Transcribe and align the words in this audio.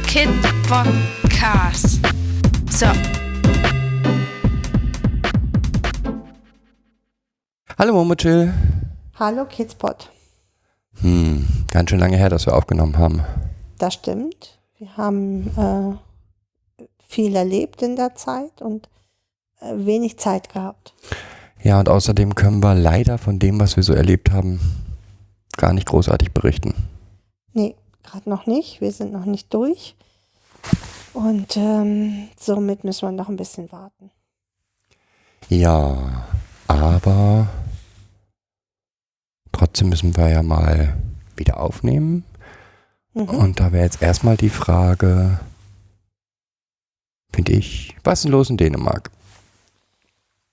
Kid 0.07 0.29
Podcast. 0.67 1.99
So. 2.71 2.87
Hallo 7.77 7.93
Momochill. 7.93 8.53
Hallo 9.13 9.45
Kidspot. 9.45 10.14
Hm, 11.01 11.45
ganz 11.71 11.89
schön 11.89 11.99
lange 11.99 12.17
her, 12.17 12.29
dass 12.29 12.45
wir 12.45 12.55
aufgenommen 12.55 12.97
haben. 12.97 13.23
Das 13.77 13.93
stimmt. 13.93 14.59
Wir 14.77 14.95
haben 14.97 15.47
äh, 15.57 16.85
viel 17.07 17.35
erlebt 17.35 17.81
in 17.81 17.95
der 17.95 18.15
Zeit 18.15 18.61
und 18.61 18.89
äh, 19.59 19.73
wenig 19.75 20.17
Zeit 20.17 20.51
gehabt. 20.51 20.93
Ja, 21.63 21.79
und 21.79 21.89
außerdem 21.89 22.35
können 22.35 22.61
wir 22.61 22.75
leider 22.75 23.17
von 23.17 23.39
dem, 23.39 23.59
was 23.59 23.75
wir 23.75 23.83
so 23.83 23.93
erlebt 23.93 24.31
haben, 24.31 24.59
gar 25.57 25.73
nicht 25.73 25.87
großartig 25.87 26.31
berichten. 26.31 26.73
Nee, 27.53 27.75
gerade 28.03 28.29
noch 28.29 28.45
nicht. 28.45 28.81
Wir 28.81 28.91
sind 28.91 29.11
noch 29.11 29.25
nicht 29.25 29.53
durch. 29.53 29.95
Und 31.13 31.55
ähm, 31.55 32.27
somit 32.37 32.83
müssen 32.83 33.07
wir 33.07 33.11
noch 33.11 33.29
ein 33.29 33.37
bisschen 33.37 33.71
warten. 33.71 34.11
Ja, 35.47 36.25
aber 36.67 37.47
trotzdem 39.55 39.89
müssen 39.89 40.15
wir 40.17 40.29
ja 40.29 40.43
mal 40.43 40.95
wieder 41.35 41.59
aufnehmen. 41.59 42.23
Mhm. 43.13 43.29
Und 43.29 43.59
da 43.59 43.71
wäre 43.71 43.85
jetzt 43.85 44.01
erstmal 44.01 44.37
die 44.37 44.49
Frage, 44.49 45.39
finde 47.33 47.53
ich, 47.53 47.95
was 48.03 48.19
ist 48.19 48.25
denn 48.25 48.31
los 48.31 48.49
in 48.49 48.57
Dänemark? 48.57 49.09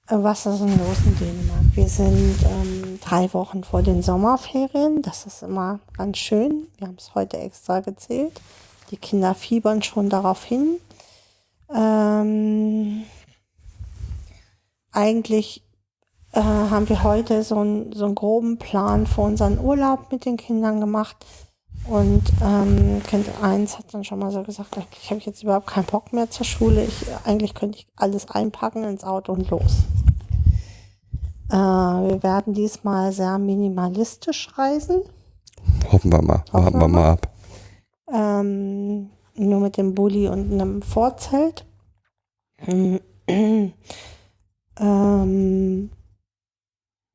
Äh, 0.09 0.23
Was 0.23 0.47
ist 0.47 0.61
denn 0.61 0.79
los 0.79 0.99
in 1.05 1.19
Dänemark? 1.19 1.65
Wir 1.75 1.89
sind 1.89 2.37
ähm, 2.45 2.99
drei 3.01 3.33
Wochen 3.35 3.65
vor 3.65 3.83
den 3.83 4.03
Sommerferien. 4.03 5.03
Das 5.03 5.27
ist 5.27 5.43
immer 5.43 5.81
ganz 5.97 6.19
schön. 6.19 6.69
Wir 6.79 6.89
haben 6.89 6.97
es 6.99 7.15
heute 7.15 7.39
extra 7.39 7.81
gezählt. 7.81 8.41
Die 8.91 8.97
Kinder 8.97 9.35
fiebern 9.35 9.83
schon 9.83 10.11
darauf 10.11 10.45
hin. 10.45 10.79
Ähm, 11.75 13.05
eigentlich 14.93 15.63
äh, 16.33 16.41
haben 16.41 16.89
wir 16.89 17.03
heute 17.03 17.43
so, 17.43 17.63
ein, 17.63 17.93
so 17.93 18.07
einen 18.07 18.15
groben 18.15 18.59
Plan 18.59 19.07
für 19.07 19.21
unseren 19.23 19.59
Urlaub 19.59 20.11
mit 20.11 20.25
den 20.25 20.37
Kindern 20.37 20.81
gemacht. 20.81 21.17
Und 21.89 22.23
ähm, 22.43 23.03
Kind 23.05 23.27
1 23.43 23.79
hat 23.79 23.93
dann 23.93 24.05
schon 24.05 24.21
mal 24.21 24.31
so 24.31 24.43
gesagt, 24.43 24.79
ich 25.03 25.11
habe 25.11 25.21
jetzt 25.25 25.43
überhaupt 25.43 25.67
keinen 25.67 25.87
Bock 25.87 26.13
mehr 26.13 26.31
zur 26.31 26.47
Schule. 26.47 26.85
Ich, 26.85 27.07
eigentlich 27.25 27.55
könnte 27.55 27.79
ich 27.79 27.89
alles 27.97 28.31
einpacken 28.31 28.85
ins 28.85 29.05
Auto 29.05 29.33
und 29.33 29.51
los. 29.51 29.83
Äh, 31.51 31.57
wir 31.57 32.23
werden 32.23 32.55
diesmal 32.55 33.13
sehr 33.13 33.39
minimalistisch 33.39 34.49
reisen. 34.57 35.03
Hoffen 35.91 36.13
wir 36.13 36.23
mal, 36.23 36.45
Hoffen 36.53 36.65
warten 36.65 36.79
wir 36.79 36.81
wir 36.81 36.89
mal 36.89 37.11
ab. 37.11 37.29
Ähm, 38.13 39.11
nur 39.35 39.61
mit 39.61 39.77
dem 39.77 39.95
Bulli 39.95 40.29
und 40.29 40.53
einem 40.53 40.83
Vorzelt. 40.83 41.67
ähm, 42.67 43.73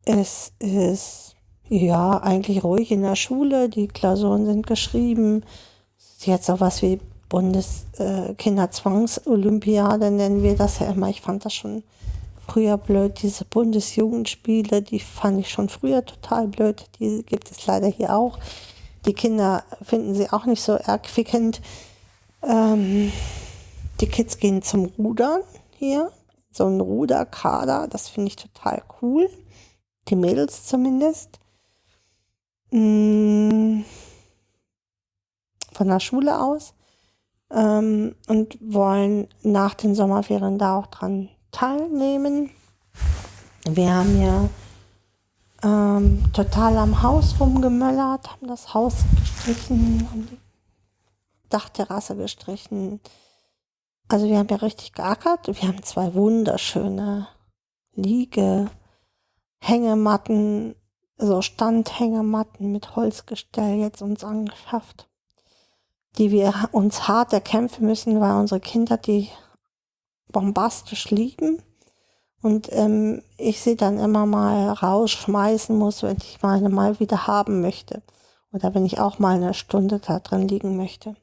es 0.07 0.53
ist 0.59 1.35
ja 1.67 2.19
eigentlich 2.19 2.63
ruhig 2.63 2.91
in 2.91 3.01
der 3.01 3.17
Schule. 3.17 3.67
Die 3.67 3.89
Klausuren 3.89 4.45
sind 4.45 4.65
geschrieben. 4.65 5.43
Es 5.97 6.11
ist 6.11 6.27
jetzt 6.27 6.49
auch 6.49 6.61
was 6.61 6.81
wie 6.81 7.01
Bundeskinderzwangsolympiade 7.29 10.09
nennen 10.11 10.43
wir 10.43 10.55
das 10.55 10.79
ja 10.79 10.91
immer. 10.91 11.09
Ich 11.09 11.19
fand 11.19 11.43
das 11.43 11.53
schon 11.53 11.83
früher 12.47 12.77
blöd. 12.77 13.21
Diese 13.21 13.43
Bundesjugendspiele, 13.43 14.81
die 14.81 15.01
fand 15.01 15.41
ich 15.41 15.49
schon 15.49 15.67
früher 15.67 16.05
total 16.05 16.47
blöd. 16.47 16.85
Die 16.99 17.23
gibt 17.23 17.51
es 17.51 17.67
leider 17.67 17.87
hier 17.87 18.15
auch. 18.15 18.39
Die 19.05 19.13
Kinder 19.13 19.65
finden 19.81 20.15
sie 20.15 20.31
auch 20.31 20.45
nicht 20.45 20.61
so 20.61 20.71
erquickend. 20.71 21.59
Ähm, 22.43 23.11
die 23.99 24.07
Kids 24.07 24.37
gehen 24.37 24.61
zum 24.61 24.85
Rudern 24.97 25.41
hier. 25.77 26.13
So 26.51 26.65
ein 26.65 26.79
Ruderkader, 26.79 27.89
das 27.89 28.07
finde 28.07 28.29
ich 28.29 28.37
total 28.37 28.81
cool. 29.01 29.29
Die 30.07 30.15
Mädels 30.15 30.65
zumindest. 30.65 31.39
Mm, 32.71 33.81
Von 35.73 35.87
der 35.87 35.99
Schule 35.99 36.41
aus. 36.41 36.73
Ähm, 37.49 38.15
und 38.27 38.57
wollen 38.61 39.27
nach 39.41 39.73
den 39.73 39.95
Sommerferien 39.95 40.57
da 40.57 40.77
auch 40.77 40.87
dran 40.87 41.29
teilnehmen. 41.51 42.49
Wir 43.69 43.93
haben 43.93 44.21
ja 44.21 44.49
ähm, 45.63 46.23
total 46.33 46.77
am 46.77 47.01
Haus 47.01 47.39
rumgemöllert, 47.39 48.29
haben 48.31 48.47
das 48.47 48.73
Haus 48.73 48.95
gestrichen 49.19 50.07
und 50.13 50.29
die 50.31 50.39
Dachterrasse 51.49 52.15
gestrichen. 52.15 52.99
Also 54.07 54.27
wir 54.27 54.37
haben 54.37 54.47
ja 54.49 54.57
richtig 54.57 54.93
geackert. 54.93 55.47
Wir 55.47 55.67
haben 55.67 55.83
zwei 55.83 56.13
wunderschöne 56.13 57.27
Liege, 57.95 58.69
Hängematten, 59.59 60.75
so 61.17 61.41
Standhängematten 61.41 62.71
mit 62.71 62.95
Holzgestell 62.95 63.77
jetzt 63.77 64.01
uns 64.01 64.23
angeschafft, 64.23 65.09
die 66.17 66.31
wir 66.31 66.53
uns 66.71 67.07
hart 67.07 67.33
erkämpfen 67.33 67.85
müssen, 67.85 68.19
weil 68.19 68.35
unsere 68.35 68.59
Kinder 68.59 68.97
die 68.97 69.29
bombastisch 70.31 71.09
lieben 71.09 71.61
und 72.41 72.69
ähm, 72.71 73.23
ich 73.37 73.61
sie 73.61 73.75
dann 73.75 73.97
immer 73.97 74.25
mal 74.25 74.69
rausschmeißen 74.69 75.77
muss, 75.77 76.03
wenn 76.03 76.17
ich 76.17 76.41
meine 76.41 76.69
mal 76.69 76.99
wieder 76.99 77.27
haben 77.27 77.61
möchte. 77.61 78.03
Oder 78.51 78.73
wenn 78.73 78.85
ich 78.85 78.99
auch 78.99 79.19
mal 79.19 79.35
eine 79.35 79.53
Stunde 79.53 79.99
da 79.99 80.19
drin 80.19 80.47
liegen 80.47 80.77
möchte. 80.77 81.15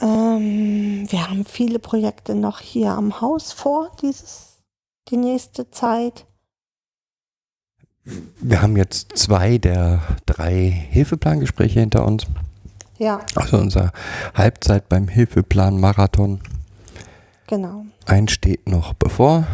Ähm, 0.00 1.06
wir 1.10 1.28
haben 1.28 1.44
viele 1.44 1.78
Projekte 1.78 2.34
noch 2.34 2.60
hier 2.60 2.92
am 2.92 3.20
Haus 3.20 3.52
vor, 3.52 3.90
dieses, 4.00 4.62
die 5.08 5.16
nächste 5.16 5.70
Zeit. 5.70 6.26
Wir 8.04 8.62
haben 8.62 8.76
jetzt 8.76 9.16
zwei 9.18 9.58
der 9.58 10.00
drei 10.26 10.70
Hilfeplangespräche 10.90 11.80
hinter 11.80 12.06
uns. 12.06 12.26
Ja, 12.98 13.20
Also 13.36 13.58
unser 13.58 13.92
Halbzeit 14.34 14.88
beim 14.88 15.08
Hilfeplan 15.08 15.78
Marathon. 15.78 16.40
genau. 17.46 17.84
Eins 18.06 18.32
steht 18.32 18.66
noch 18.68 18.94
bevor. 18.94 19.46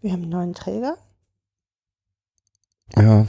Wir 0.00 0.12
haben 0.12 0.22
einen 0.22 0.30
neuen 0.30 0.54
Träger. 0.54 0.96
Ja, 2.96 3.26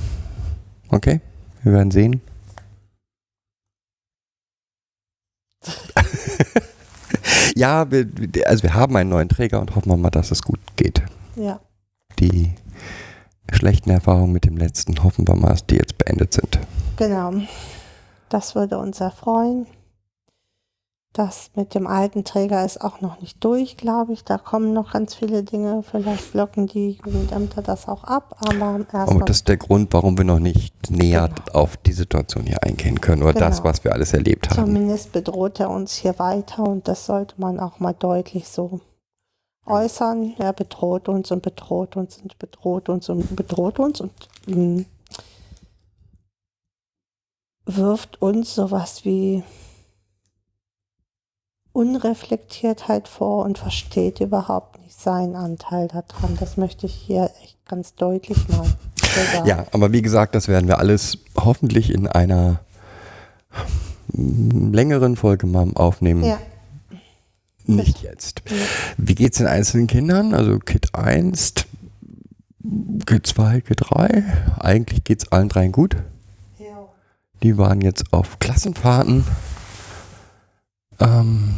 okay. 0.89 1.19
Wir 1.63 1.73
werden 1.73 1.91
sehen. 1.91 2.21
ja, 7.55 7.89
wir, 7.91 8.07
also 8.45 8.63
wir 8.63 8.73
haben 8.73 8.95
einen 8.95 9.09
neuen 9.09 9.29
Träger 9.29 9.59
und 9.59 9.75
hoffen 9.75 9.89
wir 9.89 9.97
mal, 9.97 10.09
dass 10.09 10.31
es 10.31 10.41
gut 10.41 10.59
geht. 10.75 11.01
Ja, 11.35 11.59
Die 12.19 12.53
schlechten 13.51 13.89
Erfahrungen 13.89 14.31
mit 14.33 14.45
dem 14.45 14.57
letzten 14.57 15.03
hoffen 15.03 15.27
wir 15.27 15.35
mal, 15.35 15.57
die 15.69 15.75
jetzt 15.75 15.97
beendet 15.97 16.33
sind. 16.33 16.59
genau. 16.97 17.33
Das 18.29 18.53
würde 18.53 18.77
uns 18.77 18.99
erfreuen. 19.01 19.65
Das 21.13 21.49
mit 21.55 21.73
dem 21.73 21.87
alten 21.87 22.23
Träger 22.23 22.63
ist 22.63 22.79
auch 22.79 23.01
noch 23.01 23.19
nicht 23.19 23.43
durch, 23.43 23.75
glaube 23.75 24.13
ich. 24.13 24.23
Da 24.23 24.37
kommen 24.37 24.73
noch 24.73 24.93
ganz 24.93 25.15
viele 25.15 25.41
Dinge. 25.41 25.81
Vielleicht 25.81 26.31
blocken 26.33 26.67
die 26.67 26.99
Jugendämter 27.03 27.63
das 27.63 27.87
auch 27.87 28.03
ab. 28.03 28.35
Aber 28.47 28.85
Aber 28.93 29.25
das 29.25 29.37
ist 29.37 29.47
der 29.47 29.57
Grund, 29.57 29.91
warum 29.93 30.15
wir 30.19 30.25
noch 30.25 30.37
nicht 30.37 30.91
näher 30.91 31.29
Genau. 31.29 31.59
auf 31.59 31.75
die 31.77 31.93
Situation 31.93 32.45
hier 32.45 32.61
eingehen 32.61 33.01
können 33.01 33.23
oder 33.23 33.33
das, 33.33 33.57
Genau. 33.57 33.69
was 33.69 33.83
wir 33.83 33.93
alles 33.93 34.13
erlebt 34.13 34.51
haben. 34.51 34.67
Zumindest 34.67 35.11
bedroht 35.11 35.59
er 35.59 35.71
uns 35.71 35.95
hier 35.95 36.19
weiter 36.19 36.61
und 36.61 36.87
das 36.87 37.07
sollte 37.07 37.33
man 37.41 37.59
auch 37.59 37.79
mal 37.79 37.93
deutlich 37.93 38.47
so 38.47 38.79
äußern. 39.65 40.33
Er 40.37 40.53
bedroht 40.53 41.09
uns 41.09 41.31
und 41.31 41.41
bedroht 41.41 41.95
uns 41.95 42.17
und 42.17 42.37
bedroht 42.39 42.89
uns 42.89 43.09
und 43.09 43.35
bedroht 43.35 43.79
uns 43.79 44.01
und 44.01 44.11
mh, 44.47 44.85
wirft 47.65 48.21
uns 48.21 48.55
sowas 48.55 49.05
wie 49.05 49.43
Unreflektiertheit 51.71 53.07
vor 53.07 53.45
und 53.45 53.57
versteht 53.57 54.19
überhaupt 54.19 54.81
nicht 54.81 54.99
seinen 54.99 55.35
Anteil 55.35 55.87
daran. 55.87 56.35
Das 56.39 56.57
möchte 56.57 56.87
ich 56.87 56.93
hier 56.93 57.29
echt 57.43 57.63
ganz 57.65 57.95
deutlich 57.95 58.47
mal 58.49 58.65
sagen. 59.33 59.47
Ja, 59.47 59.65
aber 59.71 59.91
wie 59.91 60.01
gesagt, 60.01 60.35
das 60.35 60.47
werden 60.47 60.67
wir 60.67 60.79
alles 60.79 61.19
hoffentlich 61.37 61.93
in 61.93 62.07
einer 62.07 62.59
mm, 64.13 64.73
längeren 64.73 65.15
Folge 65.15 65.47
mal 65.47 65.71
aufnehmen. 65.75 66.23
Ja. 66.23 66.39
Nicht 67.75 68.01
jetzt. 68.01 68.41
Wie 68.97 69.15
geht's 69.15 69.37
den 69.37 69.47
einzelnen 69.47 69.87
Kindern? 69.87 70.33
Also 70.33 70.59
Kid 70.59 70.95
1 70.95 71.53
G2, 72.63 73.63
G3. 73.63 74.23
Eigentlich 74.59 75.03
geht 75.03 75.23
es 75.23 75.31
allen 75.31 75.49
dreien 75.49 75.71
gut. 75.71 75.95
Ja. 76.57 76.87
Die 77.41 77.57
waren 77.57 77.81
jetzt 77.81 78.11
auf 78.13 78.39
Klassenfahrten, 78.39 79.25
ähm, 80.99 81.55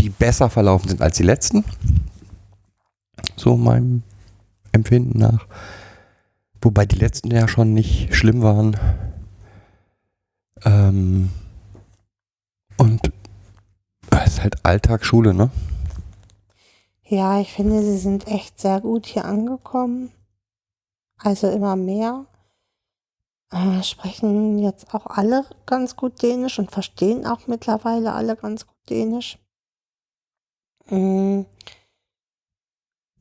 die 0.00 0.08
besser 0.10 0.50
verlaufen 0.50 0.88
sind 0.88 1.02
als 1.02 1.16
die 1.16 1.24
letzten. 1.24 1.64
So 3.36 3.56
meinem 3.56 4.02
Empfinden 4.72 5.18
nach. 5.18 5.46
Wobei 6.60 6.86
die 6.86 6.96
letzten 6.96 7.30
ja 7.30 7.48
schon 7.48 7.74
nicht 7.74 8.14
schlimm 8.14 8.42
waren. 8.42 8.76
Ähm, 10.64 11.30
und 12.76 13.12
es 14.22 14.34
ist 14.34 14.42
halt 14.42 14.64
Alltagsschule, 14.64 15.34
ne? 15.34 15.50
Ja, 17.04 17.40
ich 17.40 17.52
finde, 17.52 17.82
sie 17.82 17.98
sind 17.98 18.26
echt 18.26 18.60
sehr 18.60 18.80
gut 18.80 19.06
hier 19.06 19.24
angekommen. 19.24 20.12
Also 21.18 21.48
immer 21.48 21.76
mehr. 21.76 22.26
Äh, 23.50 23.82
sprechen 23.82 24.58
jetzt 24.58 24.94
auch 24.94 25.06
alle 25.06 25.44
ganz 25.66 25.96
gut 25.96 26.22
Dänisch 26.22 26.58
und 26.58 26.70
verstehen 26.70 27.26
auch 27.26 27.46
mittlerweile 27.46 28.12
alle 28.12 28.36
ganz 28.36 28.66
gut 28.66 28.90
Dänisch. 28.90 29.38
Mm. 30.86 31.42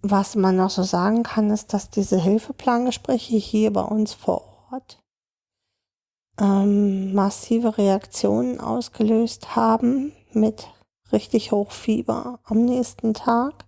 Was 0.02 0.36
man 0.36 0.58
noch 0.58 0.70
so 0.70 0.84
sagen 0.84 1.24
kann, 1.24 1.50
ist, 1.50 1.74
dass 1.74 1.90
diese 1.90 2.20
Hilfeplangespräche 2.20 3.38
hier 3.38 3.72
bei 3.72 3.84
uns 3.84 4.14
vor 4.14 4.68
Ort 4.72 5.02
ähm, 6.40 7.14
massive 7.14 7.78
Reaktionen 7.78 8.60
ausgelöst 8.60 9.56
haben 9.56 10.12
mit 10.34 10.68
richtig 11.12 11.52
Hochfieber 11.52 12.40
am 12.44 12.66
nächsten 12.66 13.14
Tag. 13.14 13.66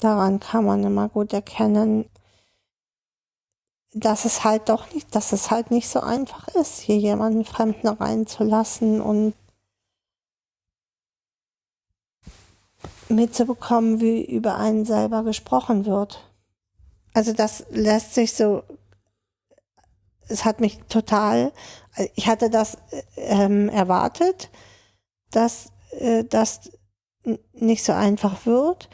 Daran 0.00 0.40
kann 0.40 0.64
man 0.64 0.84
immer 0.84 1.08
gut 1.08 1.32
erkennen, 1.32 2.08
dass 3.92 4.24
es 4.24 4.44
halt 4.44 4.68
doch 4.68 4.92
nicht, 4.92 5.14
dass 5.14 5.32
es 5.32 5.50
halt 5.50 5.70
nicht 5.70 5.88
so 5.88 6.00
einfach 6.00 6.48
ist, 6.48 6.78
hier 6.78 6.98
jemanden 6.98 7.44
Fremden 7.44 7.88
reinzulassen 7.88 9.00
und 9.00 9.34
mitzubekommen, 13.08 14.00
wie 14.00 14.24
über 14.24 14.56
einen 14.56 14.84
selber 14.84 15.24
gesprochen 15.24 15.86
wird. 15.86 16.24
Also 17.14 17.32
das 17.32 17.64
lässt 17.70 18.14
sich 18.14 18.34
so, 18.34 18.62
es 20.28 20.44
hat 20.44 20.60
mich 20.60 20.78
total, 20.84 21.52
ich 22.14 22.28
hatte 22.28 22.50
das 22.50 22.76
ähm, 23.16 23.68
erwartet, 23.70 24.50
dass 25.30 25.72
äh, 25.92 26.24
das 26.24 26.70
nicht 27.52 27.84
so 27.84 27.92
einfach 27.92 28.46
wird. 28.46 28.88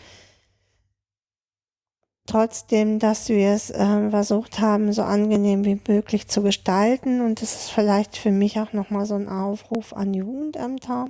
Trotzdem, 2.27 2.99
dass 2.99 3.29
wir 3.29 3.51
es 3.51 3.71
äh, 3.71 4.11
versucht 4.11 4.59
haben, 4.61 4.93
so 4.93 5.03
angenehm 5.03 5.65
wie 5.65 5.81
möglich 5.87 6.27
zu 6.29 6.43
gestalten. 6.43 7.21
Und 7.21 7.43
das 7.43 7.55
ist 7.55 7.71
vielleicht 7.71 8.17
für 8.17 8.31
mich 8.31 8.59
auch 8.59 8.73
nochmal 8.73 9.05
so 9.05 9.15
ein 9.15 9.29
Aufruf 9.29 9.93
an 9.93 10.15
Jugendämter 10.15 11.09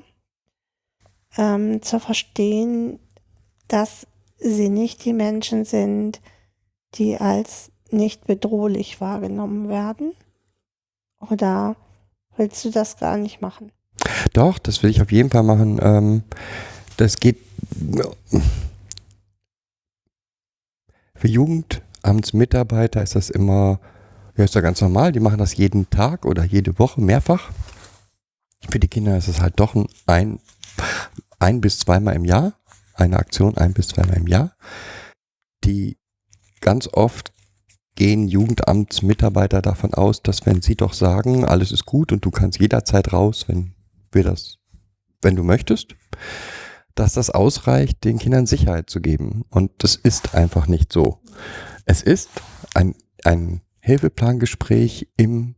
ähm, 1.37 1.83
zu 1.83 2.01
verstehen, 2.01 2.99
dass 3.69 4.07
sie 4.39 4.69
nicht 4.69 5.05
die 5.05 5.13
Menschen 5.13 5.65
sind, 5.65 6.21
die 6.95 7.17
als 7.17 7.71
nicht 7.91 8.27
bedrohlich 8.27 9.01
wahrgenommen 9.01 9.69
werden? 9.69 10.13
Oder 11.21 11.77
willst 12.37 12.65
du 12.65 12.71
das 12.71 12.99
gar 12.99 13.17
nicht 13.17 13.41
machen? 13.41 13.73
Doch, 14.33 14.59
das 14.59 14.83
will 14.83 14.91
ich 14.91 15.03
auf 15.03 15.13
jeden 15.13 15.31
Fall 15.31 15.43
machen. 15.43 15.79
Ähm, 15.83 16.23
das 16.97 17.17
geht 17.17 17.39
für 21.17 21.29
Jugendamtsmitarbeiter 21.29 23.03
ist 23.03 23.15
das 23.15 23.31
immer, 23.31 23.81
ja, 24.37 24.45
ist 24.45 24.55
ja 24.55 24.61
ganz 24.61 24.81
normal. 24.81 25.13
Die 25.13 25.21
machen 25.21 25.39
das 25.39 25.57
jeden 25.57 25.89
Tag 25.91 26.27
oder 26.27 26.45
jede 26.45 26.79
Woche 26.79 27.01
mehrfach. 27.01 27.51
Für 28.69 28.79
die 28.79 28.89
Kinder 28.89 29.17
ist 29.17 29.29
es 29.29 29.41
halt 29.41 29.59
doch 29.61 29.75
ein, 30.07 30.39
ein 31.39 31.61
bis 31.61 31.79
zweimal 31.79 32.15
im 32.15 32.25
Jahr, 32.25 32.55
eine 32.95 33.19
Aktion 33.19 33.57
ein 33.57 33.75
bis 33.75 33.89
zweimal 33.89 34.17
im 34.17 34.27
Jahr, 34.27 34.57
die 35.65 35.97
ganz 36.61 36.89
oft 36.93 37.33
gehen 37.97 38.27
Jugendamtsmitarbeiter 38.27 39.63
davon 39.63 39.95
aus, 39.95 40.23
dass 40.23 40.47
wenn 40.47 40.63
sie 40.63 40.75
doch 40.75 40.93
sagen, 40.95 41.45
alles 41.45 41.71
ist 41.73 41.87
gut 41.87 42.13
und 42.13 42.25
du 42.25 42.31
kannst 42.31 42.59
jederzeit 42.59 43.13
raus, 43.13 43.45
wenn 43.49 43.74
wir 44.15 44.25
das, 44.25 44.59
wenn 45.23 45.37
du 45.37 45.43
möchtest, 45.43 45.95
dass 46.95 47.15
das 47.15 47.31
ausreicht, 47.31 48.05
den 48.05 48.19
Kindern 48.19 48.47
Sicherheit 48.47 48.89
zu 48.89 49.01
geben. 49.01 49.45
Und 49.51 49.71
das 49.79 49.97
ist 49.97 50.35
einfach 50.35 50.69
nicht 50.69 50.93
so. 50.93 51.19
Es 51.87 52.03
ist 52.03 52.31
ein, 52.75 52.95
ein 53.25 53.63
Hilfeplangespräch 53.81 55.09
im, 55.17 55.57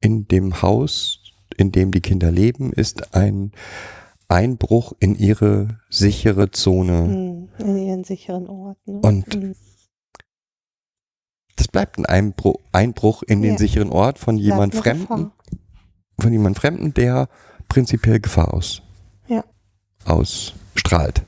in 0.00 0.28
dem 0.28 0.60
Haus, 0.62 1.20
in 1.56 1.72
dem 1.72 1.90
die 1.90 2.00
Kinder 2.02 2.30
leben, 2.30 2.72
ist 2.72 3.14
ein 3.14 3.52
Einbruch 4.28 4.92
in 5.00 5.14
ihre 5.14 5.80
sichere 5.88 6.50
Zone. 6.50 7.04
Hm, 7.06 7.48
In 7.66 7.76
ihren 7.78 8.04
sicheren 8.04 8.46
Ort. 8.48 8.78
Ne? 8.86 9.00
Und 9.00 9.34
Hm. 9.34 9.54
das 11.56 11.68
bleibt 11.68 11.98
ein 11.98 12.06
Einbruch, 12.06 12.56
Einbruch 12.72 13.22
in 13.22 13.40
den 13.42 13.52
Ja. 13.52 13.58
sicheren 13.58 13.90
Ort 13.90 14.18
von 14.18 14.36
jemand 14.36 14.74
Fremden, 14.74 15.02
Gefahr. 15.08 15.32
Von 16.20 16.32
jemand 16.32 16.58
Fremden, 16.58 16.94
der 16.94 17.28
prinzipiell 17.68 18.20
Gefahr 18.20 18.52
aus, 18.54 18.82
Ja. 19.28 19.44
ausstrahlt. 20.04 21.22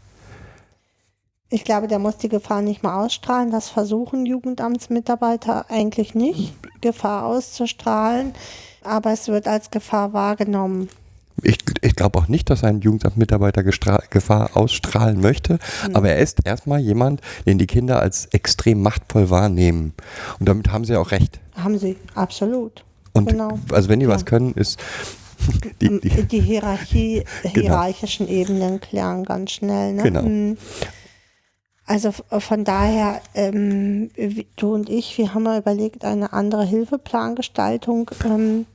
Ich 1.53 1.65
glaube, 1.65 1.89
der 1.89 1.99
muss 1.99 2.17
die 2.17 2.29
Gefahr 2.29 2.63
nicht 2.63 2.83
mal 2.85 3.05
ausstrahlen. 3.05 3.51
Das 3.51 3.69
versuchen 3.69 4.25
Jugendamtsmitarbeiter 4.25 5.67
eigentlich 5.69 6.15
nicht, 6.15 6.55
Gefahr 6.81 7.25
auszustrahlen. 7.27 8.33
Aber 8.83 9.11
es 9.13 9.27
wird 9.29 9.49
als 9.49 9.71
Gefahr 9.71 10.13
wahrgenommen. 10.13 10.89
Ich, 11.43 11.59
ich 11.81 11.97
glaube 11.97 12.19
auch 12.19 12.29
nicht, 12.29 12.51
dass 12.51 12.63
ein 12.65 12.81
Jugendamtmitarbeiter 12.81 13.63
Gefahr 13.65 14.51
ausstrahlen 14.55 15.21
möchte, 15.21 15.59
Hm. 15.85 15.97
aber 15.97 16.11
er 16.11 16.19
ist 16.19 16.47
erstmal 16.47 16.81
jemand, 16.81 17.21
den 17.47 17.59
die 17.59 17.67
Kinder 17.67 18.01
als 18.01 18.27
extrem 18.27 18.81
machtvoll 18.83 19.31
wahrnehmen. 19.31 19.95
Und 20.39 20.49
damit 20.49 20.71
haben 20.71 20.85
sie 20.85 20.97
auch 20.97 21.11
recht. 21.11 21.41
Haben 21.57 21.79
sie, 21.79 21.97
absolut. 22.15 22.85
Und 23.13 23.29
Genau. 23.29 23.59
also 23.73 23.89
wenn 23.89 24.01
die 24.01 24.09
was 24.09 24.23
Ja. 24.23 24.27
können, 24.27 24.55
ist 24.55 24.79
die, 25.81 25.87
Ähm, 25.87 26.01
die, 26.03 26.23
Die 26.25 26.41
Hierarchie, 26.41 27.25
hierarchischen 27.55 28.29
Ebenen 28.29 28.81
klären 28.81 29.25
ganz 29.25 29.53
schnell. 29.53 29.95
Ne? 29.95 30.03
Genau. 30.03 30.23
Mm. 30.23 30.57
Also 31.87 32.13
von 32.13 32.63
daher, 32.65 33.21
ähm, 33.35 34.11
du 34.55 34.75
und 34.75 34.89
ich, 34.89 35.19
wir 35.19 35.35
haben 35.35 35.43
mal 35.43 35.59
überlegt, 35.59 36.05
eine 36.05 36.33
andere 36.33 36.65
Hilfeplangestaltung 36.65 38.13
ähm, 38.25 38.67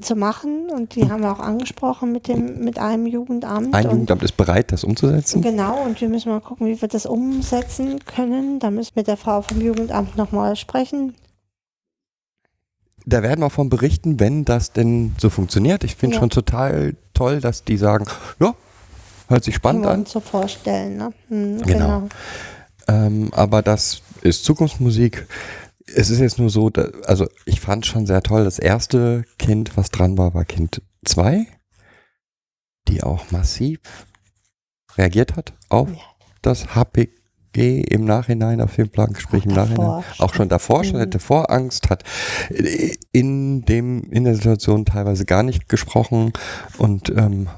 zu 0.00 0.16
machen 0.16 0.68
und 0.70 0.94
die 0.96 1.08
haben 1.10 1.22
wir 1.22 1.30
auch 1.30 1.38
angesprochen 1.38 2.10
mit 2.10 2.26
dem 2.26 2.64
mit 2.64 2.78
einem 2.78 3.06
Jugendamt. 3.06 3.72
ein 3.74 3.84
Jugendamt 3.84 4.22
ist 4.22 4.36
bereit, 4.36 4.72
das 4.72 4.82
umzusetzen. 4.82 5.42
Genau, 5.42 5.82
und 5.84 6.00
wir 6.00 6.08
müssen 6.08 6.30
mal 6.30 6.40
gucken, 6.40 6.66
wie 6.66 6.80
wir 6.80 6.88
das 6.88 7.06
umsetzen 7.06 8.04
können. 8.04 8.58
Da 8.58 8.70
müssen 8.70 8.96
wir 8.96 9.00
mit 9.02 9.06
der 9.08 9.16
Frau 9.18 9.42
vom 9.42 9.60
Jugendamt 9.60 10.16
nochmal 10.16 10.56
sprechen. 10.56 11.14
Da 13.10 13.22
werden 13.22 13.40
wir 13.40 13.50
von 13.50 13.68
berichten, 13.68 14.20
wenn 14.20 14.44
das 14.44 14.72
denn 14.72 15.14
so 15.18 15.30
funktioniert. 15.30 15.84
Ich 15.84 15.96
finde 15.96 16.16
Ja. 16.16 16.20
schon 16.20 16.30
total 16.30 16.94
toll, 17.14 17.40
dass 17.40 17.64
die 17.64 17.76
sagen, 17.76 18.06
ja, 18.40 18.54
hört 19.28 19.44
sich 19.44 19.54
spannend 19.56 19.84
Können 19.84 19.96
wir 19.96 20.00
an. 20.00 20.06
so 20.06 20.20
vorstellen. 20.20 20.96
Ne? 20.96 21.12
Hm, 21.28 21.62
Genau. 21.62 22.08
Ähm, 22.88 23.30
aber 23.34 23.62
das 23.62 24.02
ist 24.22 24.44
Zukunftsmusik. 24.44 25.26
Es 25.86 26.08
ist 26.10 26.20
jetzt 26.20 26.38
nur 26.38 26.50
so, 26.50 26.70
da, 26.70 26.88
also 27.06 27.26
ich 27.46 27.60
fand 27.60 27.84
schon 27.84 28.06
sehr 28.06 28.22
toll, 28.22 28.44
das 28.44 28.58
erste 28.58 29.24
Kind, 29.38 29.76
was 29.76 29.90
dran 29.90 30.16
war, 30.16 30.34
war 30.34 30.44
Kind 30.44 30.80
2, 31.04 31.46
die 32.88 33.02
auch 33.02 33.30
massiv 33.30 33.80
reagiert 34.96 35.36
hat 35.36 35.52
auf 35.68 35.88
Ja. 35.88 35.96
das 36.42 36.74
HPG 37.50 37.82
im 37.82 38.04
Nachhinein, 38.04 38.60
auf 38.60 38.76
den 38.76 38.88
Plangespräch 38.88 39.44
im 39.44 39.52
Auch 39.52 39.56
Nachhinein. 39.56 40.04
Auch 40.18 40.34
schon 40.34 40.48
davor, 40.48 40.84
schon 40.84 40.96
Mhm. 40.96 41.00
hätte 41.00 41.18
Vorangst, 41.18 41.90
hat 41.90 42.04
in 43.12 43.62
dem, 43.62 44.04
in 44.10 44.24
der 44.24 44.34
Situation 44.34 44.84
teilweise 44.84 45.24
gar 45.24 45.42
nicht 45.42 45.68
gesprochen 45.68 46.32
und 46.78 47.10
ähm, 47.10 47.48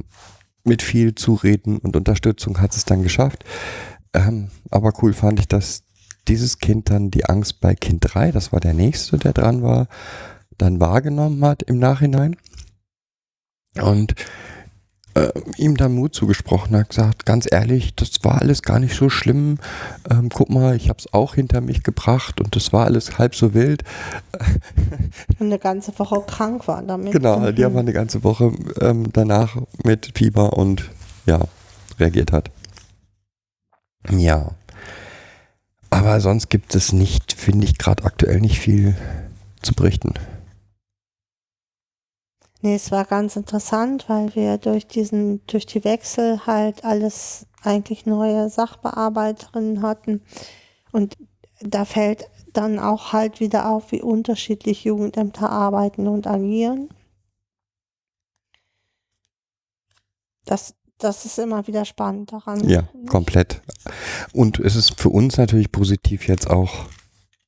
mit 0.64 0.82
viel 0.82 1.14
Zureden 1.14 1.78
und 1.78 1.96
Unterstützung 1.96 2.60
hat 2.60 2.74
es 2.74 2.84
dann 2.84 3.02
geschafft. 3.02 3.44
Ähm, 4.14 4.50
aber 4.70 4.92
cool 5.02 5.12
fand 5.12 5.40
ich, 5.40 5.48
dass 5.48 5.84
dieses 6.28 6.58
Kind 6.58 6.90
dann 6.90 7.10
die 7.10 7.24
Angst 7.24 7.60
bei 7.60 7.74
Kind 7.74 8.00
3, 8.02 8.30
das 8.30 8.52
war 8.52 8.60
der 8.60 8.74
nächste, 8.74 9.18
der 9.18 9.32
dran 9.32 9.62
war, 9.62 9.88
dann 10.56 10.80
wahrgenommen 10.80 11.44
hat 11.44 11.62
im 11.62 11.78
Nachhinein 11.78 12.36
und 13.80 14.14
äh, 15.14 15.30
ihm 15.56 15.76
dann 15.76 15.94
Mut 15.94 16.14
zugesprochen 16.14 16.76
hat, 16.76 16.88
gesagt, 16.90 17.26
ganz 17.26 17.46
ehrlich, 17.50 17.94
das 17.94 18.10
war 18.22 18.40
alles 18.40 18.62
gar 18.62 18.78
nicht 18.78 18.94
so 18.96 19.10
schlimm. 19.10 19.58
Ähm, 20.10 20.28
guck 20.32 20.48
mal, 20.50 20.74
ich 20.76 20.88
habe 20.88 20.98
es 20.98 21.12
auch 21.12 21.34
hinter 21.34 21.60
mich 21.60 21.82
gebracht 21.82 22.40
und 22.40 22.56
das 22.56 22.72
war 22.72 22.86
alles 22.86 23.18
halb 23.18 23.34
so 23.34 23.54
wild. 23.54 23.84
Und 25.38 25.46
eine 25.46 25.58
ganze 25.58 25.98
Woche 25.98 26.22
krank 26.26 26.66
war 26.68 26.82
damit. 26.82 27.12
Genau, 27.12 27.50
die 27.52 27.64
haben 27.64 27.72
Mhm. 27.72 27.78
eine 27.78 27.92
ganze 27.92 28.24
Woche 28.24 28.52
ähm, 28.80 29.12
danach 29.12 29.56
mit 29.84 30.12
Fieber 30.14 30.54
und 30.54 30.90
ja, 31.26 31.40
reagiert 31.98 32.32
hat. 32.32 32.50
Ja. 34.10 34.52
Aber 35.90 36.20
sonst 36.20 36.48
gibt 36.48 36.74
es 36.74 36.92
nicht, 36.92 37.32
finde 37.32 37.66
ich, 37.66 37.78
gerade 37.78 38.04
aktuell 38.04 38.40
nicht 38.40 38.58
viel 38.58 38.96
zu 39.62 39.74
berichten. 39.74 40.14
Nee, 42.64 42.76
es 42.76 42.92
war 42.92 43.04
ganz 43.04 43.34
interessant, 43.34 44.08
weil 44.08 44.34
wir 44.36 44.56
durch 44.56 44.86
diesen, 44.86 45.44
durch 45.48 45.66
die 45.66 45.82
Wechsel 45.82 46.46
halt 46.46 46.84
alles 46.84 47.46
eigentlich 47.62 48.06
neue 48.06 48.48
Sachbearbeiterinnen 48.48 49.82
hatten. 49.82 50.22
Und 50.92 51.16
da 51.60 51.84
fällt 51.84 52.28
dann 52.52 52.78
auch 52.78 53.12
halt 53.12 53.40
wieder 53.40 53.68
auf, 53.68 53.90
wie 53.90 54.00
unterschiedlich 54.00 54.84
Jugendämter 54.84 55.50
arbeiten 55.50 56.06
und 56.06 56.28
agieren. 56.28 56.88
Das, 60.44 60.76
das 60.98 61.24
ist 61.24 61.40
immer 61.40 61.66
wieder 61.66 61.84
spannend 61.84 62.32
daran. 62.32 62.68
Ja, 62.68 62.88
komplett. 63.08 63.60
Und 64.32 64.60
es 64.60 64.76
ist 64.76 65.00
für 65.00 65.08
uns 65.08 65.36
natürlich 65.36 65.72
positiv 65.72 66.28
jetzt 66.28 66.48
auch 66.48 66.86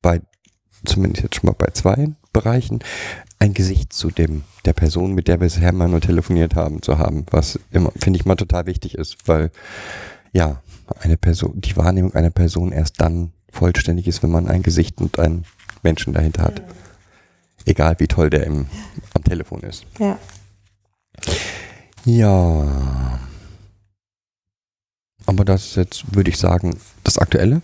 bei, 0.01 0.21
zumindest 0.85 1.23
jetzt 1.23 1.35
schon 1.35 1.47
mal 1.47 1.55
bei 1.57 1.71
zwei 1.71 2.15
Bereichen, 2.35 2.79
ein 3.39 3.53
Gesicht 3.53 3.93
zu 3.93 4.11
dem, 4.11 4.43
der 4.65 4.73
Person, 4.73 5.13
mit 5.13 5.29
der 5.29 5.35
wir 5.39 5.45
bisher 5.45 5.71
mal 5.71 5.87
nur 5.87 6.01
telefoniert 6.01 6.55
haben, 6.55 6.81
zu 6.81 6.97
haben, 6.97 7.25
was 7.31 7.57
immer, 7.71 7.91
finde 7.95 8.19
ich 8.19 8.25
mal 8.25 8.35
total 8.35 8.65
wichtig 8.65 8.95
ist, 8.95 9.17
weil 9.25 9.51
ja, 10.33 10.61
eine 10.99 11.15
Person, 11.15 11.61
die 11.61 11.77
Wahrnehmung 11.77 12.13
einer 12.13 12.29
Person 12.29 12.73
erst 12.73 12.99
dann 12.99 13.31
vollständig 13.49 14.05
ist, 14.07 14.21
wenn 14.21 14.31
man 14.31 14.49
ein 14.49 14.63
Gesicht 14.63 14.99
und 14.99 15.17
einen 15.17 15.45
Menschen 15.81 16.13
dahinter 16.13 16.43
hat. 16.43 16.61
Egal 17.65 17.95
wie 17.99 18.07
toll 18.07 18.29
der 18.29 18.45
im, 18.45 18.67
am 19.13 19.23
Telefon 19.23 19.61
ist. 19.61 19.85
Ja. 19.97 20.19
Ja. 22.03 23.19
Aber 25.25 25.45
das 25.45 25.67
ist 25.67 25.75
jetzt, 25.77 26.15
würde 26.15 26.29
ich 26.29 26.37
sagen, 26.37 26.77
das 27.03 27.17
Aktuelle. 27.17 27.61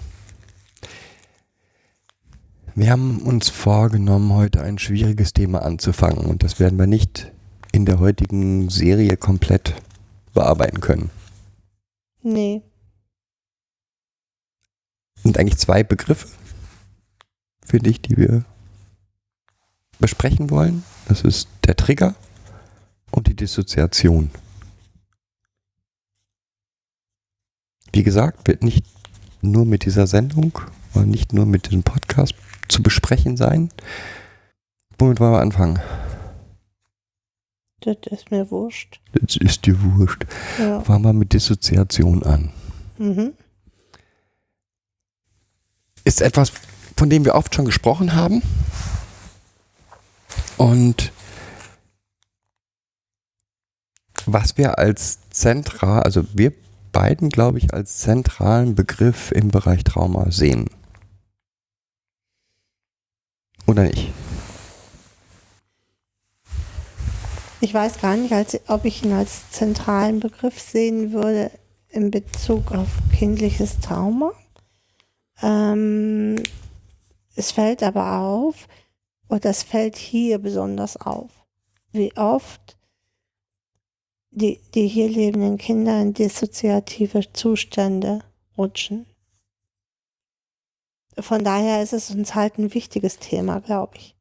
Wir 2.73 2.89
haben 2.89 3.19
uns 3.23 3.49
vorgenommen, 3.49 4.33
heute 4.33 4.61
ein 4.63 4.79
schwieriges 4.79 5.33
Thema 5.33 5.61
anzufangen 5.63 6.25
und 6.25 6.43
das 6.43 6.59
werden 6.59 6.79
wir 6.79 6.87
nicht 6.87 7.31
in 7.73 7.85
der 7.85 7.99
heutigen 7.99 8.69
Serie 8.69 9.17
komplett 9.17 9.75
bearbeiten 10.33 10.79
können. 10.79 11.09
Nee. 12.23 12.61
sind 15.21 15.37
eigentlich 15.37 15.57
zwei 15.57 15.83
Begriffe, 15.83 16.27
finde 17.65 17.89
ich, 17.89 18.01
die 18.01 18.15
wir 18.15 18.45
besprechen 19.99 20.49
wollen. 20.49 20.83
Das 21.07 21.21
ist 21.21 21.49
der 21.65 21.75
Trigger 21.75 22.15
und 23.11 23.27
die 23.27 23.35
Dissoziation. 23.35 24.31
Wie 27.91 28.03
gesagt, 28.03 28.47
wird 28.47 28.63
nicht 28.63 28.85
nur 29.41 29.65
mit 29.65 29.85
dieser 29.85 30.07
Sendung 30.07 30.57
oder 30.93 31.05
nicht 31.05 31.33
nur 31.33 31.45
mit 31.45 31.67
diesem 31.67 31.83
Podcast 31.83 32.35
zu 32.71 32.81
besprechen 32.81 33.37
sein. 33.37 33.69
Womit 34.97 35.19
wollen 35.19 35.33
wir 35.33 35.41
anfangen? 35.41 35.79
Das 37.81 37.97
ist 38.11 38.29
mir 38.29 38.51
wurscht. 38.51 39.01
Das 39.13 39.35
ist 39.35 39.65
dir 39.65 39.75
wurscht. 39.81 40.25
Ja. 40.59 40.81
Fangen 40.81 41.03
wir 41.03 41.13
mit 41.13 41.33
Dissoziation 41.33 42.23
an. 42.23 42.51
Mhm. 42.97 43.33
ist 46.03 46.21
etwas, 46.21 46.51
von 46.95 47.09
dem 47.09 47.25
wir 47.25 47.35
oft 47.35 47.53
schon 47.55 47.65
gesprochen 47.65 48.13
haben. 48.13 48.41
Und 50.57 51.11
was 54.25 54.57
wir 54.57 54.77
als 54.77 55.19
zentral, 55.31 56.03
also 56.03 56.23
wir 56.33 56.53
beiden, 56.91 57.29
glaube 57.29 57.57
ich, 57.57 57.73
als 57.73 57.97
zentralen 57.97 58.75
Begriff 58.75 59.31
im 59.31 59.47
Bereich 59.47 59.83
Trauma 59.83 60.31
sehen. 60.31 60.69
Oder 63.71 63.83
nicht? 63.83 64.09
Ich 67.61 67.73
weiß 67.73 68.01
gar 68.01 68.17
nicht, 68.17 68.33
als, 68.33 68.59
ob 68.67 68.83
ich 68.83 69.05
ihn 69.05 69.13
als 69.13 69.49
zentralen 69.51 70.19
Begriff 70.19 70.59
sehen 70.59 71.13
würde 71.13 71.51
in 71.87 72.11
Bezug 72.11 72.73
auf 72.73 72.89
kindliches 73.17 73.79
Trauma. 73.79 74.33
Ähm, 75.41 76.35
es 77.37 77.53
fällt 77.53 77.81
aber 77.81 78.19
auf, 78.19 78.67
und 79.29 79.45
das 79.45 79.63
fällt 79.63 79.95
hier 79.95 80.39
besonders 80.39 80.97
auf, 80.97 81.29
wie 81.93 82.11
oft 82.17 82.75
die, 84.31 84.59
die 84.75 84.87
hier 84.89 85.07
lebenden 85.07 85.57
Kinder 85.57 86.01
in 86.01 86.13
dissoziative 86.13 87.31
Zustände 87.31 88.19
rutschen. 88.57 89.05
Von 91.19 91.43
daher 91.43 91.83
ist 91.83 91.93
es 91.93 92.09
uns 92.11 92.35
halt 92.35 92.57
ein 92.57 92.73
wichtiges 92.73 93.19
Thema, 93.19 93.59
glaube 93.59 93.97
ich. 93.97 94.15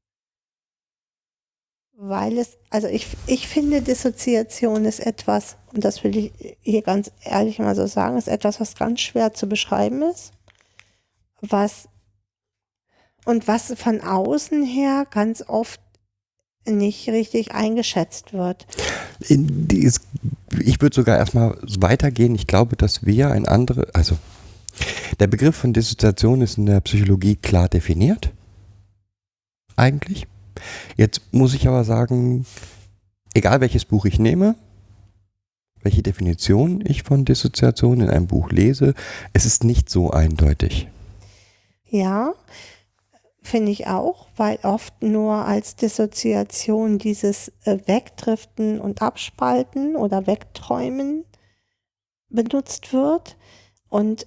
Weil 2.02 2.38
es, 2.38 2.56
also 2.70 2.88
ich, 2.88 3.06
ich 3.26 3.46
finde, 3.46 3.82
Dissoziation 3.82 4.86
ist 4.86 5.00
etwas, 5.00 5.56
und 5.72 5.84
das 5.84 6.02
will 6.02 6.16
ich 6.16 6.32
hier 6.60 6.82
ganz 6.82 7.10
ehrlich 7.22 7.58
mal 7.58 7.76
so 7.76 7.86
sagen, 7.86 8.16
ist 8.16 8.28
etwas, 8.28 8.58
was 8.58 8.74
ganz 8.74 9.00
schwer 9.00 9.34
zu 9.34 9.46
beschreiben 9.46 10.02
ist 10.02 10.32
was 11.40 11.88
und 13.24 13.48
was 13.48 13.72
von 13.76 14.00
außen 14.00 14.64
her 14.64 15.06
ganz 15.10 15.44
oft 15.46 15.80
nicht 16.66 17.08
richtig 17.08 17.52
eingeschätzt 17.52 18.32
wird. 18.32 18.66
Ich 19.28 20.80
würde 20.80 20.94
sogar 20.94 21.18
erstmal 21.18 21.58
weitergehen. 21.78 22.34
Ich 22.34 22.46
glaube, 22.46 22.76
dass 22.76 23.04
wir 23.06 23.30
ein 23.30 23.46
andere, 23.46 23.88
also 23.94 24.16
der 25.18 25.26
Begriff 25.26 25.56
von 25.56 25.72
Dissoziation 25.72 26.40
ist 26.40 26.58
in 26.58 26.66
der 26.66 26.80
Psychologie 26.80 27.36
klar 27.36 27.68
definiert. 27.68 28.32
Eigentlich. 29.76 30.26
Jetzt 30.96 31.22
muss 31.32 31.54
ich 31.54 31.68
aber 31.68 31.84
sagen, 31.84 32.46
egal 33.34 33.60
welches 33.60 33.84
Buch 33.84 34.04
ich 34.04 34.18
nehme, 34.18 34.56
welche 35.82 36.02
Definition 36.02 36.82
ich 36.86 37.02
von 37.02 37.24
Dissoziation 37.24 38.00
in 38.00 38.10
einem 38.10 38.26
Buch 38.26 38.50
lese, 38.50 38.94
es 39.32 39.46
ist 39.46 39.64
nicht 39.64 39.88
so 39.88 40.10
eindeutig. 40.10 40.88
Ja, 41.88 42.34
finde 43.42 43.72
ich 43.72 43.86
auch, 43.86 44.28
weil 44.36 44.58
oft 44.62 45.02
nur 45.02 45.46
als 45.46 45.76
Dissoziation 45.76 46.98
dieses 46.98 47.52
äh, 47.64 47.78
Wegdriften 47.86 48.80
und 48.80 49.02
Abspalten 49.02 49.96
oder 49.96 50.26
Wegträumen 50.26 51.24
benutzt 52.28 52.92
wird 52.92 53.36
und 53.88 54.26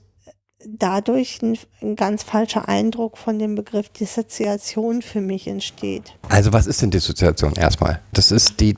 dadurch 0.68 1.42
ein, 1.42 1.58
ein, 1.82 1.96
ganz 1.96 2.24
falscher 2.24 2.68
Eindruck 2.68 3.18
von 3.18 3.40
dem 3.40 3.56
Begriff 3.56 3.90
Dissoziation 3.90 5.02
für 5.02 5.22
mich 5.22 5.48
entsteht. 5.48 6.14
Also 6.30 6.54
was 6.54 6.68
ist 6.68 6.82
denn 6.82 6.92
Dissoziation 6.92 7.54
erstmal? 7.54 8.00
Das 8.14 8.32
ist 8.32 8.60
die, 8.60 8.78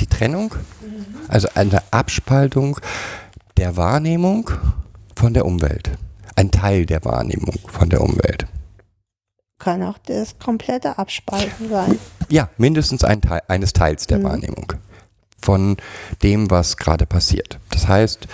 die 0.00 0.06
Trennung, 0.06 0.54
also 1.28 1.48
eine 1.54 1.82
Abspaltung 1.90 2.78
der 3.56 3.76
Wahrnehmung 3.76 4.50
von 5.14 5.34
der 5.34 5.46
Umwelt 5.46 5.90
ein 6.36 6.50
Teil 6.50 6.86
der 6.86 7.04
Wahrnehmung 7.04 7.54
von 7.66 7.88
der 7.88 8.02
Umwelt. 8.02 8.46
Kann 9.58 9.82
auch 9.82 9.98
das 9.98 10.38
komplette 10.38 10.98
Abspalten 10.98 11.70
sein. 11.70 11.98
Ja, 12.28 12.50
mindestens 12.58 13.02
ein 13.02 13.22
Teil, 13.22 13.40
eines 13.48 13.72
Teils 13.72 14.06
der 14.06 14.18
mhm. 14.18 14.24
Wahrnehmung 14.24 14.72
von 15.40 15.76
dem, 16.22 16.50
was 16.50 16.76
gerade 16.76 17.06
passiert. 17.06 17.58
Das 17.70 17.88
heißt, 17.88 18.28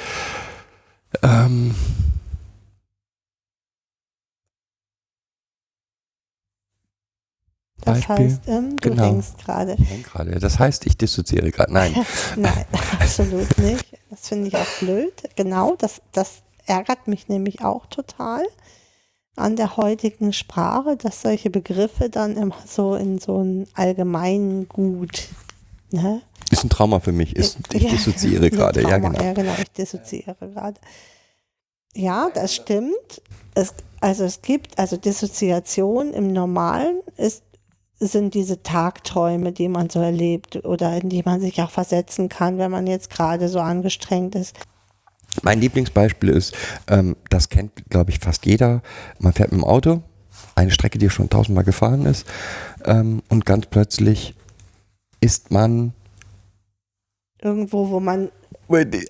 ähm, 1.22 1.74
Das 7.84 7.98
Beispiel. 7.98 8.26
heißt, 8.26 8.42
ähm, 8.46 8.76
du 8.76 8.90
genau. 8.90 9.04
hängst 9.04 9.38
gerade. 9.38 9.76
gerade. 10.04 10.38
Das 10.38 10.58
heißt, 10.58 10.86
ich 10.86 10.96
dissoziere 10.96 11.50
gerade. 11.50 11.72
Nein. 11.72 11.94
Nein, 12.36 12.64
absolut 13.00 13.58
nicht. 13.58 13.86
Das 14.08 14.28
finde 14.28 14.48
ich 14.48 14.56
auch 14.56 14.78
blöd. 14.80 15.12
Genau, 15.36 15.74
das, 15.76 16.00
das 16.12 16.42
ärgert 16.66 17.08
mich 17.08 17.28
nämlich 17.28 17.64
auch 17.64 17.86
total 17.86 18.44
an 19.36 19.56
der 19.56 19.76
heutigen 19.76 20.32
Sprache, 20.32 20.96
dass 20.96 21.22
solche 21.22 21.50
Begriffe 21.50 22.08
dann 22.08 22.36
immer 22.36 22.56
so 22.66 22.94
in 22.94 23.18
so 23.18 23.42
ein 23.42 23.66
allgemeinen 23.74 24.68
Gut. 24.68 25.28
Ne? 25.90 26.22
Ist 26.50 26.64
ein 26.64 26.70
Trauma 26.70 27.00
für 27.00 27.12
mich. 27.12 27.34
Ist, 27.34 27.58
ich 27.72 27.82
ja, 27.84 27.90
dissoziiere 27.90 28.50
gerade. 28.50 28.82
Ja, 28.82 28.98
genau. 28.98 29.22
Ja, 29.22 29.32
genau, 29.32 29.54
ich 29.58 29.70
dissoziiere 29.72 30.36
gerade. 30.38 30.78
Ja, 31.94 32.30
das 32.32 32.54
stimmt. 32.54 33.22
Es, 33.54 33.74
also 34.00 34.24
es 34.24 34.42
gibt, 34.42 34.78
also 34.78 34.96
Dissoziation 34.96 36.12
im 36.12 36.32
Normalen 36.32 37.00
ist, 37.16 37.42
sind 38.06 38.34
diese 38.34 38.62
Tagträume, 38.62 39.52
die 39.52 39.68
man 39.68 39.90
so 39.90 40.00
erlebt 40.00 40.64
oder 40.64 41.00
in 41.00 41.08
die 41.08 41.22
man 41.24 41.40
sich 41.40 41.60
auch 41.62 41.70
versetzen 41.70 42.28
kann, 42.28 42.58
wenn 42.58 42.70
man 42.70 42.86
jetzt 42.86 43.10
gerade 43.10 43.48
so 43.48 43.60
angestrengt 43.60 44.34
ist. 44.34 44.56
Mein 45.42 45.60
Lieblingsbeispiel 45.60 46.28
ist, 46.28 46.54
ähm, 46.88 47.16
das 47.30 47.48
kennt, 47.48 47.72
glaube 47.88 48.10
ich, 48.10 48.18
fast 48.18 48.44
jeder. 48.44 48.82
Man 49.18 49.32
fährt 49.32 49.52
mit 49.52 49.60
dem 49.60 49.64
Auto, 49.64 50.02
eine 50.54 50.70
Strecke, 50.70 50.98
die 50.98 51.08
schon 51.08 51.30
tausendmal 51.30 51.64
gefahren 51.64 52.04
ist, 52.04 52.26
ähm, 52.84 53.22
und 53.28 53.46
ganz 53.46 53.66
plötzlich 53.66 54.34
ist 55.20 55.50
man 55.50 55.94
irgendwo, 57.40 57.88
wo 57.88 58.00
man 58.00 58.30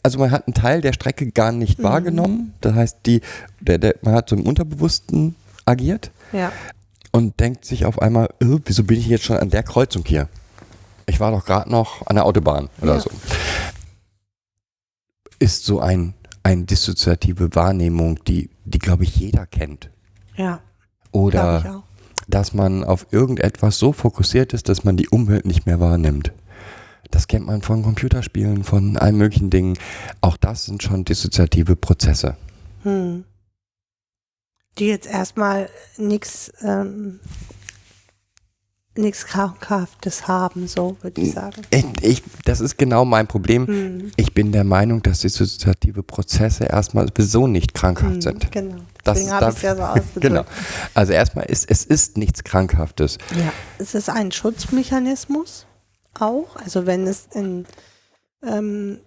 also 0.03 0.19
man 0.19 0.33
hat 0.33 0.49
einen 0.49 0.55
Teil 0.55 0.81
der 0.81 0.93
Strecke 0.93 1.31
gar 1.31 1.53
nicht 1.53 1.79
mhm. 1.79 1.85
wahrgenommen. 1.85 2.55
Das 2.61 2.75
heißt, 2.75 2.99
die, 3.07 3.21
der, 3.61 3.79
der, 3.79 3.95
man 4.03 4.15
hat 4.15 4.29
so 4.29 4.35
im 4.35 4.45
Unterbewussten 4.45 5.37
agiert 5.65 6.11
Ja. 6.33 6.51
Und 7.13 7.39
denkt 7.41 7.65
sich 7.65 7.85
auf 7.85 8.01
einmal, 8.03 8.27
äh, 8.41 8.59
wieso 8.65 8.85
bin 8.85 8.99
ich 8.99 9.07
jetzt 9.07 9.25
schon 9.25 9.37
an 9.37 9.51
der 9.51 9.63
Kreuzung 9.63 10.05
hier? 10.07 10.29
Ich 11.07 11.21
war 11.21 11.31
doch 11.31 11.45
gerade 11.45 11.71
noch 11.71 12.07
an 12.07 12.17
der 12.17 12.25
Autobahn 12.27 12.69
oder 12.81 12.95
Ja. 12.95 13.01
so. 13.01 13.11
Ist 15.39 15.65
so 15.65 15.81
ein, 15.81 16.15
eine 16.43 16.65
dissoziative 16.65 17.55
Wahrnehmung, 17.55 18.23
die, 18.25 18.51
die 18.65 18.79
glaube 18.79 19.05
ich, 19.05 19.17
jeder 19.17 19.47
kennt. 19.47 19.91
Ja. 20.37 20.61
Oder 21.11 21.83
dass 22.29 22.55
man 22.55 22.85
auf 22.85 23.07
irgendetwas 23.11 23.79
so 23.79 23.93
fokussiert 23.93 24.53
ist, 24.53 24.69
dass 24.69 24.85
man 24.85 24.97
die 24.97 25.09
Umwelt 25.09 25.45
nicht 25.45 25.67
mehr 25.67 25.81
wahrnimmt. 25.81 26.33
Das 27.11 27.27
kennt 27.27 27.45
man 27.45 27.61
von 27.61 27.83
Computerspielen, 27.83 28.65
von 28.65 28.97
allen 28.97 29.17
möglichen 29.17 29.51
Dingen. 29.51 29.77
Auch 30.21 30.37
das 30.39 30.65
sind 30.65 30.83
schon 30.83 31.05
dissoziative 31.05 31.77
Prozesse. 31.77 32.37
Hm. 32.85 33.25
Die 34.79 34.87
jetzt 34.87 35.07
erstmal 35.07 35.69
nichts 35.99 36.53
ähm, 36.63 37.21
nichts 38.97 39.25
Krankhaftes 39.27 40.29
haben, 40.29 40.69
so 40.69 40.97
würde 41.01 41.21
ich 41.21 41.33
sagen. 41.33 41.63
Ich, 41.71 41.85
ich, 42.03 42.23
das 42.45 42.61
ist 42.61 42.77
genau 42.77 43.05
mein 43.05 43.27
Problem. 43.27 43.67
Hm. 43.67 44.11
Ich 44.17 44.35
bin 44.35 44.53
der 44.53 44.65
Meinung, 44.65 45.03
dass 45.03 45.21
dissoziative 45.21 46.03
Prozesse 46.03 46.65
erstmal 46.65 47.09
sowieso 47.09 47.47
nicht 47.47 47.75
krankhaft 47.75 48.15
Hm, 48.15 48.21
sind. 48.21 48.53
Genau. 48.53 48.77
Deswegen 49.05 49.33
habe 49.33 49.51
ich 49.51 49.57
es 49.57 49.63
ja 49.63 49.77
so 49.77 49.83
ausgedrückt. 49.83 50.21
Genau. 50.21 50.45
Also 50.95 51.13
erstmal 51.13 51.47
ist 51.47 51.71
es 51.71 51.85
ist 51.85 52.19
nichts 52.19 52.45
Krankhaftes. 52.45 53.19
Ja, 53.37 53.53
es 53.79 53.95
ist 53.95 54.11
ein 54.11 54.31
Schutzmechanismus 54.31 55.67
auch. 56.19 56.57
Also 56.57 56.85
wenn 56.87 57.07
es 57.07 57.29
in 57.33 57.67
ähm, 58.43 59.01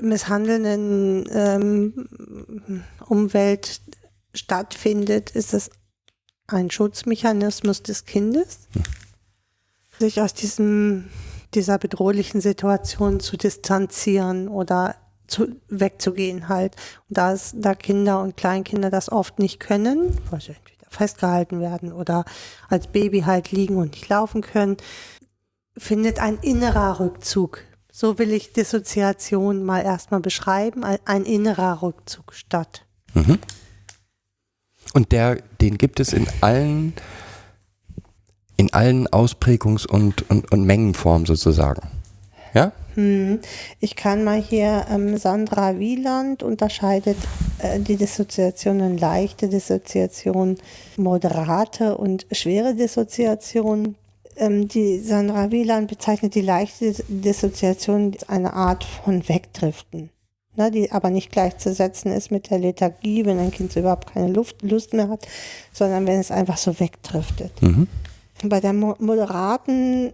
misshandelnden 0.00 1.26
ähm, 1.32 2.84
Umwelt 3.06 3.80
stattfindet, 4.38 5.30
ist 5.30 5.54
es 5.54 5.70
ein 6.46 6.70
Schutzmechanismus 6.70 7.82
des 7.82 8.04
Kindes, 8.04 8.68
sich 9.98 10.20
aus 10.20 10.34
diesem, 10.34 11.10
dieser 11.54 11.78
bedrohlichen 11.78 12.40
Situation 12.40 13.20
zu 13.20 13.36
distanzieren 13.36 14.48
oder 14.48 14.96
zu, 15.26 15.56
wegzugehen 15.68 16.48
halt. 16.48 16.74
Und 17.08 17.18
da, 17.18 17.32
es, 17.32 17.52
da 17.54 17.74
Kinder 17.74 18.20
und 18.22 18.36
Kleinkinder 18.36 18.90
das 18.90 19.12
oft 19.12 19.38
nicht 19.38 19.60
können, 19.60 20.16
weil 20.30 20.40
sie 20.40 20.52
entweder 20.52 20.90
festgehalten 20.90 21.60
werden 21.60 21.92
oder 21.92 22.24
als 22.68 22.86
Baby 22.86 23.20
halt 23.20 23.52
liegen 23.52 23.76
und 23.76 23.92
nicht 23.92 24.08
laufen 24.08 24.40
können, 24.40 24.78
findet 25.76 26.18
ein 26.18 26.38
innerer 26.38 26.98
Rückzug. 26.98 27.60
So 27.92 28.18
will 28.18 28.32
ich 28.32 28.52
Dissoziation 28.52 29.64
mal 29.64 29.82
erstmal 29.82 30.20
beschreiben, 30.20 30.84
ein, 30.84 31.24
innerer 31.24 31.82
Rückzug 31.82 32.32
statt. 32.32 32.84
Mhm. 33.14 33.38
Und 34.94 35.12
der, 35.12 35.38
den 35.60 35.78
gibt 35.78 36.00
es 36.00 36.12
in 36.12 36.26
allen, 36.40 36.94
in 38.56 38.72
allen 38.72 39.06
Ausprägungs- 39.08 39.86
und, 39.86 40.28
und, 40.30 40.50
und 40.50 40.64
Mengenformen 40.64 41.26
sozusagen. 41.26 41.88
Ja? 42.54 42.72
Hm. 42.94 43.38
Ich 43.80 43.94
kann 43.94 44.24
mal 44.24 44.40
hier, 44.40 44.86
ähm, 44.90 45.16
Sandra 45.18 45.78
Wieland 45.78 46.42
unterscheidet 46.42 47.16
äh, 47.58 47.78
die 47.78 47.96
Dissoziation 47.96 48.80
in 48.80 48.98
leichte 48.98 49.48
Dissoziation, 49.48 50.56
moderate 50.96 51.96
und 51.96 52.26
schwere 52.32 52.74
Dissoziation. 52.74 53.94
Ähm, 54.36 54.68
die 54.68 54.98
Sandra 54.98 55.50
Wieland 55.50 55.88
bezeichnet 55.88 56.34
die 56.34 56.40
leichte 56.40 56.94
Dissoziation 57.08 58.14
als 58.14 58.28
eine 58.28 58.52
Art 58.54 58.84
von 58.84 59.28
Wegdriften, 59.28 60.10
ne, 60.58 60.70
die 60.70 60.92
aber 60.92 61.08
nicht 61.10 61.32
gleichzusetzen 61.32 62.12
ist 62.12 62.30
mit 62.30 62.50
der 62.50 62.58
Lethargie, 62.58 63.24
wenn 63.24 63.38
ein 63.38 63.50
Kind 63.50 63.72
so 63.72 63.80
überhaupt 63.80 64.12
keine 64.12 64.28
Luft, 64.28 64.62
Lust 64.62 64.92
mehr 64.92 65.08
hat, 65.08 65.26
sondern 65.72 66.06
wenn 66.06 66.20
es 66.20 66.30
einfach 66.30 66.58
so 66.58 66.78
wegdriftet. 66.78 67.52
Mhm. 67.62 67.88
Bei 68.44 68.60
der 68.60 68.72
mo 68.72 68.94
moderaten 68.98 70.12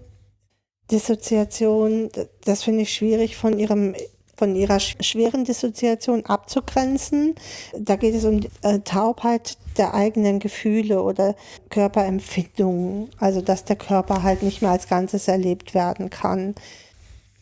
Dissoziation, 0.90 2.10
das 2.44 2.62
finde 2.62 2.82
ich 2.82 2.92
schwierig 2.92 3.36
von 3.36 3.58
ihrem 3.58 3.94
von 4.36 4.56
ihrer 4.56 4.78
sch- 4.78 5.00
schweren 5.00 5.44
Dissoziation 5.44 6.26
abzugrenzen. 6.26 7.36
Da 7.78 7.94
geht 7.94 8.16
es 8.16 8.24
um 8.24 8.40
die, 8.40 8.50
äh, 8.62 8.80
Taubheit 8.80 9.56
der 9.78 9.94
eigenen 9.94 10.40
Gefühle 10.40 11.02
oder 11.02 11.36
Körperempfindungen, 11.70 13.10
also 13.20 13.40
dass 13.40 13.64
der 13.64 13.76
Körper 13.76 14.24
halt 14.24 14.42
nicht 14.42 14.60
mehr 14.60 14.72
als 14.72 14.88
Ganzes 14.88 15.28
erlebt 15.28 15.72
werden 15.72 16.10
kann. 16.10 16.56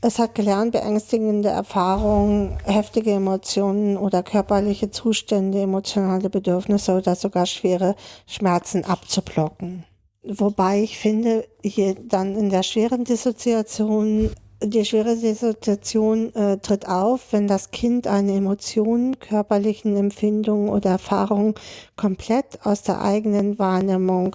Es 0.05 0.19
hat 0.19 0.35
gelernt, 0.35 0.73
beängstigende 0.73 1.51
Erfahrungen, 1.51 2.59
heftige 2.65 3.13
Emotionen 3.13 3.97
oder 3.97 4.25
körperliche 4.25 4.91
Zustände, 4.91 5.63
emotionale 5.63 6.29
Bedürfnisse 6.29 6.97
oder 6.97 7.15
sogar 7.15 7.47
schwere 7.47 7.95
Schmerzen 8.27 8.85
abzublocken. 8.85 9.85
Wobei 10.25 10.83
ich 10.83 10.99
finde, 10.99 11.47
hier 11.63 11.95
dann 11.95 12.37
in 12.37 12.51
der 12.51 12.65
schweren 12.65 13.05
Dissoziation, 13.05 14.31
die 14.61 14.85
schwere 14.85 15.17
Dissoziation 15.17 16.35
äh, 16.35 16.59
tritt 16.59 16.89
auf, 16.89 17.29
wenn 17.31 17.47
das 17.47 17.71
Kind 17.71 18.09
eine 18.09 18.35
Emotion, 18.35 19.21
körperlichen 19.21 19.97
Empfindungen 19.97 20.69
oder 20.69 20.91
Erfahrungen 20.91 21.55
komplett 21.95 22.59
aus 22.65 22.83
der 22.83 23.03
eigenen 23.03 23.57
Wahrnehmung 23.61 24.35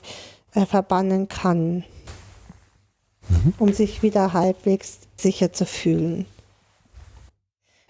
äh, 0.53 0.65
verbannen 0.65 1.27
kann, 1.27 1.83
um 3.57 3.73
sich 3.73 4.03
wieder 4.03 4.33
halbwegs 4.33 4.99
sicher 5.15 5.51
zu 5.53 5.65
fühlen. 5.65 6.25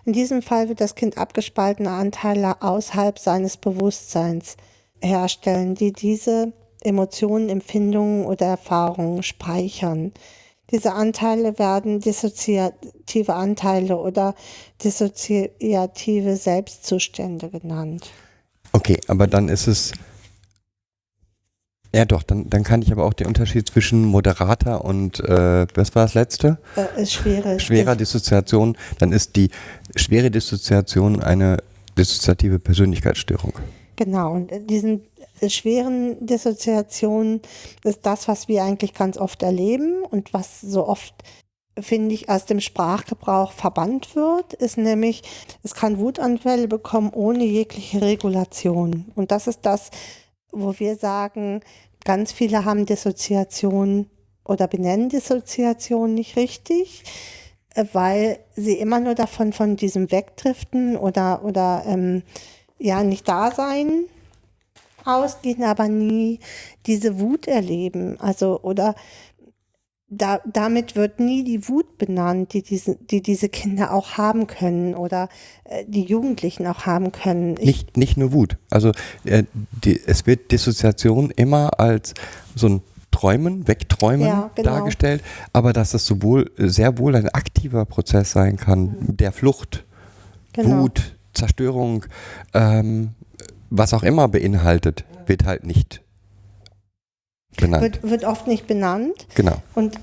In 0.06 0.14
diesem 0.14 0.42
Fall 0.42 0.70
wird 0.70 0.80
das 0.80 0.96
Kind 0.96 1.18
abgespaltene 1.18 1.90
Anteile 1.90 2.62
außerhalb 2.62 3.20
seines 3.20 3.58
Bewusstseins 3.58 4.56
herstellen, 5.02 5.76
die 5.76 5.92
diese 5.92 6.54
Emotionen, 6.82 7.50
Empfindungen 7.50 8.26
oder 8.26 8.46
Erfahrungen 8.46 9.22
speichern. 9.24 10.14
Diese 10.72 10.94
Anteile 10.94 11.60
werden 11.60 12.00
dissoziative 12.00 13.34
Anteile 13.34 13.98
oder 13.98 14.36
dissoziative 14.84 16.36
Selbstzustände 16.36 17.50
genannt. 17.50 18.10
Okay, 18.74 19.00
aber 19.08 19.28
dann 19.28 19.50
ist 19.50 19.68
es. 19.68 19.92
Ja, 21.94 22.06
doch, 22.06 22.24
dann, 22.24 22.50
dann 22.50 22.64
kann 22.64 22.82
ich 22.82 22.92
aber 22.92 23.06
auch 23.06 23.14
den 23.14 23.28
Unterschied 23.28 23.68
zwischen 23.68 24.04
moderater 24.06 24.84
und, 24.84 25.20
äh, 25.22 25.66
was 25.74 25.96
war 25.96 26.04
das 26.04 26.14
letzte? 26.14 26.58
Äh, 26.76 27.06
schwere, 27.06 27.60
Schwerer 27.60 27.96
Dissoziation. 27.96 28.78
Dann 29.00 29.12
ist 29.12 29.36
die 29.36 29.50
schwere 29.96 30.30
Dissoziation 30.30 31.22
eine 31.22 31.58
dissoziative 31.98 32.60
Persönlichkeitsstörung. 32.60 33.54
Genau, 33.96 34.34
und 34.34 34.52
diesen 34.70 35.08
schweren 35.48 36.24
Dissoziationen 36.26 37.42
ist 37.84 38.06
das, 38.06 38.28
was 38.28 38.48
wir 38.48 38.64
eigentlich 38.64 38.94
ganz 38.94 39.18
oft 39.18 39.42
erleben 39.42 40.04
und 40.04 40.34
was 40.34 40.62
so 40.62 40.88
oft, 40.88 41.16
finde 41.80 42.14
ich, 42.14 42.30
aus 42.30 42.46
dem 42.46 42.60
Sprachgebrauch 42.60 43.52
verbannt 43.54 44.16
wird, 44.16 44.54
ist 44.54 44.78
nämlich, 44.78 45.24
es 45.64 45.74
kann 45.74 45.98
Wutanfälle 45.98 46.68
bekommen 46.68 47.12
ohne 47.12 47.44
jegliche 47.44 48.02
Regulation. 48.02 49.06
Und 49.16 49.32
das 49.32 49.48
ist 49.48 49.62
das, 49.64 49.90
wo 50.52 50.78
wir 50.80 50.96
sagen, 50.96 51.62
ganz 52.04 52.32
viele 52.32 52.66
haben 52.66 52.86
Dissoziation 52.86 54.08
oder 54.46 54.68
benennen 54.68 55.10
Dissoziation 55.10 56.14
nicht 56.14 56.36
richtig, 56.38 57.04
äh, 57.76 57.86
weil 57.94 58.40
sie 58.56 58.74
immer 58.80 59.00
nur 59.00 59.16
davon 59.16 59.54
von 59.54 59.76
diesem 59.76 60.12
Wegdriften 60.12 60.98
oder, 60.98 61.44
oder 61.44 61.84
ähm, 61.86 62.24
ja 62.80 63.04
nicht 63.04 63.28
da 63.28 63.52
sein 63.52 64.06
ausgehen, 65.08 65.64
aber 65.64 65.88
nie 65.88 66.40
diese 66.86 67.20
Wut 67.20 67.48
erleben. 67.48 68.20
Also 68.20 68.60
oder 68.62 68.96
da, 70.10 70.40
damit 70.46 70.96
wird 70.96 71.20
nie 71.20 71.44
die 71.44 71.68
Wut 71.68 71.98
benannt, 71.98 72.54
die 72.54 72.62
diese, 72.62 72.96
die 72.96 73.22
diese 73.22 73.50
Kinder 73.50 73.94
auch 73.94 74.12
haben 74.12 74.48
können 74.48 74.96
oder 74.96 75.28
äh, 75.66 75.84
die 75.86 76.04
Jugendlichen 76.04 76.66
auch 76.66 76.86
haben 76.86 77.12
können. 77.12 77.58
Ich, 77.58 77.66
Nicht, 77.66 77.98
nicht 77.98 78.18
nur 78.18 78.32
Wut. 78.32 78.58
Also 78.70 78.92
äh, 79.26 79.44
die, 79.84 80.00
es 80.06 80.26
wird 80.26 80.52
Dissoziation 80.52 81.32
immer 81.32 81.80
als 81.80 82.14
so 82.56 82.68
ein 82.68 82.82
Träumen, 83.12 83.68
Wegträumen 83.68 84.28
Ja, 84.28 84.52
genau. 84.56 84.70
dargestellt, 84.70 85.24
aber 85.52 85.74
dass 85.74 85.92
das 85.92 86.06
sowohl 86.06 86.52
sehr 86.58 86.98
wohl 87.00 87.16
ein 87.16 87.30
aktiver 87.30 87.84
Prozess 87.86 88.32
sein 88.32 88.58
kann, 88.58 88.96
der 89.00 89.32
Flucht, 89.32 89.86
genau. 90.54 90.82
Wut, 90.82 91.16
Zerstörung, 91.34 92.06
ähm, 92.54 93.10
was 93.70 93.94
auch 93.94 94.04
immer 94.04 94.28
beinhaltet, 94.28 95.04
wird 95.26 95.46
halt 95.46 95.66
nicht 95.66 96.02
benannt. 97.58 97.84
Wird, 97.84 98.04
wird 98.04 98.24
oft 98.26 98.48
nicht 98.48 98.68
benannt. 98.68 99.28
genau. 99.36 99.56
Und 99.76 100.00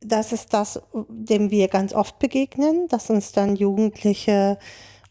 das 0.00 0.32
ist 0.32 0.52
das, 0.54 0.80
dem 1.08 1.50
wir 1.50 1.68
ganz 1.68 1.92
oft 1.92 2.18
begegnen, 2.18 2.88
dass 2.88 3.10
uns 3.10 3.32
dann 3.32 3.56
Jugendliche 3.56 4.58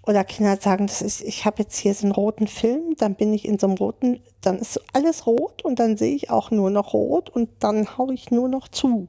oder 0.06 0.24
Kinder 0.24 0.58
sagen, 0.58 0.88
das 0.88 1.02
ist, 1.02 1.22
ich 1.22 1.46
habe 1.46 1.62
jetzt 1.62 1.78
hier 1.78 1.94
so 1.94 2.06
einen 2.06 2.14
roten 2.14 2.48
Film, 2.48 2.96
dann 2.98 3.16
bin 3.16 3.34
ich 3.34 3.46
in 3.46 3.60
so 3.60 3.68
einem 3.68 3.76
roten, 3.78 4.22
dann 4.42 4.58
ist 4.58 4.82
alles 4.94 5.28
rot 5.28 5.64
und 5.64 5.78
dann 5.78 5.98
sehe 5.98 6.16
ich 6.16 6.32
auch 6.32 6.50
nur 6.52 6.72
noch 6.72 6.94
rot 6.94 7.30
und 7.30 7.50
dann 7.60 7.98
haue 7.98 8.14
ich 8.14 8.32
nur 8.32 8.50
noch 8.50 8.68
zu. 8.68 9.08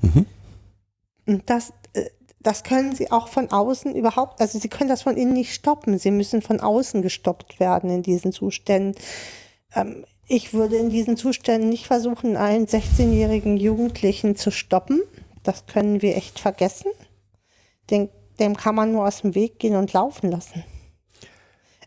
Mhm. 0.00 0.26
Und 1.26 1.48
das, 1.48 1.72
äh, 1.92 2.06
das 2.40 2.64
können 2.64 2.94
sie 2.94 3.12
auch 3.12 3.28
von 3.28 3.52
außen 3.52 3.94
überhaupt, 3.94 4.40
also 4.40 4.58
sie 4.58 4.68
können 4.68 4.90
das 4.90 5.02
von 5.02 5.16
innen 5.16 5.34
nicht 5.34 5.54
stoppen. 5.54 5.98
Sie 5.98 6.10
müssen 6.10 6.42
von 6.42 6.58
außen 6.58 7.02
gestoppt 7.02 7.60
werden 7.60 7.90
in 7.90 8.02
diesen 8.02 8.32
Zuständen. 8.32 9.00
ähm, 9.74 10.04
ich 10.26 10.54
würde 10.54 10.76
in 10.76 10.90
diesen 10.90 11.16
Zuständen 11.16 11.68
nicht 11.68 11.86
versuchen, 11.86 12.36
einen 12.36 12.66
16-jährigen 12.66 13.56
Jugendlichen 13.56 14.36
zu 14.36 14.50
stoppen. 14.50 15.02
Das 15.42 15.66
können 15.66 16.02
wir 16.02 16.16
echt 16.16 16.38
vergessen. 16.38 16.90
Den, 17.90 18.08
dem 18.38 18.56
kann 18.56 18.74
man 18.74 18.92
nur 18.92 19.06
aus 19.06 19.22
dem 19.22 19.34
Weg 19.34 19.58
gehen 19.58 19.76
und 19.76 19.92
laufen 19.92 20.30
lassen. 20.30 20.64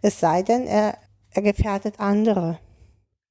Es 0.02 0.20
sei 0.20 0.44
denn, 0.44 0.68
er, 0.68 0.98
er 1.32 1.42
gefährdet 1.42 2.00
andere. 2.00 2.60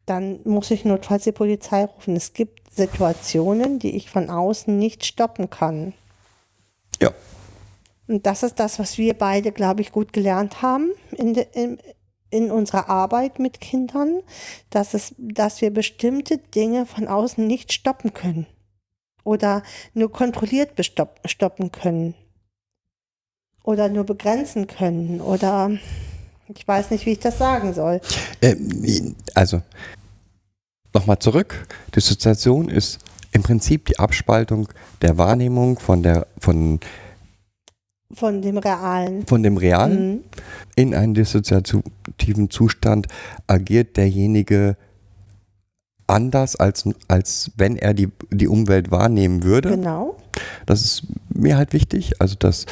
Dann 0.06 0.40
muss 0.44 0.70
ich 0.70 0.84
notfalls 0.84 1.24
die 1.24 1.32
Polizei 1.32 1.84
rufen. 1.84 2.16
Es 2.16 2.32
gibt 2.32 2.74
Situationen, 2.74 3.78
die 3.78 3.96
ich 3.96 4.10
von 4.10 4.30
außen 4.30 4.76
nicht 4.76 5.04
stoppen 5.04 5.50
kann. 5.50 5.94
Ja. 7.00 7.12
Und 8.06 8.26
das 8.26 8.42
ist 8.42 8.58
das, 8.58 8.78
was 8.78 8.98
wir 8.98 9.14
beide, 9.14 9.52
glaube 9.52 9.80
ich, 9.80 9.92
gut 9.92 10.12
gelernt 10.12 10.62
haben 10.62 10.90
in, 11.12 11.34
de, 11.34 11.46
in, 11.52 11.78
in 12.34 12.50
unserer 12.50 12.88
Arbeit 12.88 13.38
mit 13.38 13.60
Kindern, 13.60 14.20
dass, 14.70 14.92
es, 14.92 15.14
dass 15.18 15.60
wir 15.60 15.72
bestimmte 15.72 16.38
Dinge 16.38 16.84
von 16.84 17.06
außen 17.06 17.46
nicht 17.46 17.72
stoppen 17.72 18.12
können 18.12 18.46
oder 19.22 19.62
nur 19.94 20.10
kontrolliert 20.10 20.72
stoppen 21.24 21.70
können 21.70 22.14
oder 23.62 23.88
nur 23.88 24.04
begrenzen 24.04 24.66
können 24.66 25.20
oder 25.20 25.70
ich 26.48 26.66
weiß 26.66 26.90
nicht, 26.90 27.06
wie 27.06 27.12
ich 27.12 27.20
das 27.20 27.38
sagen 27.38 27.72
soll. 27.72 28.00
Äh, 28.40 28.56
also, 29.34 29.62
nochmal 30.92 31.18
zurück. 31.18 31.66
Dissoziation 31.94 32.68
ist 32.68 32.98
im 33.32 33.42
Prinzip 33.42 33.86
die 33.86 33.98
Abspaltung 33.98 34.68
der 35.00 35.16
Wahrnehmung 35.16 35.78
von 35.78 36.02
der, 36.02 36.26
von 36.38 36.80
von 38.14 38.42
dem 38.42 38.58
Realen. 38.58 39.26
Von 39.26 39.42
dem 39.42 39.56
Realen. 39.56 40.08
Mhm. 40.08 40.20
In 40.76 40.94
einem 40.94 41.14
dissoziativen 41.14 42.50
Zustand 42.50 43.06
agiert 43.46 43.96
derjenige 43.96 44.76
anders, 46.06 46.56
als, 46.56 46.88
als 47.08 47.50
wenn 47.56 47.76
er 47.76 47.94
die, 47.94 48.08
die 48.30 48.48
Umwelt 48.48 48.90
wahrnehmen 48.90 49.42
würde. 49.42 49.70
Genau. 49.70 50.16
Das 50.66 50.82
ist 50.82 51.04
mir 51.28 51.56
halt 51.56 51.72
wichtig. 51.72 52.20
Also, 52.20 52.36
dass 52.38 52.66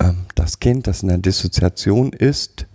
ähm, 0.00 0.26
das 0.34 0.60
Kind, 0.60 0.86
das 0.86 1.02
in 1.02 1.08
der 1.08 1.18
Dissoziation 1.18 2.12
ist, 2.12 2.66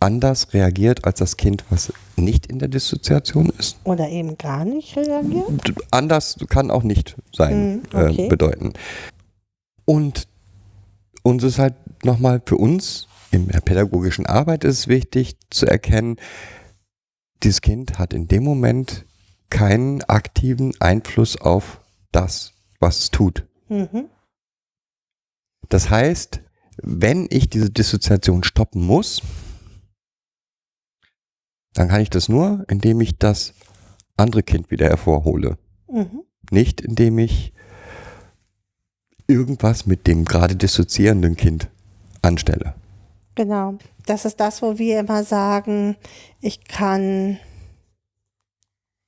anders 0.00 0.52
reagiert 0.52 1.04
als 1.04 1.18
das 1.18 1.36
Kind, 1.36 1.64
was 1.70 1.92
nicht 2.16 2.46
in 2.46 2.58
der 2.58 2.68
Dissoziation 2.68 3.50
ist. 3.58 3.78
Oder 3.84 4.08
eben 4.08 4.36
gar 4.38 4.64
nicht 4.64 4.96
reagiert. 4.96 5.74
Anders 5.90 6.36
kann 6.48 6.70
auch 6.70 6.82
nicht 6.82 7.16
sein, 7.32 7.76
mhm, 7.76 7.82
okay. 7.92 8.26
äh, 8.26 8.28
bedeuten. 8.28 8.72
Und 9.84 10.26
uns 11.24 11.42
ist 11.42 11.58
halt 11.58 11.74
nochmal 12.04 12.40
für 12.44 12.56
uns 12.56 13.08
in 13.32 13.48
der 13.48 13.60
pädagogischen 13.60 14.26
Arbeit 14.26 14.62
ist 14.62 14.86
wichtig 14.86 15.36
zu 15.50 15.66
erkennen, 15.66 16.16
dieses 17.42 17.60
Kind 17.60 17.98
hat 17.98 18.12
in 18.12 18.28
dem 18.28 18.44
Moment 18.44 19.04
keinen 19.50 20.02
aktiven 20.04 20.72
Einfluss 20.80 21.36
auf 21.40 21.80
das, 22.12 22.52
was 22.78 23.00
es 23.00 23.10
tut. 23.10 23.46
Mhm. 23.68 24.08
Das 25.68 25.90
heißt, 25.90 26.40
wenn 26.82 27.26
ich 27.30 27.48
diese 27.48 27.70
Dissoziation 27.70 28.44
stoppen 28.44 28.84
muss, 28.86 29.22
dann 31.72 31.88
kann 31.88 32.00
ich 32.00 32.10
das 32.10 32.28
nur, 32.28 32.64
indem 32.68 33.00
ich 33.00 33.18
das 33.18 33.54
andere 34.16 34.42
Kind 34.42 34.70
wieder 34.70 34.86
hervorhole. 34.86 35.58
Mhm. 35.88 36.22
Nicht 36.50 36.80
indem 36.80 37.18
ich 37.18 37.53
irgendwas 39.26 39.86
mit 39.86 40.06
dem 40.06 40.24
gerade 40.24 40.56
dissoziierenden 40.56 41.36
Kind 41.36 41.68
anstelle. 42.22 42.74
Genau. 43.34 43.74
Das 44.06 44.24
ist 44.24 44.38
das, 44.38 44.62
wo 44.62 44.78
wir 44.78 45.00
immer 45.00 45.24
sagen, 45.24 45.96
ich 46.40 46.64
kann 46.64 47.38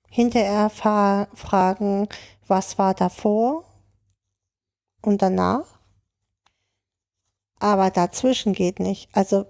hinterher 0.09 0.70
fragen, 0.70 2.09
was 2.46 2.79
war 2.79 2.94
davor 2.94 3.64
und 5.02 5.22
danach. 5.22 5.66
Aber 7.59 7.90
dazwischen 7.90 8.52
geht 8.52 8.81
nicht. 8.81 9.09
Also 9.12 9.46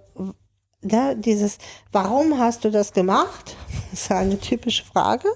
ne, 0.81 1.15
dieses, 1.17 1.57
warum 1.91 2.37
hast 2.39 2.65
du 2.65 2.71
das 2.71 2.93
gemacht? 2.93 3.55
Das 3.91 4.01
ist 4.01 4.11
eine 4.11 4.37
typische 4.37 4.83
Frage. 4.83 5.29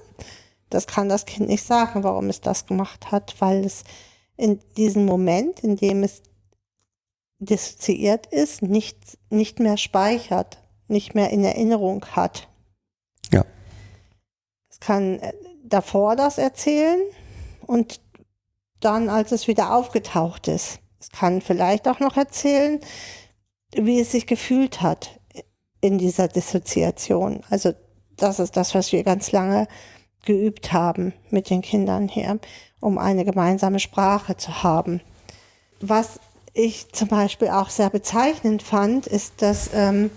Das 0.68 0.86
kann 0.86 1.08
das 1.08 1.24
Kind 1.24 1.48
nicht 1.48 1.64
sagen, 1.64 2.04
warum 2.04 2.28
es 2.28 2.42
das 2.42 2.66
gemacht 2.66 3.10
hat, 3.10 3.34
weil 3.40 3.64
es 3.64 3.82
in 4.36 4.60
diesem 4.76 5.04
Moment, 5.04 5.60
in 5.60 5.76
dem 5.76 6.02
es 6.02 6.22
dissoziiert 7.38 8.26
ist, 8.26 8.62
nicht, 8.62 9.18
nicht 9.30 9.58
mehr 9.58 9.76
speichert, 9.76 10.58
nicht 10.88 11.14
mehr 11.14 11.30
in 11.30 11.44
Erinnerung 11.44 12.04
hat. 12.12 12.48
Ja. 13.32 13.44
Es 14.70 14.80
kann 14.80 15.18
äh, 15.18 15.32
davor 15.64 16.16
das 16.16 16.38
erzählen 16.38 17.00
und 17.66 18.00
dann, 18.80 19.08
als 19.08 19.32
es 19.32 19.48
wieder 19.48 19.74
aufgetaucht 19.74 20.48
ist. 20.48 20.78
Es 21.00 21.10
kann 21.10 21.40
vielleicht 21.40 21.88
auch 21.88 22.00
noch 22.00 22.16
erzählen, 22.16 22.80
wie 23.74 24.00
es 24.00 24.12
sich 24.12 24.26
gefühlt 24.26 24.82
hat 24.82 25.18
in 25.80 25.98
dieser 25.98 26.28
Dissoziation. 26.28 27.42
Also 27.50 27.72
das 28.16 28.38
ist 28.38 28.56
das, 28.56 28.74
was 28.74 28.92
wir 28.92 29.02
ganz 29.02 29.32
lange 29.32 29.66
geübt 30.24 30.72
haben 30.72 31.12
mit 31.30 31.50
den 31.50 31.62
Kindern 31.62 32.08
hier, 32.08 32.38
um 32.80 32.98
eine 32.98 33.24
gemeinsame 33.24 33.80
Sprache 33.80 34.36
zu 34.36 34.62
haben. 34.62 35.00
Was 35.80 36.20
ich 36.54 36.92
zum 36.92 37.08
Beispiel 37.08 37.48
auch 37.48 37.70
sehr 37.70 37.90
bezeichnend 37.90 38.62
fand, 38.62 39.06
ist, 39.06 39.42
dass 39.42 39.70
ähm, 39.74 40.10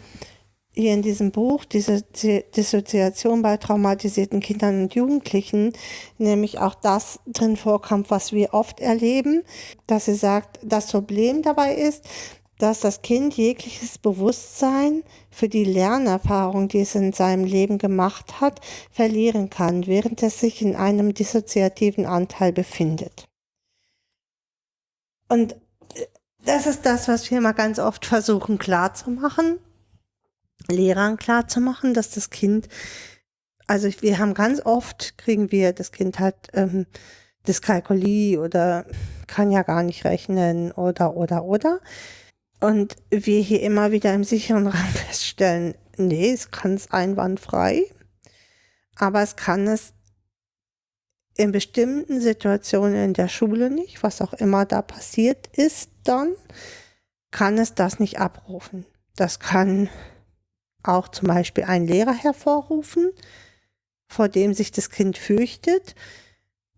hier 0.75 0.93
in 0.93 1.01
diesem 1.01 1.31
Buch 1.31 1.63
diese 1.63 2.01
Dissoziation 2.01 3.41
bei 3.41 3.55
traumatisierten 3.57 4.41
Kindern 4.41 4.83
und 4.83 4.95
Jugendlichen 4.95 5.71
nämlich 6.17 6.59
auch 6.59 6.75
das 6.75 7.19
drin 7.25 7.55
vorkommt, 7.55 8.11
was 8.11 8.33
wir 8.33 8.53
oft 8.53 8.81
erleben, 8.81 9.43
dass 9.87 10.05
sie 10.05 10.15
sagt, 10.15 10.59
das 10.63 10.91
Problem 10.91 11.41
dabei 11.41 11.75
ist, 11.75 12.03
dass 12.57 12.79
das 12.79 13.01
Kind 13.01 13.35
jegliches 13.35 13.97
Bewusstsein 13.97 15.03
für 15.29 15.49
die 15.49 15.65
Lernerfahrung, 15.65 16.67
die 16.67 16.81
es 16.81 16.95
in 16.95 17.11
seinem 17.11 17.43
Leben 17.43 17.77
gemacht 17.77 18.39
hat, 18.39 18.61
verlieren 18.91 19.49
kann, 19.49 19.87
während 19.87 20.23
es 20.23 20.39
sich 20.39 20.61
in 20.61 20.75
einem 20.75 21.13
dissoziativen 21.13 22.05
Anteil 22.05 22.53
befindet. 22.53 23.27
Und 25.27 25.53
äh, 25.95 26.05
das 26.45 26.65
ist 26.65 26.85
das, 26.85 27.07
was 27.07 27.29
wir 27.29 27.41
mal 27.41 27.53
ganz 27.53 27.79
oft 27.79 28.05
versuchen 28.05 28.57
klarzumachen, 28.57 29.59
Lehrern 30.67 31.17
klarzumachen, 31.17 31.93
dass 31.93 32.11
das 32.11 32.29
Kind, 32.29 32.69
also 33.67 33.89
wir 34.01 34.17
haben 34.17 34.33
ganz 34.33 34.61
oft, 34.65 35.17
kriegen 35.17 35.51
wir, 35.51 35.73
das 35.73 35.91
Kind 35.91 36.19
hat 36.19 36.47
ähm, 36.53 36.85
Dyskalkulie 37.47 38.39
oder 38.39 38.85
kann 39.27 39.51
ja 39.51 39.63
gar 39.63 39.83
nicht 39.83 40.05
rechnen 40.05 40.71
oder, 40.71 41.15
oder, 41.15 41.43
oder. 41.43 41.81
Und 42.59 42.95
wir 43.09 43.41
hier 43.41 43.61
immer 43.61 43.91
wieder 43.91 44.13
im 44.13 44.23
sicheren 44.23 44.67
Raum 44.67 44.89
feststellen, 44.93 45.75
nee, 45.97 46.31
es 46.31 46.51
kann 46.51 46.75
es 46.75 46.91
einwandfrei, 46.91 47.83
aber 48.95 49.21
es 49.21 49.35
kann 49.35 49.67
es 49.67 49.93
in 51.37 51.51
bestimmten 51.51 52.21
Situationen 52.21 53.03
in 53.03 53.13
der 53.13 53.27
Schule 53.27 53.69
nicht, 53.69 54.03
was 54.03 54.21
auch 54.21 54.33
immer 54.33 54.65
da 54.65 54.81
passiert 54.81 55.47
ist, 55.47 55.89
dann 56.03 56.33
kann 57.31 57.57
es 57.57 57.73
das 57.75 57.99
nicht 57.99 58.19
abrufen. 58.19 58.85
Das 59.15 59.39
kann 59.39 59.89
auch 60.83 61.09
zum 61.09 61.27
Beispiel 61.27 61.65
ein 61.65 61.87
Lehrer 61.87 62.13
hervorrufen, 62.13 63.11
vor 64.07 64.29
dem 64.29 64.53
sich 64.53 64.71
das 64.71 64.89
Kind 64.89 65.17
fürchtet 65.17 65.95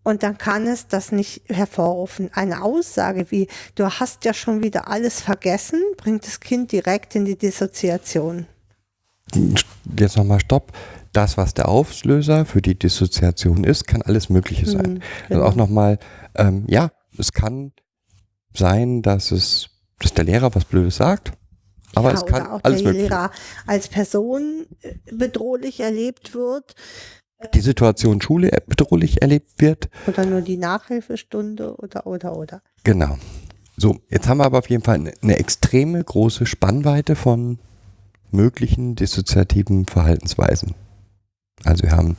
und 0.02 0.22
dann 0.22 0.38
kann 0.38 0.66
es 0.66 0.86
das 0.86 1.12
nicht 1.12 1.42
hervorrufen. 1.48 2.30
Eine 2.32 2.62
Aussage 2.62 3.30
wie, 3.30 3.48
du 3.74 3.84
hast 3.84 4.24
ja 4.24 4.32
schon 4.32 4.62
wieder 4.62 4.88
alles 4.88 5.20
vergessen, 5.20 5.82
bringt 5.96 6.26
das 6.26 6.40
Kind 6.40 6.72
direkt 6.72 7.14
in 7.14 7.24
die 7.24 7.36
Dissoziation. 7.36 8.46
Jetzt 9.98 10.16
nochmal 10.16 10.40
Stopp. 10.40 10.72
Das, 11.12 11.36
was 11.36 11.54
der 11.54 11.68
Auslöser 11.68 12.44
für 12.44 12.62
die 12.62 12.78
Dissoziation 12.78 13.64
ist, 13.64 13.86
kann 13.86 14.02
alles 14.02 14.28
Mögliche 14.28 14.66
hm, 14.66 14.72
sein. 14.72 14.86
Hm, 14.86 15.02
genau. 15.28 15.40
Also 15.40 15.52
auch 15.52 15.56
nochmal, 15.56 15.98
ähm, 16.34 16.64
ja, 16.68 16.90
es 17.18 17.32
kann 17.32 17.72
sein, 18.54 19.02
dass 19.02 19.30
es, 19.30 19.68
dass 19.98 20.14
der 20.14 20.24
Lehrer 20.24 20.54
was 20.54 20.64
Blödes 20.64 20.96
sagt. 20.96 21.32
Aber 21.94 22.10
ja, 22.10 22.14
es 22.16 22.26
kann 22.26 22.46
auch 22.46 22.60
alles 22.62 22.82
der 22.82 22.92
Mögliche. 22.92 23.08
Lehrer 23.08 23.30
als 23.66 23.88
Person 23.88 24.66
äh, 24.82 24.94
bedrohlich 25.10 25.80
erlebt 25.80 26.34
wird 26.34 26.74
die 27.54 27.60
Situation 27.60 28.20
Schule 28.20 28.50
bedrohlich 28.66 29.22
erlebt 29.22 29.52
wird. 29.58 29.88
Oder 30.06 30.26
nur 30.26 30.40
die 30.40 30.56
Nachhilfestunde 30.56 31.76
oder, 31.76 32.06
oder, 32.06 32.36
oder. 32.36 32.62
Genau. 32.84 33.16
So, 33.76 34.00
jetzt 34.08 34.26
haben 34.26 34.38
wir 34.38 34.44
aber 34.44 34.58
auf 34.58 34.70
jeden 34.70 34.82
Fall 34.82 34.96
eine, 34.96 35.12
eine 35.22 35.38
extreme 35.38 36.02
große 36.02 36.46
Spannweite 36.46 37.14
von 37.14 37.58
möglichen 38.32 38.96
dissoziativen 38.96 39.86
Verhaltensweisen. 39.86 40.74
Also 41.64 41.84
wir 41.84 41.92
haben, 41.92 42.16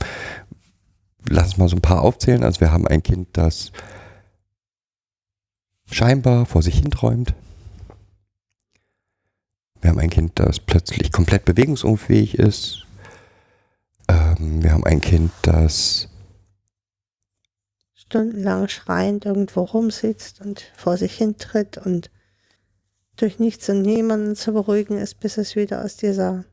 lass 1.28 1.48
uns 1.48 1.58
mal 1.58 1.68
so 1.68 1.76
ein 1.76 1.82
paar 1.82 2.02
aufzählen. 2.02 2.42
Also 2.42 2.60
wir 2.60 2.72
haben 2.72 2.86
ein 2.86 3.02
Kind, 3.02 3.28
das 3.34 3.72
scheinbar 5.90 6.46
vor 6.46 6.62
sich 6.62 6.78
hin 6.78 6.90
träumt. 6.90 7.34
Wir 9.82 9.90
haben 9.90 9.98
ein 9.98 10.10
Kind, 10.10 10.32
das 10.38 10.60
plötzlich 10.60 11.10
komplett 11.12 11.44
bewegungsunfähig 11.44 12.38
ist, 12.38 12.86
Ähm, 14.10 14.62
wir 14.62 14.72
haben 14.72 14.84
ein 14.84 15.00
Kind, 15.00 15.30
das 15.42 16.08
Stundenlang 17.94 18.66
schreiend 18.66 19.24
irgendwo 19.24 19.62
rumsitzt 19.62 20.40
und 20.40 20.64
vor 20.76 20.96
sich 20.96 21.16
hintritt 21.16 21.78
und 21.78 22.10
durch 23.14 23.38
nichts 23.38 23.68
und 23.68 23.82
niemanden 23.82 24.34
zu 24.34 24.52
beruhigen 24.52 24.98
ist, 24.98 25.20
bis 25.20 25.38
es 25.38 25.54
wieder 25.54 25.84
aus 25.84 25.96
dieser 25.96 26.44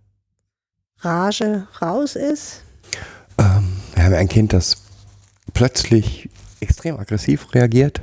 Rage 1.00 1.68
raus 1.82 2.16
ist. 2.16 2.62
Ähm, 3.40 3.82
wir 3.96 4.04
haben 4.04 4.14
ein 4.14 4.30
Kind, 4.30 4.54
das 4.54 4.84
plötzlich 5.54 6.30
extrem 6.60 6.98
aggressiv 7.00 7.56
reagiert. 7.56 8.02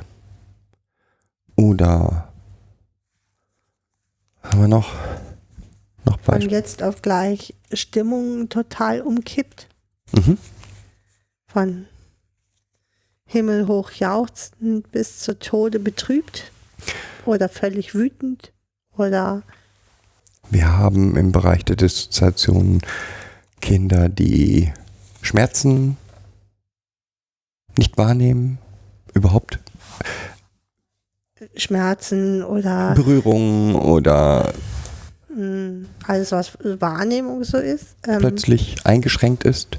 Oder 1.54 2.32
haben 4.42 4.60
wir 4.62 4.68
noch, 4.68 4.92
noch 6.04 6.20
Von 6.20 6.40
jetzt 6.40 6.82
auf 6.82 7.02
gleich 7.02 7.54
Stimmung 7.72 8.48
total 8.48 9.00
umkippt. 9.00 9.68
Mhm. 10.12 10.38
Von 11.46 11.86
himmelhoch 13.26 13.90
jauchzend 13.92 14.90
bis 14.92 15.20
zu 15.20 15.38
Tode 15.38 15.78
betrübt. 15.78 16.50
Oder 17.24 17.48
völlig 17.48 17.94
wütend. 17.94 18.52
Oder 18.96 19.42
Wir 20.50 20.76
haben 20.76 21.16
im 21.16 21.32
Bereich 21.32 21.64
der 21.64 21.76
Dissoziation 21.76 22.82
Kinder, 23.60 24.08
die 24.08 24.72
Schmerzen 25.22 25.96
nicht 27.78 27.96
wahrnehmen, 27.96 28.58
überhaupt 29.14 29.58
Schmerzen 31.56 32.42
oder 32.42 32.94
Berührungen 32.94 33.74
oder 33.74 34.52
mh, 35.34 35.86
alles, 36.06 36.32
was 36.32 36.58
Wahrnehmung 36.62 37.44
so 37.44 37.58
ist. 37.58 37.96
Ähm, 38.06 38.18
plötzlich 38.18 38.76
eingeschränkt 38.84 39.44
ist. 39.44 39.78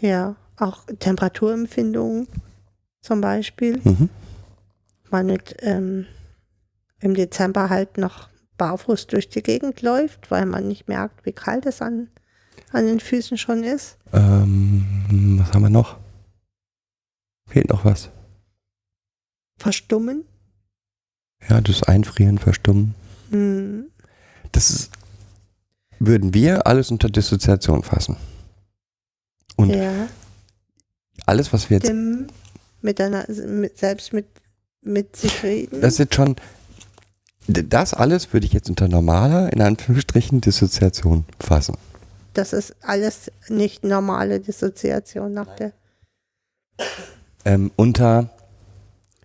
Ja, 0.00 0.36
auch 0.56 0.84
Temperaturempfindungen 0.98 2.28
zum 3.00 3.20
Beispiel. 3.20 3.80
Mhm. 3.82 4.08
Man 5.10 5.26
mit 5.26 5.56
ähm, 5.60 6.06
im 7.00 7.14
Dezember 7.14 7.70
halt 7.70 7.98
noch 7.98 8.28
barfuß 8.58 9.06
durch 9.06 9.28
die 9.28 9.42
Gegend 9.42 9.82
läuft, 9.82 10.30
weil 10.30 10.44
man 10.46 10.68
nicht 10.68 10.88
merkt, 10.88 11.24
wie 11.24 11.32
kalt 11.32 11.64
es 11.64 11.80
an, 11.80 12.08
an 12.72 12.86
den 12.86 13.00
Füßen 13.00 13.38
schon 13.38 13.62
ist. 13.62 13.96
Ähm, 14.12 15.38
was 15.40 15.52
haben 15.52 15.62
wir 15.62 15.70
noch? 15.70 15.96
Fehlt 17.48 17.68
noch 17.68 17.84
was? 17.84 18.10
Verstummen. 19.58 20.24
Ja, 21.48 21.60
das 21.60 21.82
Einfrieren, 21.84 22.38
Verstummen. 22.38 22.94
Hm. 23.30 23.86
Das 24.52 24.70
ist, 24.70 24.90
würden 25.98 26.34
wir 26.34 26.66
alles 26.66 26.90
unter 26.90 27.08
Dissoziation 27.08 27.82
fassen. 27.82 28.16
Und 29.56 29.70
Ja, 29.70 30.08
alles, 31.26 31.52
was 31.52 31.68
wir 31.70 31.78
jetzt, 31.78 31.88
dem 31.88 32.28
miteinander, 32.80 33.26
mit, 33.46 33.76
selbst 33.78 34.12
mit, 34.12 34.26
mit 34.82 35.16
sich 35.16 35.42
reden. 35.42 35.80
das 35.80 35.94
ist 35.94 35.98
jetzt 35.98 36.14
schon, 36.14 36.36
das 37.48 37.92
alles 37.94 38.32
würde 38.32 38.46
ich 38.46 38.52
jetzt 38.52 38.68
unter 38.70 38.88
normaler, 38.88 39.52
in 39.52 39.60
Anführungsstrichen, 39.60 40.40
Dissoziation 40.40 41.24
fassen. 41.40 41.76
das 42.34 42.52
ist 42.52 42.76
alles 42.82 43.32
nicht 43.48 43.82
normale 43.84 44.38
Dissoziation 44.40 45.32
nach 45.34 45.56
der. 45.56 45.72
Ähm, 47.44 47.72
unter, 47.74 48.30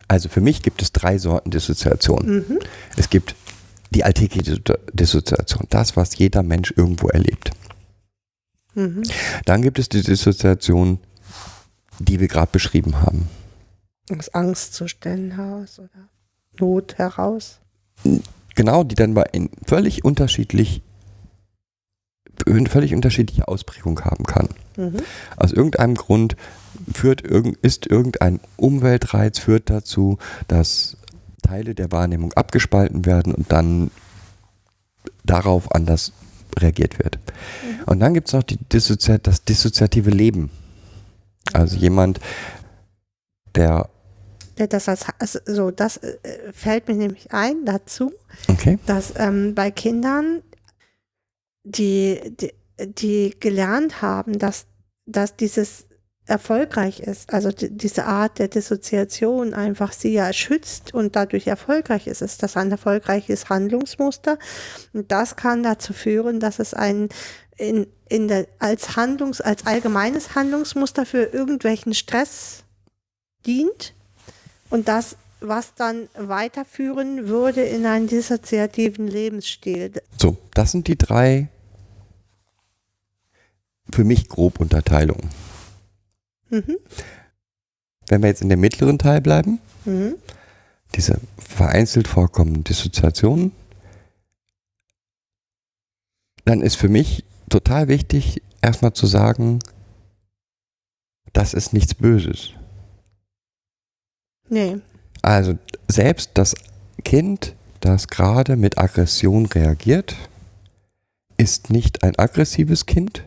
also 0.07 0.29
für 0.29 0.41
mich 0.41 0.63
gibt 0.63 0.81
es 0.81 0.91
drei 0.91 1.19
Sorten 1.19 1.51
Dissoziation. 1.51 2.37
Mhm. 2.49 2.59
Es 2.97 3.09
gibt 3.11 3.35
die 3.93 4.03
alltägliche 4.03 4.59
Dissoziation, 4.93 5.67
das, 5.69 5.95
was 5.95 6.17
jeder 6.17 6.43
Mensch 6.43 6.73
irgendwo 6.75 7.07
erlebt. 7.07 7.51
Mhm. 8.75 9.03
Dann 9.45 9.61
gibt 9.61 9.79
es 9.79 9.89
die 9.89 10.01
Dissoziation, 10.01 10.99
die 11.99 12.19
wir 12.19 12.27
gerade 12.27 12.51
beschrieben 12.51 13.01
haben. 13.01 13.29
Aus 14.17 14.29
Angstzuständen 14.33 15.31
heraus 15.35 15.79
oder 15.79 16.09
Not 16.59 16.97
heraus. 16.97 17.59
Genau, 18.55 18.83
die 18.83 18.95
dann 18.95 19.13
bei 19.13 19.23
in 19.31 19.49
völlig 19.65 20.03
unterschiedlich 20.03 20.81
eine 22.45 22.69
völlig 22.69 22.93
unterschiedliche 22.93 23.47
Ausprägung 23.47 24.01
haben 24.01 24.25
kann. 24.25 24.49
Mhm. 24.75 24.97
Aus 25.37 25.51
irgendeinem 25.51 25.95
Grund 25.95 26.35
führt 26.91 27.21
ist 27.21 27.87
irgendein 27.87 28.39
Umweltreiz 28.57 29.39
führt 29.39 29.69
dazu, 29.69 30.17
dass 30.47 30.97
Teile 31.43 31.75
der 31.75 31.91
Wahrnehmung 31.91 32.33
abgespalten 32.33 33.05
werden 33.05 33.35
und 33.35 33.51
dann 33.51 33.91
darauf 35.23 35.73
anders 35.73 36.11
reagiert 36.57 36.99
wird. 36.99 37.19
Und 37.85 37.99
dann 37.99 38.13
gibt 38.13 38.27
es 38.27 38.33
noch 38.33 38.43
die 38.43 38.57
Dissozi 38.57 39.17
das 39.21 39.43
dissoziative 39.43 40.09
Leben. 40.09 40.49
Also 41.51 41.77
jemand, 41.77 42.19
der, 43.55 43.89
das, 44.55 44.87
als, 44.87 45.05
also, 45.19 45.39
so, 45.45 45.71
das 45.71 45.97
äh, 45.97 46.17
fällt 46.53 46.87
mir 46.87 46.95
nämlich 46.95 47.31
ein 47.33 47.65
dazu, 47.65 48.11
okay, 48.47 48.79
dass 48.85 49.13
ähm, 49.17 49.55
bei 49.55 49.71
Kindern, 49.71 50.41
die, 51.63 52.19
die, 52.39 52.53
die 52.79 53.35
gelernt 53.39 54.01
haben, 54.01 54.37
dass, 54.39 54.65
dass 55.05 55.35
dieses 55.35 55.85
erfolgreich 56.25 57.01
ist, 57.01 57.33
also 57.33 57.51
die, 57.51 57.69
diese 57.69 58.05
Art 58.05 58.39
der 58.39 58.47
Dissoziation 58.47 59.53
einfach 59.53 59.91
sie 59.91 60.13
ja 60.13 60.31
schützt 60.31 60.93
und 60.93 61.15
dadurch 61.15 61.47
erfolgreich 61.47 62.07
ist, 62.07 62.21
ist 62.21 62.43
das 62.43 62.55
ein 62.55 62.71
erfolgreiches 62.71 63.49
Handlungsmuster 63.49 64.39
und 64.93 65.11
das 65.11 65.35
kann 65.35 65.63
dazu 65.63 65.91
führen, 65.91 66.39
dass 66.39 66.59
es 66.59 66.73
ein 66.73 67.09
in, 67.57 67.87
in 68.09 68.27
der, 68.27 68.47
als 68.59 68.95
Handlungs, 68.95 69.41
als 69.41 69.65
allgemeines 69.65 70.33
Handlungsmuster 70.33 71.05
für 71.05 71.23
irgendwelchen 71.23 71.93
Stress 71.93 72.63
dient 73.45 73.93
und 74.69 74.87
das, 74.87 75.17
was 75.39 75.75
dann 75.75 76.07
weiterführen 76.17 77.27
würde 77.27 77.61
in 77.63 77.85
einen 77.85 78.07
dissoziativen 78.07 79.07
Lebensstil. 79.07 79.91
so, 80.19 80.37
das 80.53 80.71
sind 80.71 80.87
die 80.87 80.97
drei 80.97 81.49
für 83.91 84.05
mich 84.05 84.29
grob 84.29 84.59
Unterteilungen. 84.59 85.29
Mhm. 86.53 86.77
Wenn 88.07 88.21
wir 88.21 88.29
jetzt 88.29 88.41
in 88.41 88.49
dem 88.49 88.59
mittleren 88.59 88.99
Teil 88.99 89.21
bleiben, 89.21 89.59
Mhm. 89.85 90.15
diese 90.95 91.19
vereinzelt 91.37 92.07
vorkommenden 92.07 92.63
Dissoziationen, 92.63 93.51
dann 96.45 96.61
ist 96.61 96.75
für 96.75 96.89
mich 96.89 97.23
total 97.49 97.87
wichtig, 97.87 98.41
erstmal 98.61 98.93
zu 98.93 99.07
sagen, 99.07 99.59
das 101.31 101.53
ist 101.53 101.73
nichts 101.73 101.95
Böses. 101.95 102.51
Nee. 104.49 104.79
Also 105.21 105.57
selbst 105.87 106.31
das 106.35 106.53
Kind, 107.03 107.55
das 107.79 108.07
gerade 108.07 108.57
mit 108.57 108.77
Aggression 108.77 109.45
reagiert, 109.47 110.15
ist 111.37 111.71
nicht 111.71 112.03
ein 112.03 112.17
aggressives 112.19 112.85
Kind, 112.85 113.23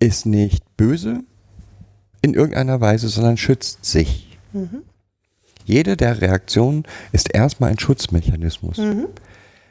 ist 0.00 0.26
nicht 0.26 0.64
böse 0.76 1.20
in 2.22 2.34
irgendeiner 2.34 2.80
Weise, 2.80 3.08
sondern 3.08 3.36
schützt 3.36 3.84
sich. 3.84 4.38
Mhm. 4.52 4.82
Jede 5.64 5.96
der 5.96 6.20
Reaktionen 6.20 6.84
ist 7.12 7.32
erstmal 7.32 7.70
ein 7.70 7.78
Schutzmechanismus. 7.78 8.78
Mhm. 8.78 9.06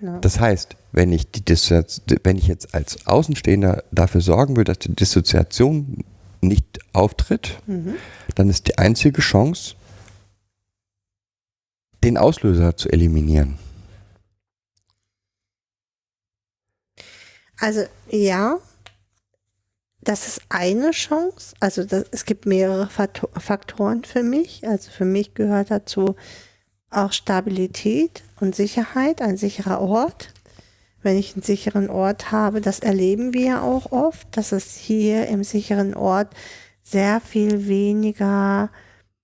Ja. 0.02 0.20
Das 0.20 0.40
heißt, 0.40 0.76
wenn 0.94 1.12
ich, 1.12 1.30
die 1.30 1.44
Dissozi 1.44 2.02
wenn 2.24 2.38
ich 2.38 2.48
jetzt 2.48 2.74
als 2.74 3.06
Außenstehender 3.06 3.84
dafür 3.92 4.22
sorgen 4.22 4.56
will, 4.56 4.64
dass 4.64 4.80
die 4.80 4.96
Dissoziation 4.96 6.06
nicht 6.42 6.80
auftritt, 6.94 7.60
Mhm. 7.68 7.96
dann 8.36 8.50
ist 8.50 8.68
die 8.68 8.78
einzige 8.78 9.22
Chance, 9.22 9.76
den 12.04 12.18
Auslöser 12.18 12.78
zu 12.78 12.90
eliminieren. 12.90 13.58
Also 17.60 17.84
ja, 18.10 18.58
das 20.02 20.28
ist 20.28 20.42
eine 20.50 20.92
Chance. 20.92 21.56
Also 21.60 21.84
das, 21.84 22.06
es 22.12 22.26
gibt 22.26 22.46
mehrere 22.46 22.88
Fakto- 22.88 23.30
Faktoren 23.40 24.04
für 24.04 24.24
mich. 24.24 24.68
Also 24.68 24.92
für 24.92 25.06
mich 25.06 25.34
gehört 25.34 25.72
dazu 25.72 26.16
auch 26.90 27.12
Stabilität 27.12 28.24
und 28.40 28.56
Sicherheit, 28.56 29.22
ein 29.22 29.38
sicherer 29.38 29.82
Ort. 29.82 30.34
Wenn 31.02 31.18
ich 31.18 31.34
einen 31.34 31.44
sicheren 31.44 31.90
Ort 31.90 32.32
habe, 32.32 32.62
das 32.62 32.80
erleben 32.80 33.34
wir 33.34 33.46
ja 33.46 33.62
auch 33.62 33.92
oft, 33.92 34.36
dass 34.36 34.52
es 34.52 34.76
hier 34.76 35.28
im 35.28 35.44
sicheren 35.44 35.94
Ort 35.94 36.34
sehr 36.82 37.22
viel 37.22 37.68
weniger 37.68 38.70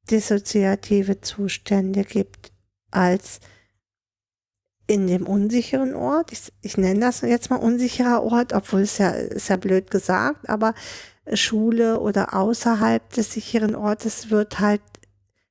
dissoziative 0.10 1.22
Zustände 1.22 2.04
gibt 2.04 2.52
als 2.92 3.40
in 4.88 5.08
dem 5.08 5.26
unsicheren 5.26 5.96
Ort. 5.96 6.32
Ich, 6.32 6.52
ich 6.62 6.78
nenne 6.78 7.00
das 7.00 7.22
jetzt 7.22 7.50
mal 7.50 7.58
unsicherer 7.58 8.24
Ort, 8.24 8.54
obwohl 8.54 8.82
es 8.82 8.98
ja, 8.98 9.10
ist 9.10 9.50
ja 9.50 9.58
blöd 9.58 9.90
gesagt, 9.90 10.48
aber 10.50 10.74
Schule 11.34 12.00
oder 12.00 12.34
außerhalb 12.34 13.10
des 13.14 13.34
sicheren 13.34 13.76
Ortes 13.76 14.30
wird 14.30 14.60
halt 14.60 14.82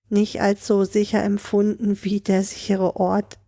nicht 0.09 0.41
als 0.41 0.67
so 0.67 0.85
sicher 0.85 1.23
empfunden 1.23 1.99
wie 2.03 2.21
der 2.21 2.45
sichere 2.45 2.97
Ort, 2.97 3.39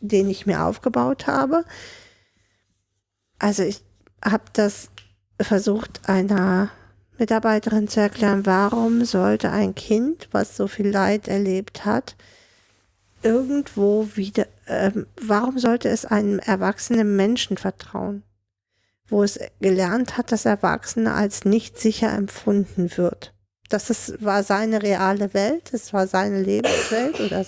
den 0.00 0.28
ich 0.28 0.46
mir 0.46 0.64
aufgebaut 0.64 1.26
habe. 1.26 1.64
Also 3.40 3.64
ich, 3.64 3.82
habe 4.24 4.44
das 4.52 4.88
versucht, 5.40 6.08
einer 6.08 6.70
Mitarbeiterin 7.18 7.88
zu 7.88 8.00
erklären, 8.00 8.46
warum 8.46 9.04
sollte 9.04 9.50
ein 9.50 9.74
Kind, 9.74 10.28
was 10.32 10.56
so 10.56 10.68
viel 10.68 10.88
Leid 10.88 11.28
erlebt 11.28 11.84
hat, 11.84 12.16
irgendwo 13.22 14.08
wieder, 14.14 14.46
ähm, 14.72 15.06
warum 15.20 15.58
sollte 15.58 15.88
es 15.88 16.04
einem 16.04 16.38
erwachsenen 16.38 17.16
Menschen 17.16 17.56
vertrauen, 17.56 18.22
wo 19.08 19.22
es 19.22 19.38
gelernt 19.60 20.16
hat, 20.16 20.32
dass 20.32 20.44
Erwachsene 20.44 21.14
als 21.14 21.44
nicht 21.44 21.78
sicher 21.78 22.12
empfunden 22.12 22.96
wird. 22.96 23.34
Das 23.68 23.88
ist, 23.88 24.22
war 24.22 24.42
seine 24.42 24.82
reale 24.82 25.32
Welt, 25.32 25.72
das 25.72 25.92
war 25.92 26.06
seine 26.06 26.42
Lebenswelt 26.42 27.20
oder 27.20 27.46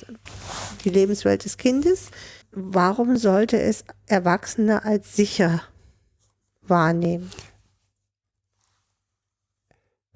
die 0.85 0.91
Lebenswelt 0.91 1.45
des 1.45 1.59
Kindes. 1.59 2.11
Warum 2.53 3.17
sollte 3.17 3.61
es 3.61 3.85
Erwachsene 4.07 4.85
als 4.85 5.17
sicher 5.17 5.63
wahrnehmen? 6.63 7.31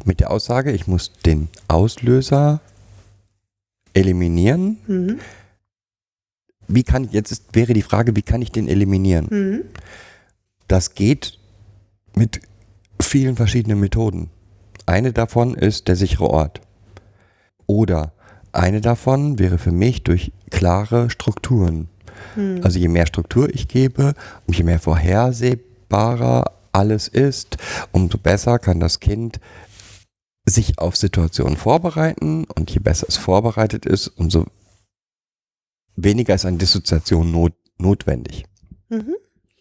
Mit 0.04 0.20
der 0.20 0.30
Aussage, 0.30 0.70
ich 0.72 0.86
muss 0.86 1.12
den 1.26 1.48
Auslöser 1.66 2.60
eliminieren. 3.92 4.78
Mhm. 4.86 5.20
Wie 6.68 6.82
kann, 6.82 7.08
jetzt 7.10 7.32
ist, 7.32 7.44
wäre 7.52 7.72
die 7.72 7.82
Frage, 7.82 8.14
wie 8.14 8.22
kann 8.22 8.42
ich 8.42 8.52
den 8.52 8.68
eliminieren? 8.68 9.26
Mhm. 9.30 9.60
Das 10.68 10.94
geht 10.94 11.38
mit 12.14 12.40
vielen 13.00 13.36
verschiedenen 13.36 13.80
Methoden. 13.80 14.30
Eine 14.86 15.12
davon 15.12 15.54
ist 15.54 15.88
der 15.88 15.96
sichere 15.96 16.28
Ort. 16.28 16.60
Oder 17.66 18.12
eine 18.52 18.80
davon 18.80 19.38
wäre 19.38 19.58
für 19.58 19.72
mich 19.72 20.02
durch 20.02 20.32
klare 20.50 21.10
Strukturen. 21.10 21.88
Mhm. 22.36 22.60
Also 22.62 22.78
je 22.78 22.88
mehr 22.88 23.06
Struktur 23.06 23.48
ich 23.52 23.68
gebe 23.68 24.14
und 24.46 24.56
je 24.56 24.64
mehr 24.64 24.78
vorhersehbarer 24.78 26.52
alles 26.72 27.08
ist, 27.08 27.56
umso 27.92 28.18
besser 28.18 28.58
kann 28.58 28.80
das 28.80 29.00
Kind 29.00 29.40
sich 30.44 30.78
auf 30.78 30.96
Situationen 30.96 31.56
vorbereiten 31.56 32.44
und 32.44 32.70
je 32.70 32.78
besser 32.78 33.06
es 33.08 33.16
vorbereitet 33.16 33.86
ist, 33.86 34.08
umso 34.08 34.46
weniger 36.02 36.34
ist 36.34 36.44
eine 36.46 36.58
Dissoziation 36.58 37.30
not, 37.30 37.54
notwendig. 37.78 38.44
Mhm. 38.88 39.14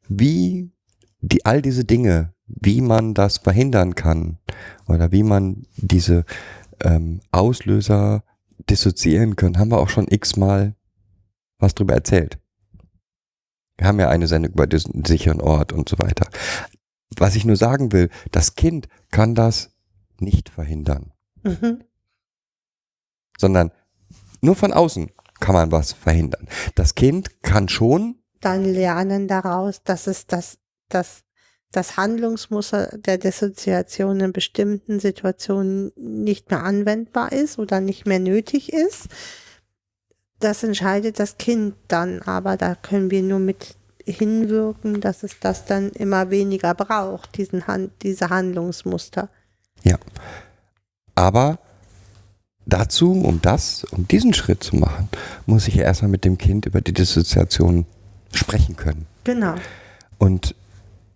Wie 0.08 0.71
die, 1.19 1.45
all 1.45 1.62
diese 1.62 1.84
Dinge, 1.84 2.34
wie 2.45 2.82
man 2.82 3.13
das 3.13 3.39
verhindern 3.39 3.95
kann 3.95 4.38
oder 4.88 5.12
wie 5.12 5.23
man 5.23 5.65
diese 5.76 6.26
ähm, 6.82 7.21
Auslöser 7.32 8.23
dissoziieren 8.69 9.36
kann, 9.36 9.58
haben 9.58 9.71
wir 9.71 9.80
auch 9.80 9.89
schon 9.89 10.08
x-mal 10.10 10.76
was 11.60 11.73
drüber 11.73 11.95
erzählt. 11.95 12.39
Wir 13.78 13.88
haben 13.88 14.00
ja 14.00 14.10
eine 14.10 14.28
Sendung 14.28 14.54
über 14.54 14.67
diesen 14.67 15.04
sicheren 15.06 15.41
Ort 15.41 15.73
und 15.73 15.89
so 15.89 16.00
weiter. 16.00 16.30
Was 17.17 17.36
ich 17.36 17.45
nur 17.45 17.56
sagen 17.56 17.91
will, 17.91 18.10
das 18.32 18.56
Kind 18.56 18.88
kann 19.12 19.36
das 19.36 19.71
nicht 20.19 20.50
verhindern, 20.50 21.12
Mhm. 21.43 21.84
sondern 23.38 23.71
nur 24.41 24.56
von 24.56 24.73
außen 24.73 25.10
kann 25.39 25.56
man 25.56 25.71
was 25.71 25.93
verhindern. 25.93 26.47
Das 26.76 26.95
Kind 26.95 27.41
kann 27.43 27.69
schon, 27.69 28.15
Dann 28.41 28.65
lernen 28.65 29.28
daraus, 29.28 29.82
dass 29.84 30.08
es 30.08 30.28
das, 30.28 30.58
das, 30.89 31.21
das 31.71 31.97
Handlungsmuster 31.97 32.97
der 32.97 33.17
Dissoziation 33.17 34.19
in 34.19 34.32
bestimmten 34.32 35.00
Situationen 35.00 35.91
nicht 35.95 36.50
mehr 36.50 36.63
anwendbar 36.63 37.32
ist 37.32 37.60
oder 37.60 37.80
nicht 37.82 38.06
mehr 38.06 38.19
nötig 38.19 38.71
ist. 38.71 39.08
Das 40.39 40.63
entscheidet 40.63 41.19
das 41.19 41.38
Kind 41.38 41.76
dann, 41.88 42.21
aber 42.21 42.58
da 42.58 42.76
können 42.76 43.10
wir 43.10 43.23
nur 43.23 43.39
mit 43.39 43.76
hinwirken, 44.06 45.02
dass 45.02 45.23
es 45.23 45.39
das 45.39 45.65
dann 45.65 45.89
immer 45.89 46.30
weniger 46.30 46.73
braucht, 46.73 47.38
diesen 47.38 47.67
Hand, 47.67 47.91
diese 48.04 48.30
Handlungsmuster. 48.30 49.30
ja. 49.84 49.97
Aber 51.15 51.58
dazu, 52.67 53.13
um 53.13 53.41
das, 53.41 53.84
um 53.86 54.08
diesen 54.08 54.34
Schritt 54.34 54.63
zu 54.63 54.75
machen, 54.75 55.10
muss 55.45 55.67
ich 55.67 55.75
ja 55.75 55.84
erstmal 55.84 56.12
mit 56.12 56.25
dem 56.25 56.38
Kind 56.38 56.65
über 56.65 56.82
die 56.82 56.93
Dissoziation 56.93 57.86
sprechen 58.34 58.75
können. 58.75 59.06
Genau, 59.23 59.56
Und 60.19 60.53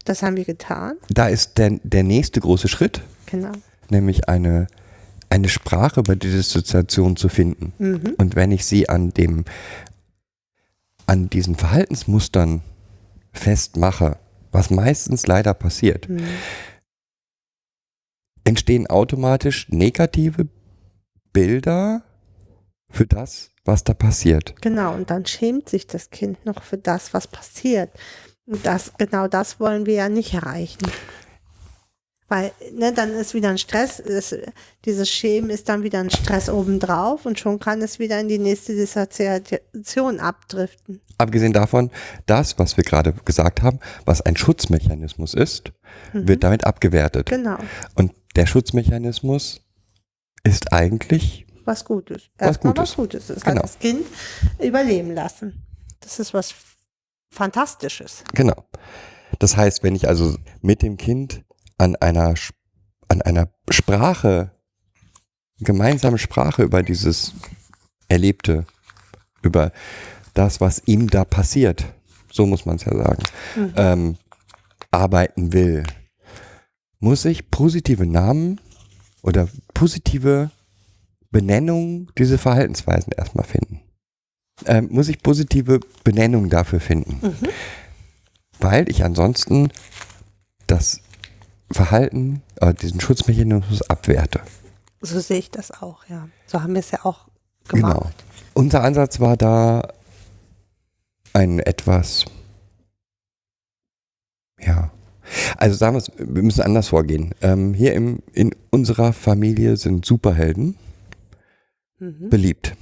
das 0.05 0.23
haben 0.23 0.35
wir 0.37 0.45
getan. 0.45 0.95
da 1.09 1.27
ist 1.27 1.57
der, 1.57 1.79
der 1.83 2.03
nächste 2.03 2.39
große 2.39 2.67
Schritt, 2.67 3.01
Genau. 3.27 3.51
nämlich 3.89 4.27
eine, 4.29 4.67
eine 5.29 5.47
Sprache 5.49 5.99
über 5.99 6.15
die 6.15 6.31
Dissoziation 6.31 7.15
zu 7.15 7.29
finden. 7.29 7.73
Mhm. 7.77 8.15
Und 8.17 8.35
wenn 8.35 8.51
ich 8.51 8.65
sie 8.65 8.89
an 8.89 9.11
dem, 9.11 9.45
an 11.05 11.29
diesen 11.29 11.55
Verhaltensmustern 11.55 12.61
festmache, 13.33 14.17
was 14.51 14.69
meistens 14.69 15.27
leider 15.27 15.53
passiert, 15.53 16.09
Mhm. 16.09 16.23
entstehen 18.43 18.87
automatisch 18.87 19.67
negative 19.69 20.47
Bilder 21.33 22.03
für 22.89 23.05
das, 23.05 23.49
was 23.65 23.83
da 23.83 23.93
passiert. 23.93 24.55
Genau, 24.61 24.93
und 24.93 25.09
dann 25.09 25.25
schämt 25.25 25.69
sich 25.69 25.87
das 25.87 26.09
Kind 26.09 26.45
noch 26.45 26.63
für 26.63 26.77
das, 26.77 27.13
was 27.13 27.27
passiert. 27.27 27.91
Und 28.45 28.65
das, 28.65 28.91
genau 28.97 29.27
das 29.27 29.59
wollen 29.59 29.85
wir 29.85 29.93
ja 29.93 30.09
nicht 30.09 30.33
erreichen. 30.33 30.85
Weil, 32.27 32.53
ne, 32.71 32.93
dann 32.93 33.11
ist 33.11 33.33
wieder 33.33 33.49
ein 33.49 33.57
Stress, 33.57 33.99
ist, 33.99 34.37
dieses 34.85 35.09
Schämen 35.09 35.49
ist 35.49 35.67
dann 35.67 35.83
wieder 35.83 35.99
ein 35.99 36.09
Stress 36.09 36.49
obendrauf 36.49 37.25
und 37.25 37.37
schon 37.37 37.59
kann 37.59 37.81
es 37.81 37.99
wieder 37.99 38.21
in 38.21 38.29
die 38.29 38.39
nächste 38.39 38.73
Dissoziation 38.73 40.21
abdriften. 40.21 41.01
Abgesehen 41.17 41.51
davon, 41.51 41.91
das, 42.27 42.57
was 42.57 42.77
wir 42.77 42.85
gerade 42.85 43.11
gesagt 43.25 43.61
haben, 43.61 43.79
was 44.05 44.21
ein 44.21 44.37
Schutzmechanismus 44.37 45.33
ist, 45.33 45.73
wird 46.13 46.45
damit 46.45 46.65
abgewertet. 46.65 47.29
Genau, 47.29 47.57
Und 47.95 48.13
der 48.37 48.45
Schutzmechanismus 48.45 49.59
ist 50.43 50.71
eigentlich, 50.73 51.45
was 51.65 51.85
Gutes. 51.85 52.23
Was 52.37 52.47
Erstmal 52.47 52.73
Gutes. 52.73 52.89
was 52.89 52.95
Gutes. 52.95 53.29
Es 53.29 53.43
Genau. 53.43 53.57
hat 53.57 53.63
das 53.63 53.79
Kind 53.79 54.05
überleben 54.59 55.11
lassen. 55.11 55.65
Das 55.99 56.19
ist 56.19 56.33
was 56.33 56.53
Fantastisches. 57.33 58.23
genau. 58.33 58.65
Das 59.39 59.55
heißt, 59.55 59.83
wenn 59.83 59.95
ich 59.95 60.07
also 60.07 60.35
mit 60.61 60.81
dem 60.81 60.97
Kind 60.97 61.43
an 61.77 61.95
einer, 61.95 62.33
an 63.07 63.21
einer 63.21 63.47
Sprache, 63.69 64.51
gemeinsame 65.59 66.17
Sprache 66.17 66.63
über 66.63 66.83
dieses 66.83 67.33
Erlebte, 68.09 68.65
über 69.41 69.71
das, 70.33 70.59
was 70.59 70.81
ihm 70.85 71.09
da 71.09 71.23
passiert, 71.23 71.85
so 72.31 72.45
muss 72.45 72.65
man 72.65 72.75
es 72.75 72.85
ja 72.85 72.95
sagen, 72.95 73.23
ähm, 73.77 74.17
arbeiten 74.91 75.53
will, 75.53 75.83
muss 76.99 77.23
ich 77.25 77.49
positive 77.49 78.05
Namen 78.05 78.59
oder 79.21 79.47
positive 79.81 80.51
Benennungen 81.31 82.07
diese 82.15 82.37
Verhaltensweisen 82.37 83.13
erstmal 83.17 83.47
finden. 83.47 83.81
Ähm, 84.67 84.89
muss 84.91 85.07
ich 85.07 85.23
positive 85.23 85.79
Benennungen 86.03 86.51
dafür 86.51 86.79
finden. 86.79 87.35
Weil 88.59 88.87
ich 88.91 89.03
ansonsten 89.03 89.71
das 90.67 91.01
Verhalten, 91.71 92.43
äh, 92.57 92.75
diesen 92.75 93.01
Schutzmechanismus 93.01 93.81
abwerte. 93.89 94.41
So 95.01 95.19
sehe 95.19 95.39
ich 95.39 95.49
das 95.49 95.71
auch, 95.71 96.05
ja. 96.07 96.29
So 96.45 96.61
haben 96.61 96.75
wir 96.75 96.81
es 96.81 96.91
ja 96.91 97.03
auch 97.03 97.29
gemacht. 97.67 97.95
Genau. 97.95 98.11
Unser 98.53 98.83
Ansatz 98.83 99.19
war 99.19 99.35
da 99.35 99.81
ein 101.33 101.57
etwas, 101.57 102.25
ja, 104.59 104.91
also 105.61 105.75
sagen 105.77 105.95
wir 105.95 105.99
es, 105.99 106.11
wir 106.17 106.43
müssen 106.43 106.61
anders 106.61 106.89
vorgehen. 106.89 107.33
Ähm, 107.41 107.73
hier 107.73 107.93
im, 107.93 108.19
in 108.33 108.51
unserer 108.71 109.13
Familie 109.13 109.77
sind 109.77 110.05
Superhelden 110.05 110.75
Mhm. 111.99 112.29
beliebt. 112.29 112.75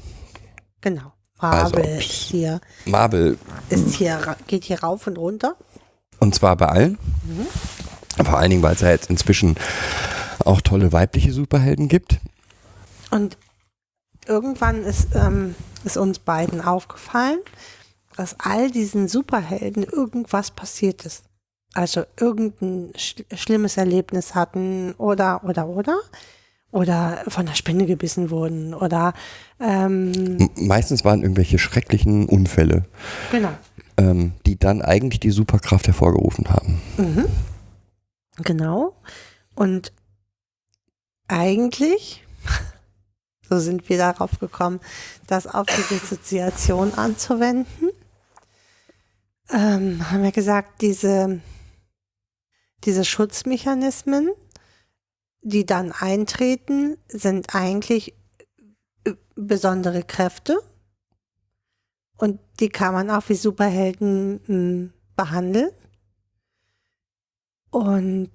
Genau. 0.79 1.11
Also, 1.39 1.75
Marvel 1.75 1.83
pff. 1.83 1.99
ist 1.99 2.11
hier, 2.31 2.61
Marvel, 2.85 3.37
ist 3.69 3.95
hier, 3.95 4.35
geht 4.47 4.63
hier 4.63 4.79
rauf 4.81 5.07
und 5.07 5.17
runter. 5.17 5.55
und 6.19 6.33
zwar 6.35 6.55
bei 6.55 6.67
allen. 6.67 6.97
Vor 8.15 8.37
allen 8.37 8.49
Dingen, 8.49 8.63
weil 8.63 8.75
es 8.75 8.81
ja 8.81 8.89
jetzt 8.91 9.09
inzwischen 9.09 9.55
auch 10.45 10.61
tolle 10.61 10.91
weibliche 10.93 11.31
Superhelden 11.33 11.87
gibt. 11.89 12.19
Und 13.11 13.37
irgendwann 14.25 14.83
ist, 14.83 15.09
ähm, 15.15 15.55
ist 15.83 15.97
uns 15.97 16.19
beiden 16.19 16.61
aufgefallen, 16.61 17.39
dass 18.15 18.37
all 18.39 18.71
diesen 18.71 19.07
Superhelden 19.09 19.83
irgendwas 19.83 20.51
passiert 20.51 21.05
ist. 21.05 21.23
Also 21.73 22.03
irgendein 22.19 22.93
sch 22.97 23.23
schlimmes 23.35 23.77
Erlebnis 23.77 24.35
hatten 24.35 24.93
oder, 24.93 25.43
oder, 25.43 25.67
oder. 25.67 25.99
Oder 26.71 27.23
von 27.27 27.47
der 27.47 27.55
Spinne 27.55 27.87
gebissen 27.87 28.29
wurden 28.29 28.75
oder, 28.75 29.13
ähm, 29.59 30.51
meistens 30.55 31.03
waren 31.03 31.23
irgendwelche 31.23 31.57
schrecklichen 31.57 32.29
Unfälle, 32.29 32.85
genau. 33.31 33.49
ähm, 33.97 34.33
die 34.45 34.59
dann 34.59 34.83
eigentlich 34.83 35.19
die 35.19 35.31
Superkraft 35.31 35.87
hervorgerufen 35.87 36.47
haben. 36.51 36.79
Mhm. 36.97 37.25
Genau. 38.43 38.93
Und 39.55 39.93
eigentlich, 41.27 42.23
so 43.49 43.59
sind 43.59 43.89
wir 43.89 43.97
darauf 43.97 44.39
gekommen, 44.39 44.79
das 45.25 45.47
auf 45.47 45.65
die 45.65 45.95
Dissoziation 45.95 46.93
anzuwenden, 46.93 47.89
ähm, 49.51 50.11
haben 50.11 50.23
wir 50.23 50.31
gesagt, 50.31 50.81
diese, 50.81 51.41
diese 52.85 53.05
Schutzmechanismen, 53.05 54.29
die 55.41 55.65
dann 55.65 55.91
eintreten, 55.91 56.97
sind 57.07 57.55
eigentlich 57.55 58.13
äh, 59.05 59.13
besondere 59.35 60.03
Kräfte. 60.03 60.59
Und 62.17 62.39
die 62.59 62.69
kann 62.69 62.93
man 62.93 63.09
auch 63.09 63.29
wie 63.29 63.35
Superhelden 63.35 64.41
mh, 64.47 64.89
behandeln. 65.15 65.71
Und 67.71 68.31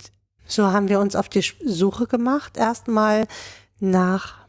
so 0.47 0.67
haben 0.67 0.89
wir 0.89 1.01
uns 1.01 1.17
auf 1.17 1.29
die 1.29 1.43
Suche 1.65 2.07
gemacht, 2.07 2.57
erstmal 2.57 3.27
nach, 3.81 4.47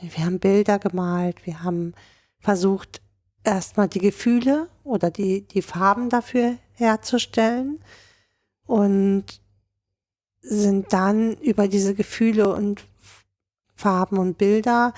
wir 0.00 0.24
haben 0.24 0.38
Bilder 0.38 0.78
gemalt, 0.78 1.44
wir 1.44 1.62
haben 1.62 1.94
versucht, 2.38 3.02
erstmal 3.44 3.88
die 3.88 4.00
Gefühle 4.00 4.68
oder 4.84 5.10
die, 5.10 5.46
die 5.46 5.62
Farben 5.62 6.10
dafür 6.10 6.56
herzustellen 6.72 7.80
und 8.66 9.24
sind 10.40 10.92
dann 10.92 11.34
über 11.38 11.68
diese 11.68 11.94
Gefühle 11.94 12.54
und 12.54 12.84
Farben 13.74 14.18
und 14.18 14.38
Bilder 14.38 14.94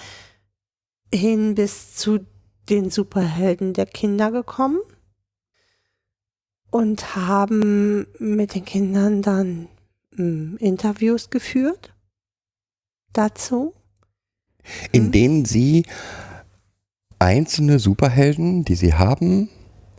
hin 1.13 1.55
bis 1.55 1.95
zu 1.95 2.21
den 2.69 2.91
Superhelden 2.91 3.73
der 3.73 3.87
Kinder 3.87 4.31
gekommen 4.31 4.79
und 6.71 7.17
haben 7.17 8.07
mit 8.19 8.55
den 8.55 8.65
Kindern 8.65 9.23
dann 9.23 9.69
mh, 10.17 10.59
Interviews 10.59 11.31
geführt 11.31 11.95
dazu. 13.13 13.75
In 14.93 15.07
Mhm. 15.07 15.13
denen 15.13 15.45
sie 15.47 15.87
einzelne 17.19 17.79
Superhelden, 17.79 18.65
die 18.65 18.75
sie 18.75 18.95
haben, 18.95 19.49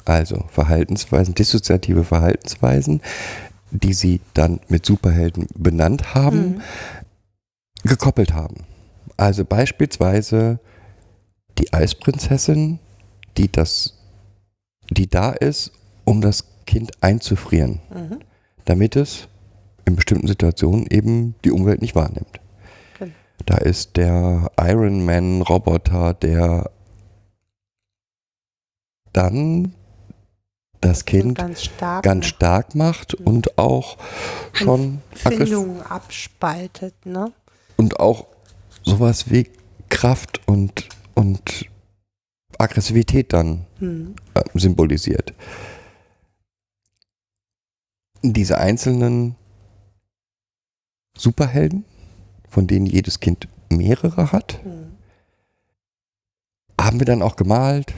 also 0.05 0.45
Verhaltensweisen, 0.49 1.33
dissoziative 1.33 2.03
Verhaltensweisen, 2.03 3.01
die 3.71 3.93
sie 3.93 4.21
dann 4.33 4.59
mit 4.67 4.85
Superhelden 4.85 5.47
benannt 5.55 6.13
haben, 6.15 6.55
Mhm. 6.55 6.61
gekoppelt 7.83 8.33
haben. 8.33 8.65
Also 9.17 9.45
beispielsweise 9.45 10.59
die 11.57 11.71
Eisprinzessin, 11.73 12.79
die 13.37 13.51
das, 13.51 13.95
die 14.89 15.07
da 15.07 15.31
ist, 15.31 15.71
um 16.05 16.21
das 16.21 16.45
Kind 16.65 16.91
einzufrieren, 17.03 17.79
Mhm. 17.93 18.19
damit 18.65 18.95
es 18.95 19.27
in 19.85 19.95
bestimmten 19.95 20.27
Situationen 20.27 20.85
eben 20.89 21.35
die 21.43 21.51
Umwelt 21.51 21.81
nicht 21.81 21.95
wahrnimmt. 21.95 22.39
Genau. 22.97 23.11
Da 23.45 23.57
ist 23.57 23.97
der 23.97 24.51
Iron 24.59 25.03
Man 25.05 25.41
Roboter, 25.41 26.13
der 26.13 26.69
dann 29.13 29.73
das 30.81 31.05
Kind 31.05 31.37
ganz 31.37 31.63
stark 31.63 32.03
ganz 32.03 32.25
stark 32.27 32.75
macht 32.75 33.13
und 33.13 33.57
auch 33.57 33.97
schon 34.53 35.01
aggressiv 35.11 35.37
Findungen 35.49 35.81
abspaltet, 35.81 37.05
ne? 37.05 37.31
und 37.77 37.99
auch 37.99 38.27
sowas 38.83 39.29
wie 39.29 39.49
Kraft 39.89 40.47
und, 40.47 40.87
und 41.15 41.65
Aggressivität 42.57 43.33
dann 43.33 43.65
Hm. 43.79 44.15
äh, 44.33 44.43
symbolisiert. 44.53 45.33
Diese 48.21 48.57
einzelnen 48.57 49.35
Superhelden, 51.17 51.85
von 52.49 52.67
denen 52.67 52.85
jedes 52.85 53.19
Kind 53.19 53.47
mehrere 53.69 54.31
hat, 54.31 54.59
Hm. 54.63 54.91
haben 56.79 56.99
wir 56.99 57.05
dann 57.05 57.21
auch 57.21 57.35
gemalt, 57.35 57.93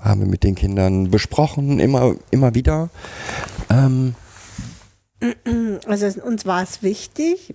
haben 0.00 0.20
wir 0.20 0.28
mit 0.28 0.44
den 0.44 0.54
Kindern 0.54 1.10
besprochen, 1.10 1.78
immer, 1.78 2.14
immer 2.30 2.54
wieder. 2.54 2.90
Ähm, 3.68 4.14
Also 5.86 6.06
uns 6.22 6.46
war 6.46 6.62
es 6.62 6.82
wichtig, 6.82 7.54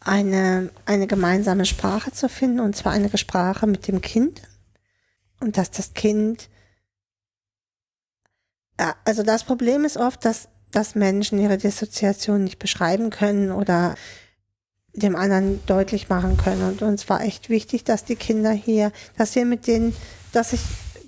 eine, 0.00 0.70
eine 0.86 1.06
gemeinsame 1.06 1.64
Sprache 1.64 2.12
zu 2.12 2.28
finden, 2.28 2.60
und 2.60 2.76
zwar 2.76 2.92
eine 2.92 3.16
Sprache 3.16 3.66
mit 3.66 3.86
dem 3.88 4.00
Kind. 4.00 4.42
Und 5.40 5.56
dass 5.56 5.70
das 5.70 5.94
Kind, 5.94 6.48
also 9.04 9.22
das 9.22 9.44
Problem 9.44 9.84
ist 9.84 9.96
oft, 9.96 10.24
dass, 10.24 10.48
dass 10.70 10.94
Menschen 10.94 11.38
ihre 11.38 11.58
Dissoziation 11.58 12.44
nicht 12.44 12.58
beschreiben 12.58 13.10
können 13.10 13.52
oder 13.52 13.94
dem 14.94 15.16
anderen 15.16 15.60
deutlich 15.66 16.08
machen 16.08 16.36
können. 16.36 16.62
Und 16.62 16.82
uns 16.82 17.08
war 17.08 17.20
echt 17.22 17.50
wichtig, 17.50 17.84
dass 17.84 18.04
die 18.04 18.16
Kinder 18.16 18.52
hier, 18.52 18.92
dass 19.18 19.34
wir 19.34 19.44
mit 19.44 19.66
denen, 19.66 19.94
dass 20.32 20.52
ich 20.52 20.60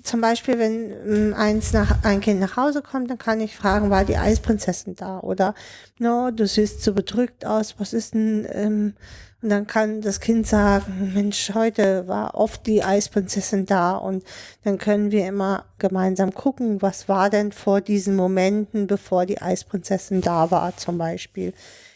zum 0.03 0.21
Beispiel, 0.21 0.57
wenn 0.57 0.91
ähm, 1.05 1.33
eins 1.33 1.73
nach, 1.73 2.03
ein 2.03 2.21
Kind 2.21 2.39
nach 2.39 2.55
Hause 2.55 2.81
kommt, 2.81 3.09
dann 3.09 3.17
kann 3.17 3.41
ich 3.41 3.55
fragen, 3.55 3.89
war 3.89 4.05
die 4.05 4.17
Eisprinzessin 4.17 4.95
da? 4.95 5.19
Oder, 5.19 5.53
no, 5.99 6.31
du 6.31 6.47
siehst 6.47 6.81
so 6.81 6.93
bedrückt 6.93 7.45
aus, 7.45 7.75
was 7.77 7.93
ist 7.93 8.13
denn, 8.13 8.47
ähm, 8.51 8.93
und 9.41 9.49
dann 9.49 9.67
kann 9.67 10.01
das 10.01 10.19
Kind 10.19 10.47
sagen, 10.47 11.11
Mensch, 11.13 11.51
heute 11.53 12.07
war 12.07 12.35
oft 12.35 12.65
die 12.65 12.83
Eisprinzessin 12.83 13.67
da 13.67 13.95
und 13.95 14.23
dann 14.63 14.79
können 14.79 15.11
wir 15.11 15.27
immer 15.27 15.65
gemeinsam 15.77 16.33
gucken, 16.33 16.81
was 16.81 17.07
war 17.07 17.29
denn 17.29 17.51
vor 17.51 17.81
diesen 17.81 18.15
Momenten, 18.15 18.87
bevor 18.87 19.27
die 19.27 19.39
Eisprinzessin 19.39 20.21
da 20.21 20.49
war, 20.49 20.75
zum 20.75 20.97
Beispiel. 20.97 21.53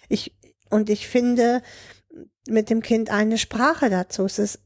Ich, 0.08 0.34
und 0.72 0.90
ich 0.90 1.08
finde 1.08 1.62
mit 2.48 2.70
dem 2.70 2.82
Kind 2.82 3.10
eine 3.10 3.38
Sprache 3.38 3.90
dazu. 3.90 4.26
Es 4.26 4.40
ist 4.40 4.60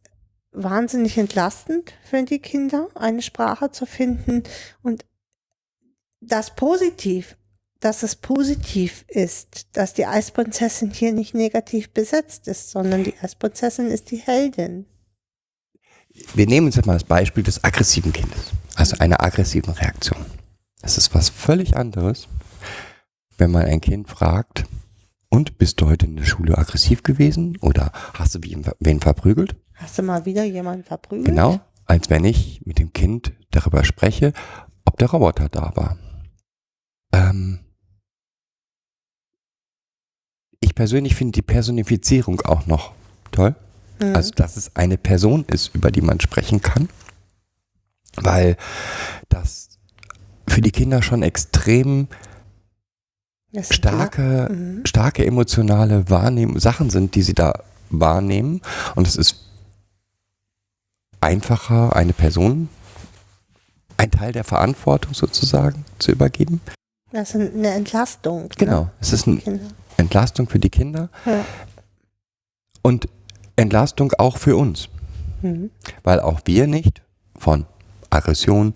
wahnsinnig 0.51 1.17
entlastend 1.17 1.93
für 2.09 2.23
die 2.23 2.39
Kinder, 2.39 2.87
eine 2.95 3.21
Sprache 3.21 3.71
zu 3.71 3.85
finden 3.85 4.43
und 4.81 5.05
das 6.21 6.55
positiv, 6.55 7.35
dass 7.79 8.03
es 8.03 8.15
positiv 8.15 9.05
ist, 9.07 9.67
dass 9.73 9.93
die 9.93 10.05
Eisprinzessin 10.05 10.91
hier 10.91 11.11
nicht 11.11 11.35
negativ 11.35 11.89
besetzt 11.89 12.47
ist, 12.47 12.71
sondern 12.71 13.03
die 13.03 13.13
Eisprinzessin 13.21 13.87
ist 13.87 14.11
die 14.11 14.17
Heldin. 14.17 14.85
wir 16.33 16.47
nehmen 16.47 16.67
uns 16.67 16.77
jetzt 16.77 16.85
mal 16.85 16.93
das 16.93 17.03
Beispiel 17.03 17.43
des 17.43 17.63
aggressiven 17.63 18.13
Kindes, 18.13 18.51
also 18.75 18.97
einer 18.99 19.21
aggressiven 19.21 19.73
Reaktion. 19.73 20.25
Es 20.81 20.97
ist 20.97 21.13
was 21.13 21.29
völlig 21.29 21.75
anderes, 21.75 22.27
wenn 23.37 23.51
man 23.51 23.65
ein 23.65 23.81
Kind 23.81 24.07
fragt, 24.07 24.65
und 25.29 25.57
bist 25.57 25.81
du 25.81 25.87
heute 25.87 26.05
in 26.05 26.15
der 26.15 26.25
Schule 26.25 26.57
aggressiv 26.57 27.03
gewesen 27.03 27.57
oder 27.61 27.91
hast 28.13 28.35
du 28.35 28.39
wie- 28.43 28.57
wen 28.79 28.99
verprügelt? 28.99 29.55
Hast 29.73 29.97
du 29.97 30.03
mal 30.03 30.25
wieder 30.25 30.43
jemanden 30.43 30.83
verprügelt? 30.83 31.25
Genau, 31.27 31.59
als 31.85 32.09
wenn 32.09 32.23
ich 32.25 32.61
mit 32.65 32.79
dem 32.79 32.93
Kind 32.93 33.33
darüber 33.51 33.83
spreche, 33.83 34.33
ob 34.85 34.97
der 34.97 35.09
Roboter 35.09 35.49
da 35.49 35.71
war. 35.75 35.97
Ähm 37.13 37.59
ich 40.59 40.75
persönlich 40.75 41.15
finde 41.15 41.33
die 41.33 41.41
Personifizierung 41.41 42.41
auch 42.41 42.65
noch 42.65 42.93
toll. 43.31 43.55
Mhm. 44.01 44.15
Also, 44.15 44.31
dass 44.31 44.57
es 44.57 44.75
eine 44.75 44.97
Person 44.97 45.45
ist, 45.45 45.73
über 45.75 45.91
die 45.91 46.01
man 46.01 46.19
sprechen 46.19 46.61
kann. 46.61 46.89
Weil 48.15 48.57
das 49.29 49.77
für 50.47 50.61
die 50.61 50.71
Kinder 50.71 51.01
schon 51.01 51.21
extrem 51.23 52.07
starke, 53.63 54.47
Mhm. 54.51 54.85
starke 54.85 55.25
emotionale 55.25 56.09
Wahrnehmen, 56.09 56.59
Sachen 56.59 56.89
sind, 56.89 57.15
die 57.15 57.21
sie 57.21 57.33
da 57.33 57.53
wahrnehmen. 57.89 58.61
Und 58.95 59.07
es 59.07 59.15
ist 59.15 59.41
einfacher, 61.21 61.95
eine 61.95 62.13
Person, 62.13 62.69
ein 63.97 64.11
Teil 64.11 64.31
der 64.31 64.43
Verantwortung 64.43 65.13
sozusagen 65.13 65.85
zu 65.99 66.11
übergeben. 66.11 66.61
Das 67.11 67.33
ist 67.33 67.53
eine 67.53 67.69
Entlastung. 67.69 68.49
Genau. 68.57 68.81
Ne? 68.81 68.91
Es 68.99 69.13
ist 69.13 69.27
eine 69.27 69.37
Kinder. 69.37 69.63
Entlastung 69.97 70.49
für 70.49 70.59
die 70.59 70.69
Kinder 70.69 71.09
Ja. 71.25 71.45
und 72.81 73.07
Entlastung 73.55 74.11
auch 74.17 74.37
für 74.37 74.55
uns. 74.57 74.89
Mhm. 75.41 75.69
weil 76.03 76.21
auch 76.21 76.39
wir 76.45 76.65
nicht 76.65 77.01
von 77.37 77.65
Aggression 78.09 78.73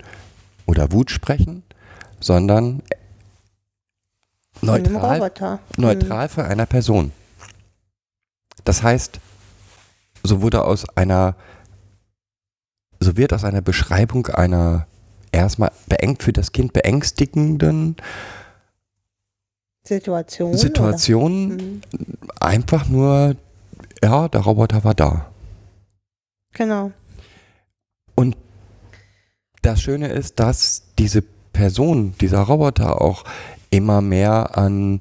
oder 0.66 0.92
Wut 0.92 1.10
sprechen, 1.10 1.64
sondern 2.20 2.82
neutral, 4.62 5.18
Roboter. 5.18 5.58
neutral 5.76 6.28
für 6.28 6.44
einer 6.44 6.66
Person. 6.66 7.12
Das 8.64 8.82
heißt, 8.82 9.20
so 10.22 10.42
wurde 10.42 10.64
aus 10.64 10.88
einer, 10.96 11.34
so 13.00 13.16
wird 13.16 13.32
aus 13.32 13.44
einer 13.44 13.62
Beschreibung 13.62 14.26
einer 14.26 14.86
erstmal 15.32 15.72
beengt 15.88 16.22
für 16.22 16.32
das 16.32 16.52
Kind 16.52 16.72
beängstigenden. 16.72 17.96
Situation. 19.84 20.56
Situation 20.56 21.52
Oder? 21.52 21.64
Mhm. 21.64 21.80
einfach 22.40 22.88
nur, 22.88 23.36
ja, 24.02 24.28
der 24.28 24.40
Roboter 24.42 24.84
war 24.84 24.94
da. 24.94 25.26
Genau. 26.52 26.92
Und 28.14 28.36
das 29.62 29.80
Schöne 29.80 30.08
ist, 30.08 30.38
dass 30.38 30.82
diese 30.98 31.22
Person, 31.52 32.14
dieser 32.20 32.40
Roboter 32.40 33.00
auch 33.00 33.24
immer 33.70 34.00
mehr 34.00 34.56
an 34.58 35.00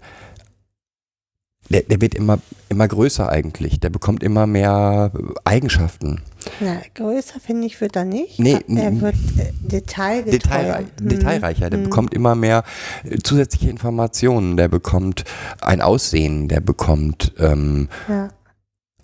der, 1.71 1.83
der 1.83 2.01
wird 2.01 2.15
immer, 2.15 2.39
immer 2.69 2.87
größer 2.87 3.29
eigentlich. 3.29 3.79
Der 3.79 3.91
bekommt 3.91 4.23
immer 4.23 4.47
mehr 4.47 5.11
Eigenschaften. 5.45 6.21
Na, 6.59 6.81
größer 6.95 7.39
finde 7.39 7.67
ich 7.67 7.79
wird 7.79 7.95
er 7.95 8.05
nicht. 8.05 8.39
Nee, 8.39 8.57
er 8.75 8.99
wird 8.99 9.13
äh, 9.37 9.51
detailgetreuer. 9.61 10.31
Detailreich, 10.31 10.85
Hm. 10.99 11.09
detailreicher. 11.09 11.69
Der 11.69 11.77
bekommt 11.77 12.15
immer 12.15 12.33
mehr 12.33 12.63
äh, 13.03 13.17
zusätzliche 13.19 13.69
Informationen. 13.69 14.57
Der 14.57 14.67
bekommt 14.67 15.25
ein 15.61 15.81
Aussehen. 15.81 16.47
Der 16.47 16.59
bekommt 16.59 17.33
ähm, 17.37 17.87
Ja. 18.07 18.29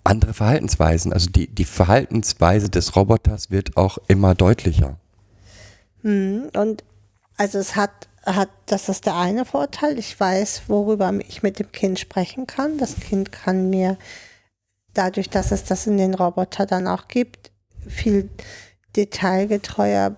andere 0.02 0.34
Verhaltensweisen. 0.34 1.12
Also 1.12 1.30
die, 1.30 1.46
die 1.46 1.64
Verhaltensweise 1.64 2.68
des 2.68 2.96
Roboters 2.96 3.52
wird 3.52 3.76
auch 3.76 3.98
immer 4.08 4.34
deutlicher. 4.34 4.96
Hm, 6.02 6.48
Und 6.52 6.82
also 7.36 7.58
es 7.58 7.76
hat, 7.76 8.08
hat, 8.26 8.50
das 8.66 8.88
ist 8.88 9.06
der 9.06 9.16
eine 9.16 9.44
Vorteil. 9.44 9.98
Ich 9.98 10.18
weiß, 10.18 10.62
worüber 10.66 11.12
ich 11.26 11.42
mit 11.42 11.58
dem 11.58 11.70
Kind 11.72 11.98
sprechen 11.98 12.46
kann. 12.46 12.76
Das 12.78 12.96
Kind 12.96 13.32
kann 13.32 13.70
mir 13.70 13.96
dadurch, 14.94 15.30
dass 15.30 15.52
es 15.52 15.64
das 15.64 15.86
in 15.86 15.96
den 15.96 16.14
Roboter 16.14 16.66
dann 16.66 16.88
auch 16.88 17.08
gibt, 17.08 17.52
viel 17.86 18.30
detailgetreuer 18.96 20.16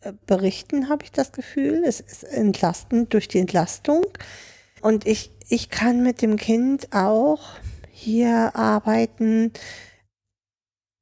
äh, 0.00 0.12
berichten, 0.26 0.88
habe 0.88 1.04
ich 1.04 1.12
das 1.12 1.32
Gefühl. 1.32 1.84
Es 1.84 2.00
ist 2.00 2.24
entlastend 2.24 3.12
durch 3.12 3.28
die 3.28 3.40
Entlastung. 3.40 4.06
Und 4.80 5.06
ich, 5.06 5.30
ich 5.48 5.70
kann 5.70 6.02
mit 6.02 6.22
dem 6.22 6.36
Kind 6.36 6.92
auch 6.92 7.40
hier 7.90 8.54
arbeiten. 8.54 9.52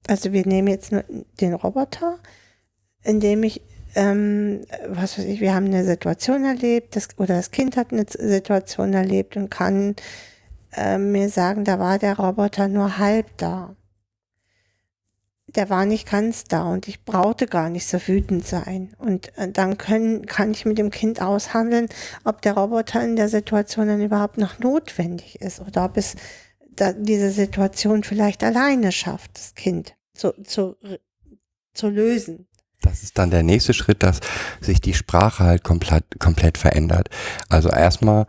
Also 0.07 0.33
wir 0.33 0.47
nehmen 0.47 0.69
jetzt 0.69 0.93
den 1.41 1.55
Roboter, 1.55 2.19
indem 3.03 3.43
ich, 3.43 3.61
ähm, 3.95 4.63
was 4.89 5.19
weiß 5.19 5.25
ich, 5.27 5.41
wir 5.41 5.55
haben 5.55 5.67
eine 5.67 5.85
Situation 5.85 6.45
erlebt, 6.45 6.97
das, 6.97 7.09
oder 7.19 7.37
das 7.37 7.51
Kind 7.51 7.77
hat 7.77 7.93
eine 7.93 8.07
Situation 8.09 8.93
erlebt 8.95 9.37
und 9.37 9.51
kann 9.51 9.97
äh, 10.75 10.99
mir 10.99 11.29
sagen, 11.29 11.65
da 11.65 11.79
war 11.79 11.99
der 11.99 12.19
Roboter 12.19 12.69
nur 12.69 12.99
halb 12.99 13.37
da. 13.37 13.77
Der 15.55 15.69
war 15.69 15.85
nicht 15.85 16.11
ganz 16.11 16.45
da 16.45 16.65
und 16.73 16.89
ich 16.89 17.05
brauchte 17.05 17.47
gar 17.47 17.69
nicht 17.69 17.87
so 17.87 17.99
wütend 18.07 18.47
sein. 18.47 18.95
Und 18.99 19.37
äh, 19.37 19.51
dann 19.51 19.77
können, 19.77 20.25
kann 20.25 20.53
ich 20.53 20.65
mit 20.65 20.79
dem 20.79 20.91
Kind 20.91 21.21
aushandeln, 21.21 21.89
ob 22.25 22.41
der 22.41 22.55
Roboter 22.55 23.05
in 23.05 23.17
der 23.17 23.29
Situation 23.29 23.89
dann 23.89 24.01
überhaupt 24.01 24.39
noch 24.39 24.59
notwendig 24.59 25.41
ist 25.43 25.61
oder 25.61 25.85
ob 25.85 25.99
es 25.99 26.17
da, 26.75 26.93
diese 26.95 27.31
Situation 27.31 28.03
vielleicht 28.03 28.43
alleine 28.43 28.93
schafft, 28.93 29.37
das 29.37 29.55
Kind 29.55 29.95
zu, 30.15 30.33
zu, 30.45 30.77
zu 31.75 31.89
lösen. 31.89 32.49
Das 32.83 33.03
ist 33.03 33.19
dann 33.19 33.31
der 33.31 33.43
nächste 33.43 33.73
Schritt, 33.73 34.03
dass 34.03 34.21
sich 34.61 34.81
die 34.81 34.95
Sprache 34.95 35.45
halt 35.45 35.65
komplett, 35.65 36.05
komplett 36.19 36.59
verändert. 36.59 37.09
Also 37.49 37.69
erstmal, 37.71 38.27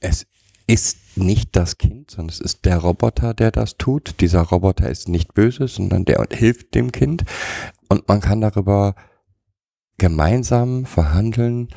es 0.00 0.26
ist 0.66 1.16
nicht 1.16 1.54
das 1.56 1.78
Kind, 1.78 2.10
sondern 2.10 2.30
es 2.30 2.40
ist 2.40 2.64
der 2.64 2.78
Roboter, 2.78 3.34
der 3.34 3.50
das 3.50 3.76
tut. 3.76 4.20
Dieser 4.20 4.40
Roboter 4.40 4.88
ist 4.88 5.08
nicht 5.08 5.34
böse, 5.34 5.68
sondern 5.68 6.04
der 6.04 6.26
hilft 6.30 6.74
dem 6.74 6.92
Kind. 6.92 7.24
Und 7.88 8.08
man 8.08 8.20
kann 8.20 8.40
darüber 8.40 8.94
gemeinsam 9.98 10.86
verhandeln, 10.86 11.68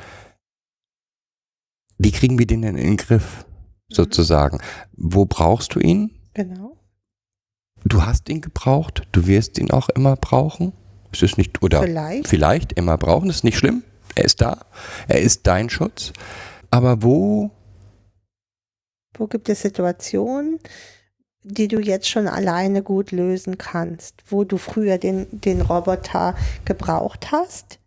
wie 1.98 2.12
kriegen 2.12 2.38
wir 2.38 2.46
den 2.46 2.62
denn 2.62 2.76
in 2.76 2.86
den 2.86 2.96
Griff, 2.96 3.46
sozusagen. 3.88 4.58
Wo 4.92 5.26
brauchst 5.26 5.74
du 5.74 5.80
ihn? 5.80 6.10
Genau. 6.34 6.76
Du 7.84 8.04
hast 8.04 8.28
ihn 8.28 8.40
gebraucht, 8.40 9.06
du 9.12 9.26
wirst 9.26 9.58
ihn 9.58 9.70
auch 9.70 9.88
immer 9.90 10.16
brauchen. 10.16 10.72
Es 11.12 11.22
ist 11.22 11.38
nicht, 11.38 11.62
oder 11.62 11.82
Vielleicht. 11.82 12.28
vielleicht 12.28 12.72
immer 12.72 12.96
brauchen, 12.98 13.28
das 13.28 13.36
ist 13.38 13.44
nicht 13.44 13.58
schlimm. 13.58 13.82
Er 14.14 14.24
ist 14.24 14.40
da, 14.40 14.64
er 15.08 15.20
ist 15.20 15.46
dein 15.46 15.68
Schutz. 15.68 16.12
Aber 16.70 17.02
wo, 17.02 17.50
Wo 19.14 19.26
gibt 19.26 19.48
es 19.48 19.62
Situationen, 19.62 20.58
die 21.42 21.68
du 21.68 21.78
jetzt 21.78 22.08
schon 22.08 22.26
alleine 22.26 22.82
gut 22.82 23.12
lösen 23.12 23.56
kannst, 23.56 24.14
wo 24.28 24.44
du 24.44 24.56
früher 24.56 24.98
den, 24.98 25.26
den 25.30 25.60
Roboter 25.60 26.34
gebraucht 26.64 27.30
hast, 27.30 27.78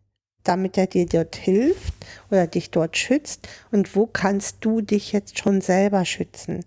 damit 0.44 0.78
er 0.78 0.88
dir 0.88 1.06
dort 1.06 1.36
hilft 1.36 1.94
oder 2.32 2.48
dich 2.48 2.72
dort 2.72 2.98
schützt 2.98 3.48
und 3.72 3.96
wo 3.96 4.08
kannst 4.08 4.58
du 4.62 4.82
dich 4.82 5.12
jetzt 5.12 5.40
schon 5.40 5.62
selber 5.62 6.06
schützen? 6.06 6.64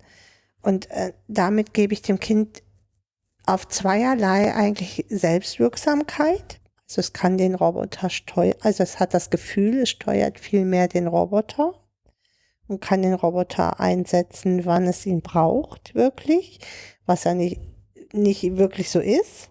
Und 0.61 0.89
äh, 0.91 1.13
damit 1.27 1.73
gebe 1.73 1.93
ich 1.93 2.03
dem 2.03 2.19
Kind 2.19 2.61
auf 3.45 3.67
zweierlei 3.67 4.53
eigentlich 4.53 5.05
Selbstwirksamkeit. 5.09 6.59
Also 6.87 6.99
es 6.99 7.13
kann 7.13 7.37
den 7.37 7.55
Roboter 7.55 8.09
steuern, 8.09 8.55
also 8.61 8.83
es 8.83 8.99
hat 8.99 9.13
das 9.13 9.29
Gefühl, 9.29 9.79
es 9.79 9.89
steuert 9.89 10.39
viel 10.39 10.65
mehr 10.65 10.87
den 10.87 11.07
Roboter 11.07 11.73
und 12.67 12.81
kann 12.81 13.01
den 13.01 13.13
Roboter 13.13 13.79
einsetzen, 13.79 14.65
wann 14.65 14.85
es 14.85 15.05
ihn 15.05 15.21
braucht, 15.21 15.95
wirklich, 15.95 16.59
was 17.05 17.23
ja 17.23 17.33
nicht, 17.33 17.61
nicht 18.13 18.57
wirklich 18.57 18.89
so 18.89 18.99
ist. 18.99 19.49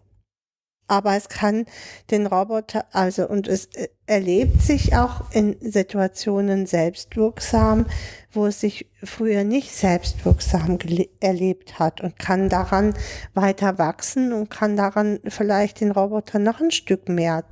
Aber 0.88 1.16
es 1.16 1.28
kann 1.28 1.64
den 2.10 2.26
Roboter, 2.26 2.84
also 2.92 3.28
und 3.28 3.48
es 3.48 3.66
äh, 3.74 3.88
erlebt 4.06 4.60
sich 4.60 4.94
auch 4.94 5.30
in 5.32 5.56
Situationen 5.60 6.66
selbstwirksam, 6.66 7.86
wo 8.30 8.46
es 8.46 8.60
sich 8.60 8.90
früher 9.02 9.44
nicht 9.44 9.74
selbstwirksam 9.74 10.78
erlebt 11.20 11.78
hat 11.78 12.00
und 12.00 12.18
kann 12.18 12.48
daran 12.48 12.94
weiter 13.34 13.78
wachsen 13.78 14.32
und 14.32 14.50
kann 14.50 14.76
daran 14.76 15.20
vielleicht 15.28 15.80
den 15.80 15.92
Roboter 15.92 16.38
noch 16.38 16.60
ein 16.60 16.70
Stück 16.70 17.08
mehr 17.08 17.44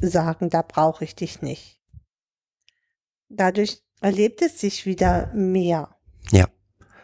sagen, 0.00 0.50
da 0.50 0.62
brauche 0.62 1.04
ich 1.04 1.14
dich 1.14 1.42
nicht. 1.42 1.80
Dadurch 3.28 3.82
erlebt 4.00 4.42
es 4.42 4.60
sich 4.60 4.86
wieder 4.86 5.30
mehr. 5.34 5.96
ja, 6.30 6.46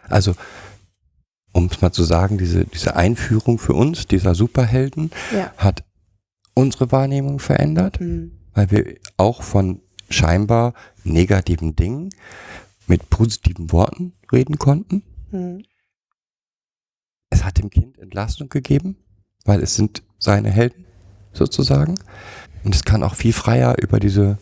also 0.09 0.33
um 1.63 1.69
es 1.71 1.81
mal 1.81 1.91
zu 1.91 2.03
sagen, 2.03 2.37
diese, 2.37 2.65
diese 2.65 2.95
Einführung 2.95 3.57
für 3.57 3.73
uns, 3.73 4.07
dieser 4.07 4.35
Superhelden, 4.35 5.11
Ja. 5.33 5.51
hat 5.57 5.83
unsere 6.53 6.91
Wahrnehmung 6.91 7.39
verändert, 7.39 7.99
Hm. 7.99 8.31
weil 8.53 8.69
wir 8.71 8.95
auch 9.17 9.41
von 9.41 9.81
scheinbar 10.09 10.73
negativen 11.03 11.75
Dingen 11.75 12.09
mit 12.87 13.09
positiven 13.09 13.71
Worten 13.71 14.13
reden 14.31 14.59
konnten. 14.59 15.03
Hm. 15.31 15.63
Es 17.29 17.43
hat 17.43 17.57
dem 17.57 17.69
Kind 17.69 17.97
Entlastung 17.97 18.49
gegeben, 18.49 18.97
weil 19.45 19.61
es 19.63 19.75
sind 19.75 20.03
seine 20.19 20.51
Helden 20.51 20.85
sozusagen. 21.31 21.95
Und 22.63 22.75
es 22.75 22.83
kann 22.83 23.03
auch 23.03 23.15
viel 23.15 23.33
freier 23.33 23.75
über 23.81 23.99
diese 23.99 24.37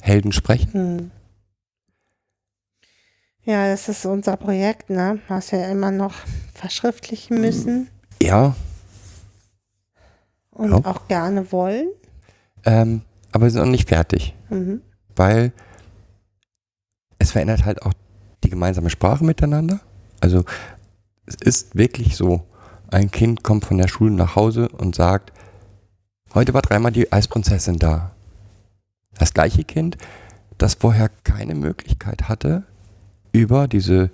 Helden 0.00 0.32
sprechen. 0.32 0.72
Hm. 0.72 1.10
Ja, 3.46 3.68
das 3.68 3.88
ist 3.88 4.04
unser 4.06 4.36
Projekt, 4.36 4.90
ne? 4.90 5.20
Was 5.28 5.52
wir 5.52 5.66
immer 5.68 5.90
noch 5.92 6.14
verschriftlichen 6.54 7.40
müssen 7.40 7.88
Ja, 8.20 8.54
und 10.50 10.70
Ja. 10.70 10.76
auch 10.84 11.06
gerne 11.08 11.52
wollen. 11.52 11.88
ähm, 12.64 13.02
aber 13.32 13.44
wir 13.44 13.50
sind 13.50 13.62
noch 13.62 13.70
nicht 13.70 13.88
fertig, 13.88 14.34
Mhm. 14.50 14.80
weil 15.14 15.52
es 17.18 17.30
verändert 17.32 17.64
halt 17.64 17.82
auch 17.82 17.92
die 18.42 18.48
gemeinsame 18.50 18.90
Sprache 18.90 19.22
miteinander. 19.24 19.80
Also 20.20 20.44
es 21.26 21.34
ist 21.36 21.76
wirklich 21.76 22.16
so, 22.16 22.42
ein 22.90 23.10
Kind 23.10 23.42
kommt 23.44 23.64
von 23.64 23.78
der 23.78 23.88
Schule 23.88 24.12
nach 24.12 24.34
Hause 24.36 24.68
und 24.70 24.96
sagt, 24.96 25.32
heute 26.34 26.52
war 26.54 26.62
dreimal 26.62 26.90
die 26.92 27.12
Eisprinzessin 27.12 27.78
da. 27.78 28.12
Das 29.18 29.34
gleiche 29.34 29.62
Kind, 29.64 29.98
das 30.58 30.74
vorher 30.74 31.10
keine 31.24 31.54
Möglichkeit 31.54 32.28
hatte, 32.28 32.64
über 33.36 33.68
diese, 33.68 34.10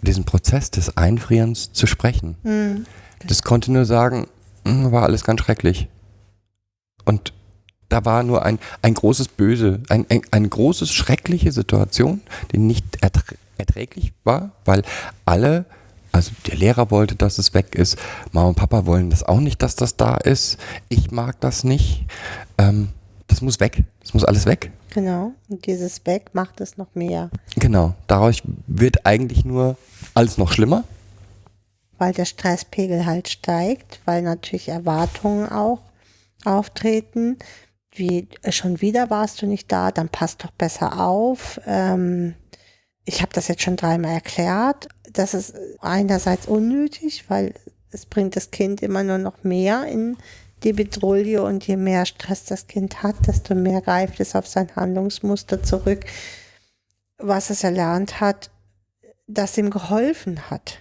diesen 0.00 0.24
Prozess 0.24 0.70
des 0.70 0.96
Einfrierens 0.96 1.72
zu 1.72 1.86
sprechen. 1.86 2.36
Hm. 2.42 2.86
Das 3.26 3.42
konnte 3.42 3.70
nur 3.70 3.84
sagen, 3.84 4.26
"Hm, 4.64 4.92
war 4.92 5.02
alles 5.02 5.24
ganz 5.24 5.42
schrecklich. 5.42 5.88
Und 7.04 7.32
da 7.88 8.04
war 8.04 8.22
nur 8.22 8.44
ein, 8.44 8.58
ein 8.82 8.94
großes 8.94 9.28
Böse, 9.28 9.80
ein, 9.88 10.06
ein, 10.08 10.22
eine 10.30 10.48
großes 10.48 10.92
schreckliche 10.92 11.52
Situation, 11.52 12.20
die 12.52 12.58
nicht 12.58 12.84
erträ 13.00 13.36
erträglich 13.58 14.12
war, 14.22 14.50
weil 14.66 14.82
alle, 15.24 15.64
also 16.12 16.30
der 16.46 16.56
Lehrer 16.56 16.90
wollte, 16.90 17.14
dass 17.14 17.38
es 17.38 17.54
weg 17.54 17.74
ist, 17.74 17.96
Mama 18.32 18.48
und 18.48 18.54
Papa 18.56 18.84
wollen 18.84 19.08
das 19.08 19.22
auch 19.22 19.40
nicht, 19.40 19.62
dass 19.62 19.76
das 19.76 19.96
da 19.96 20.16
ist, 20.16 20.58
ich 20.90 21.10
mag 21.10 21.40
das 21.40 21.64
nicht, 21.64 22.04
ähm, 22.58 22.88
das 23.28 23.40
muss 23.40 23.58
weg, 23.58 23.84
das 24.02 24.12
muss 24.12 24.24
alles 24.24 24.44
weg. 24.44 24.72
Genau. 24.96 25.32
Und 25.50 25.66
dieses 25.66 26.00
Back 26.00 26.30
macht 26.34 26.58
es 26.62 26.78
noch 26.78 26.94
mehr, 26.94 27.28
Genau, 27.56 27.92
dadurch 28.06 28.42
wird 28.66 29.04
eigentlich 29.04 29.44
nur 29.44 29.76
alles 30.14 30.38
noch 30.38 30.50
schlimmer. 30.50 30.84
weil 31.98 32.14
der 32.14 32.24
Stresspegel 32.24 33.04
halt 33.04 33.28
steigt, 33.28 34.00
weil 34.06 34.22
natürlich 34.22 34.68
Erwartungen 34.70 35.48
auch 35.50 35.80
auftreten. 36.46 37.36
Wie 37.92 38.26
äh, 38.42 38.52
schon 38.52 38.80
wieder 38.80 39.10
warst 39.10 39.42
du 39.42 39.46
nicht 39.46 39.70
da, 39.70 39.90
dann 39.92 40.08
passt 40.08 40.42
doch 40.44 40.50
besser 40.52 40.98
auf. 40.98 41.60
Ähm, 41.66 42.34
ich 43.04 43.20
habe 43.20 43.32
das 43.34 43.48
jetzt 43.48 43.62
schon 43.62 43.76
dreimal 43.76 44.12
erklärt. 44.12 44.88
Das 45.12 45.34
ist 45.34 45.54
einerseits 45.80 46.46
unnötig, 46.46 47.24
weil 47.28 47.52
es 47.90 48.06
bringt 48.06 48.34
das 48.36 48.50
Kind 48.50 48.82
immer 48.82 49.02
nur 49.02 49.18
noch 49.18 49.44
mehr 49.44 49.84
in 49.84 50.16
die 50.62 50.72
Bedrohung 50.72 51.44
und 51.46 51.66
je 51.66 51.76
mehr 51.76 52.06
Stress 52.06 52.44
das 52.44 52.66
Kind 52.66 53.02
hat, 53.02 53.26
desto 53.26 53.54
mehr 53.54 53.80
greift 53.80 54.20
es 54.20 54.34
auf 54.34 54.46
sein 54.46 54.74
Handlungsmuster 54.74 55.62
zurück, 55.62 56.04
was 57.18 57.50
es 57.50 57.64
erlernt 57.64 58.20
hat, 58.20 58.50
das 59.26 59.58
ihm 59.58 59.70
geholfen 59.70 60.50
hat. 60.50 60.78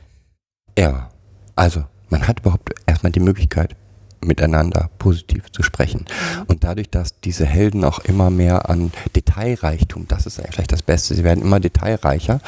Ja, 0.77 1.09
also 1.55 1.83
man 2.09 2.27
hat 2.27 2.41
überhaupt 2.41 2.73
erstmal 2.85 3.11
die 3.11 3.19
Möglichkeit, 3.19 3.75
miteinander 4.21 4.89
positiv 4.97 5.51
zu 5.51 5.63
sprechen. 5.63 6.05
Und 6.47 6.63
dadurch, 6.63 6.89
dass 6.89 7.19
diese 7.19 7.45
Helden 7.45 7.83
auch 7.83 7.99
immer 7.99 8.29
mehr 8.29 8.69
an 8.69 8.91
Detailreichtum, 9.15 10.07
das 10.07 10.25
ist 10.25 10.41
vielleicht 10.49 10.71
das 10.71 10.81
Beste, 10.81 11.15
sie 11.15 11.23
werden 11.23 11.43
immer 11.43 11.59
detailreicher. 11.59 12.39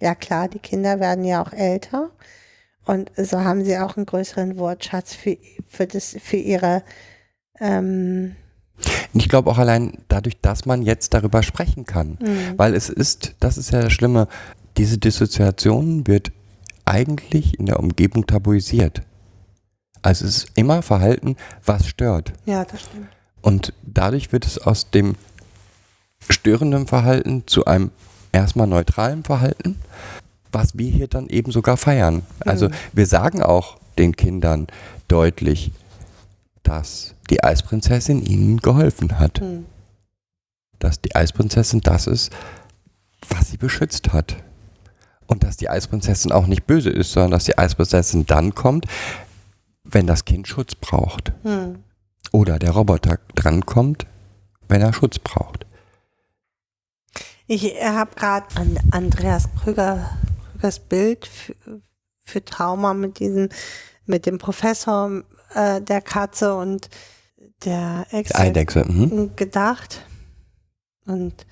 Ja 0.00 0.14
klar, 0.14 0.48
die 0.48 0.58
Kinder 0.58 1.00
werden 1.00 1.24
ja 1.24 1.42
auch 1.42 1.52
älter 1.52 2.10
und 2.86 3.10
so 3.16 3.40
haben 3.40 3.64
sie 3.64 3.78
auch 3.78 3.96
einen 3.96 4.06
größeren 4.06 4.58
Wortschatz 4.58 5.14
für, 5.14 5.36
für, 5.66 5.86
das, 5.86 6.16
für 6.22 6.36
ihre 6.36 6.82
ähm, 7.60 8.36
Und 9.12 9.20
ich 9.20 9.28
glaube 9.28 9.50
auch 9.50 9.58
allein 9.58 9.98
dadurch, 10.08 10.40
dass 10.40 10.66
man 10.66 10.82
jetzt 10.82 11.12
darüber 11.14 11.42
sprechen 11.42 11.84
kann. 11.84 12.18
Mhm. 12.20 12.54
Weil 12.56 12.74
es 12.74 12.88
ist, 12.88 13.34
das 13.40 13.58
ist 13.58 13.72
ja 13.72 13.82
das 13.82 13.92
Schlimme, 13.92 14.28
diese 14.76 14.98
Dissoziation 14.98 16.06
wird 16.06 16.32
eigentlich 16.84 17.58
in 17.58 17.66
der 17.66 17.80
Umgebung 17.80 18.26
tabuisiert. 18.26 19.02
Also 20.02 20.24
es 20.24 20.36
ist 20.36 20.48
immer 20.54 20.82
Verhalten, 20.82 21.36
was 21.64 21.88
stört. 21.88 22.32
Ja, 22.44 22.64
das 22.64 22.82
stimmt. 22.82 23.08
Und 23.40 23.72
dadurch 23.82 24.32
wird 24.32 24.46
es 24.46 24.58
aus 24.58 24.90
dem 24.90 25.16
störenden 26.28 26.86
Verhalten 26.86 27.44
zu 27.46 27.64
einem 27.64 27.90
erstmal 28.32 28.66
neutralen 28.66 29.24
Verhalten, 29.24 29.76
was 30.52 30.76
wir 30.78 30.90
hier 30.90 31.08
dann 31.08 31.28
eben 31.28 31.52
sogar 31.52 31.76
feiern. 31.76 32.22
Also 32.40 32.68
wir 32.92 33.06
sagen 33.06 33.42
auch 33.42 33.78
den 33.98 34.16
Kindern 34.16 34.66
deutlich, 35.08 35.72
dass 36.62 37.14
die 37.30 37.42
Eisprinzessin 37.42 38.24
ihnen 38.24 38.58
geholfen 38.58 39.18
hat. 39.18 39.40
Hm. 39.40 39.66
Dass 40.78 41.00
die 41.00 41.14
Eisprinzessin 41.14 41.80
das 41.80 42.06
ist, 42.06 42.30
was 43.28 43.50
sie 43.50 43.56
beschützt 43.56 44.12
hat. 44.12 44.36
Und 45.26 45.42
dass 45.42 45.56
die 45.56 45.68
Eisprinzessin 45.68 46.32
auch 46.32 46.46
nicht 46.46 46.66
böse 46.66 46.90
ist, 46.90 47.12
sondern 47.12 47.32
dass 47.32 47.44
die 47.44 47.58
Eisprinzessin 47.58 48.26
dann 48.26 48.54
kommt, 48.54 48.86
wenn 49.84 50.06
das 50.06 50.24
Kind 50.24 50.46
Schutz 50.46 50.74
braucht. 50.74 51.32
Hm. 51.42 51.78
Oder 52.32 52.58
der 52.58 52.72
Roboter 52.72 53.18
drankommt, 53.34 54.06
wenn 54.68 54.82
er 54.82 54.92
Schutz 54.92 55.18
braucht. 55.18 55.66
Ich 57.46 57.74
habe 57.80 58.10
gerade 58.16 58.46
an 58.56 58.78
Andreas 58.90 59.48
Krüger, 59.62 60.10
Krügers 60.66 60.80
Bild 60.80 61.26
für, 61.26 61.54
für 62.20 62.44
Trauma 62.44 62.94
mit 62.94 63.20
diesem, 63.20 63.48
mit 64.04 64.26
dem 64.26 64.38
Professor 64.38 65.22
äh, 65.54 65.80
der 65.80 66.00
Katze 66.00 66.56
und 66.56 66.88
der 67.64 68.06
Eidechse. 68.10 68.84
Mhm. 68.84 69.36
gedacht 69.36 70.02
und 71.06 71.46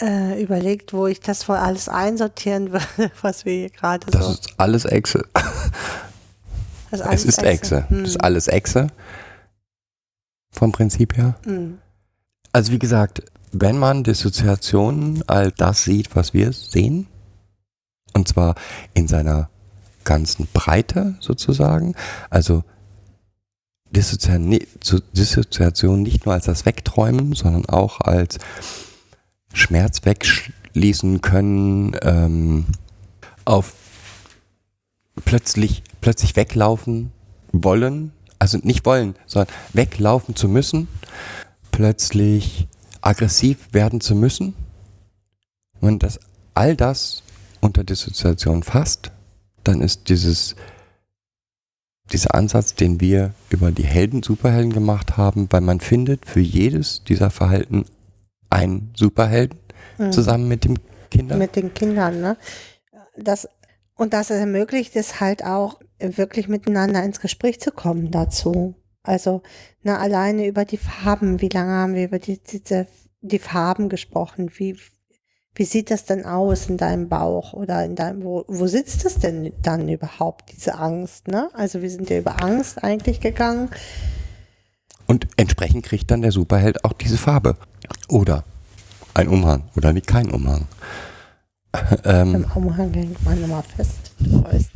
äh, 0.00 0.40
überlegt, 0.40 0.92
wo 0.92 1.06
ich 1.08 1.20
das 1.20 1.48
wohl 1.48 1.56
alles 1.56 1.88
einsortieren 1.88 2.72
würde, 2.72 3.10
was 3.22 3.44
wir 3.44 3.52
hier 3.54 3.70
gerade 3.70 4.06
Das 4.10 4.24
so. 4.24 4.32
ist 4.32 4.54
alles 4.56 4.84
Echse. 4.84 5.24
Das 6.92 6.98
Es 6.98 7.06
alles 7.06 7.24
ist 7.24 7.42
Echse. 7.44 7.88
Hm. 7.88 8.00
Das 8.00 8.08
ist 8.10 8.20
alles 8.20 8.48
Echse. 8.48 8.88
Vom 10.50 10.72
Prinzip 10.72 11.16
her. 11.16 11.36
Hm. 11.44 11.78
Also 12.50 12.72
wie 12.72 12.80
gesagt, 12.80 13.22
wenn 13.52 13.78
man 13.78 14.02
Dissoziationen 14.02 15.22
all 15.28 15.52
das 15.52 15.84
sieht, 15.84 16.16
was 16.16 16.34
wir 16.34 16.52
sehen, 16.52 17.06
und 18.14 18.28
zwar 18.28 18.54
in 18.94 19.08
seiner 19.08 19.50
ganzen 20.04 20.48
Breite 20.52 21.16
sozusagen, 21.20 21.94
also 22.30 22.64
Dissoziation, 23.92 26.02
nicht 26.02 26.24
nur 26.24 26.34
als 26.34 26.46
das 26.46 26.64
Wegträumen, 26.64 27.34
sondern 27.34 27.66
auch 27.66 28.00
als 28.00 28.38
Schmerz 29.52 30.04
wegschließen 30.04 31.20
können, 31.20 31.96
ähm, 32.02 32.66
auf 33.44 33.74
plötzlich, 35.24 35.82
plötzlich 36.00 36.36
weglaufen 36.36 37.10
wollen, 37.52 38.12
also 38.38 38.58
nicht 38.62 38.86
wollen, 38.86 39.16
sondern 39.26 39.52
weglaufen 39.72 40.36
zu 40.36 40.48
müssen, 40.48 40.86
plötzlich 41.72 42.68
aggressiv 43.00 43.72
werden 43.72 44.00
zu 44.00 44.14
müssen. 44.14 44.54
Wenn 45.80 45.98
das 45.98 46.20
all 46.54 46.76
das 46.76 47.24
unter 47.60 47.84
Dissoziation 47.84 48.62
fasst, 48.62 49.12
dann 49.64 49.80
ist 49.80 50.08
dieses 50.08 50.56
dieser 52.12 52.34
Ansatz, 52.34 52.74
den 52.74 53.00
wir 53.00 53.34
über 53.50 53.70
die 53.70 53.84
Helden, 53.84 54.24
Superhelden 54.24 54.72
gemacht 54.72 55.16
haben, 55.16 55.46
weil 55.50 55.60
man 55.60 55.78
findet 55.78 56.26
für 56.26 56.40
jedes 56.40 57.04
dieser 57.04 57.30
Verhalten 57.30 57.84
einen 58.48 58.92
Superhelden 58.96 59.60
Hm. 60.00 60.12
zusammen 60.12 60.48
mit 60.48 60.64
dem 60.64 60.78
Kinder. 61.10 61.36
mit 61.36 61.56
den 61.56 61.74
Kindern, 61.74 62.20
ne? 62.20 62.36
Das, 63.16 63.48
und 63.96 64.14
das 64.14 64.30
ermöglicht 64.30 64.96
es 64.96 65.20
halt 65.20 65.44
auch, 65.44 65.80
wirklich 65.98 66.48
miteinander 66.48 67.02
ins 67.04 67.20
Gespräch 67.20 67.60
zu 67.60 67.70
kommen 67.70 68.10
dazu. 68.10 68.74
Also, 69.02 69.42
na, 69.82 69.98
alleine 69.98 70.46
über 70.46 70.64
die 70.64 70.78
Farben, 70.78 71.42
wie 71.42 71.50
lange 71.50 71.72
haben 71.72 71.94
wir 71.94 72.04
über 72.04 72.18
die, 72.18 72.38
diese, 72.38 72.86
die 73.20 73.38
Farben 73.38 73.90
gesprochen? 73.90 74.50
Wie, 74.56 74.78
wie 75.54 75.64
sieht 75.64 75.90
das 75.90 76.04
denn 76.04 76.24
aus 76.24 76.68
in 76.68 76.76
deinem 76.76 77.08
Bauch 77.08 77.52
oder 77.52 77.84
in 77.84 77.96
deinem, 77.96 78.22
wo, 78.22 78.44
wo 78.46 78.66
sitzt 78.66 79.04
das 79.04 79.16
denn 79.16 79.52
dann 79.62 79.88
überhaupt, 79.88 80.52
diese 80.52 80.78
Angst, 80.78 81.28
ne? 81.28 81.50
Also, 81.54 81.82
wir 81.82 81.90
sind 81.90 82.08
ja 82.08 82.18
über 82.18 82.42
Angst 82.42 82.82
eigentlich 82.82 83.20
gegangen. 83.20 83.70
Und 85.06 85.26
entsprechend 85.36 85.84
kriegt 85.84 86.10
dann 86.10 86.22
der 86.22 86.32
Superheld 86.32 86.84
auch 86.84 86.92
diese 86.92 87.18
Farbe. 87.18 87.56
Oder 88.08 88.44
ein 89.14 89.28
Umhang 89.28 89.64
oder 89.76 89.92
nicht 89.92 90.06
kein 90.06 90.30
Umhang. 90.30 90.66
ähm, 92.04 92.34
Im 92.36 92.44
Umhang 92.54 92.92
hängt 92.94 93.24
man 93.24 93.42
immer 93.42 93.62
fest. 93.62 94.12
Du 94.18 94.44
weißt. 94.44 94.70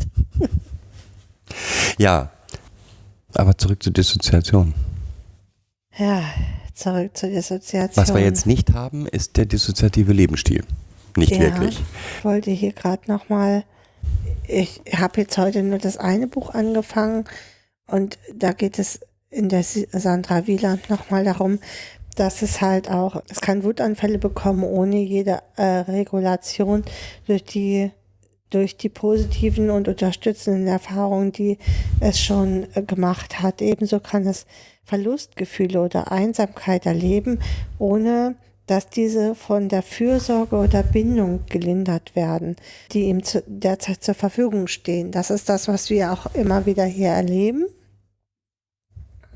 ja, 1.99 2.31
aber 3.35 3.57
zurück 3.57 3.83
zur 3.83 3.93
Dissoziation. 3.93 4.75
Ja, 5.97 6.25
zurück 6.75 7.17
zur 7.17 7.31
Dissoziation. 7.31 7.97
Was 7.97 8.15
wir 8.15 8.23
jetzt 8.23 8.47
nicht 8.47 8.73
haben, 8.73 9.07
ist 9.07 9.37
der 9.37 9.47
dissoziative 9.47 10.13
Lebensstil. 10.13 10.65
Nicht 11.17 11.33
Ja. 11.33 11.41
wirklich. 11.41 11.81
Ich 12.19 12.25
wollte 12.25 12.51
hier 12.51 12.73
gerade 12.73 13.03
nochmal, 13.11 13.65
ich 14.49 14.83
habe 14.93 15.21
jetzt 15.21 15.39
heute 15.39 15.63
nur 15.63 15.79
das 15.79 15.97
eine 15.97 16.27
Buch 16.27 16.51
angefangen 16.51 17.25
und 17.87 18.19
da 18.35 18.53
geht 18.53 18.79
es 18.79 19.01
in 19.31 19.49
der 19.49 19.63
Sandra 19.63 20.47
Wieland 20.47 20.91
nochmal 20.91 21.25
darum, 21.25 21.59
dass 22.17 22.43
es 22.43 22.61
halt 22.61 22.91
auch, 22.91 23.23
es 23.29 23.41
kann 23.41 23.65
Wutanfälle 23.65 24.19
bekommen 24.19 24.63
ohne 24.63 25.01
jede 25.03 25.43
äh, 25.57 25.63
Regulation 25.63 26.85
durch 27.27 27.45
die 27.45 27.91
durch 28.51 28.77
die 28.77 28.89
positiven 28.89 29.69
und 29.71 29.89
unterstützenden 29.89 30.69
Erfahrungen, 30.69 31.33
die 31.33 31.59
es 31.99 32.21
schon 32.21 32.69
äh, 32.75 32.83
gemacht 32.83 33.43
hat. 33.43 33.61
Ebenso 33.61 33.99
kann 33.99 34.27
es 34.29 34.47
Verlustgefühle 34.85 35.81
oder 35.81 36.13
Einsamkeit 36.13 36.87
erleben, 36.87 37.39
ohne 37.79 38.37
dass 38.67 38.89
diese 38.89 39.35
von 39.35 39.69
der 39.69 39.83
Fürsorge 39.83 40.57
oder 40.57 40.83
Bindung 40.83 41.45
gelindert 41.47 42.17
werden, 42.17 42.57
die 42.93 43.05
ihm 43.05 43.23
zu, 43.23 43.43
derzeit 43.47 44.03
zur 44.03 44.15
Verfügung 44.15 44.69
stehen. 44.69 45.11
Das 45.11 45.31
ist 45.31 45.49
das, 45.49 45.69
was 45.69 45.91
wir 45.91 46.13
auch 46.13 46.35
immer 46.35 46.65
wieder 46.65 46.85
hier 46.85 47.11
erleben. 47.11 47.67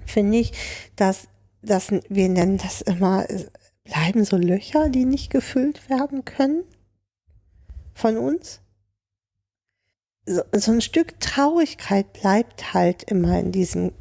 Finde 0.07 0.39
ich, 0.39 0.53
dass, 0.97 1.29
dass 1.61 1.91
wir 1.91 2.29
nennen 2.29 2.57
das 2.57 2.81
immer, 2.81 3.27
bleiben 3.85 4.25
so 4.25 4.37
Löcher, 4.37 4.89
die 4.89 5.05
nicht 5.05 5.31
gefüllt 5.31 5.91
werden 5.91 6.25
können 6.25 6.65
von 7.93 8.17
uns. 8.17 8.61
So, 10.25 10.43
so 10.53 10.73
ein 10.73 10.81
Stück 10.81 11.21
Traurigkeit 11.21 12.13
bleibt 12.15 12.73
halt 12.73 13.03
immer 13.05 13.39
in 13.39 13.53
diesem 13.53 13.93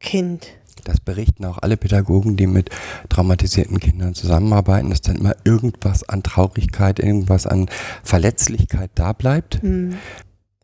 Kind. 0.00 0.57
Das 0.84 1.00
berichten 1.00 1.44
auch 1.44 1.58
alle 1.58 1.76
Pädagogen, 1.76 2.36
die 2.36 2.46
mit 2.46 2.70
traumatisierten 3.08 3.78
Kindern 3.80 4.14
zusammenarbeiten, 4.14 4.90
dass 4.90 5.00
dann 5.00 5.16
immer 5.16 5.34
irgendwas 5.44 6.08
an 6.08 6.22
Traurigkeit, 6.22 6.98
irgendwas 6.98 7.46
an 7.46 7.68
Verletzlichkeit 8.02 8.90
da 8.94 9.12
bleibt. 9.12 9.62
Hm. 9.62 9.98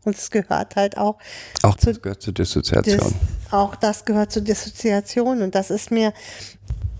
Und 0.04 0.16
es 0.16 0.30
gehört 0.30 0.76
halt 0.76 0.98
auch 0.98 1.18
Auch 1.62 1.76
Zu- 1.76 1.86
das 1.86 2.02
gehört 2.02 2.22
zur 2.22 2.34
Dissoziation. 2.34 2.98
Das, 2.98 3.52
auch 3.52 3.74
das 3.74 4.04
gehört 4.04 4.32
zur 4.32 4.42
Dissoziation 4.42 5.40
und 5.42 5.54
das 5.54 5.70
ist 5.70 5.90
mir, 5.90 6.12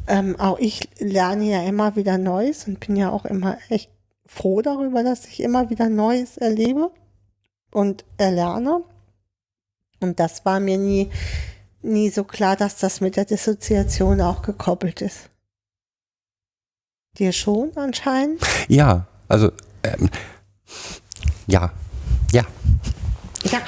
ähm, 0.06 0.38
auch 0.40 0.58
ich 0.58 0.88
lerne 0.98 1.44
ja 1.44 1.62
immer 1.64 1.96
wieder 1.96 2.16
Neues 2.16 2.66
und 2.66 2.80
bin 2.80 2.96
ja 2.96 3.10
auch 3.10 3.26
immer 3.26 3.58
echt 3.68 3.90
froh 4.26 4.62
darüber, 4.62 5.02
dass 5.02 5.26
ich 5.26 5.40
immer 5.40 5.68
wieder 5.68 5.90
Neues 5.90 6.38
erlebe 6.38 6.90
und 7.70 8.04
erlerne. 8.16 8.82
Und 10.00 10.18
das 10.18 10.44
war 10.44 10.60
mir 10.60 10.78
nie, 10.78 11.10
nie 11.84 12.10
so 12.10 12.24
klar, 12.24 12.56
dass 12.56 12.76
das 12.76 13.00
mit 13.00 13.16
der 13.16 13.24
Dissoziation 13.24 14.20
auch 14.20 14.42
gekoppelt 14.42 15.02
ist. 15.02 15.30
Dir 17.18 17.32
schon 17.32 17.72
anscheinend? 17.76 18.42
Ja, 18.68 19.06
also 19.28 19.52
ähm, 19.82 20.10
ja, 21.46 21.70
ja. 22.32 22.44
Ja. 23.44 23.60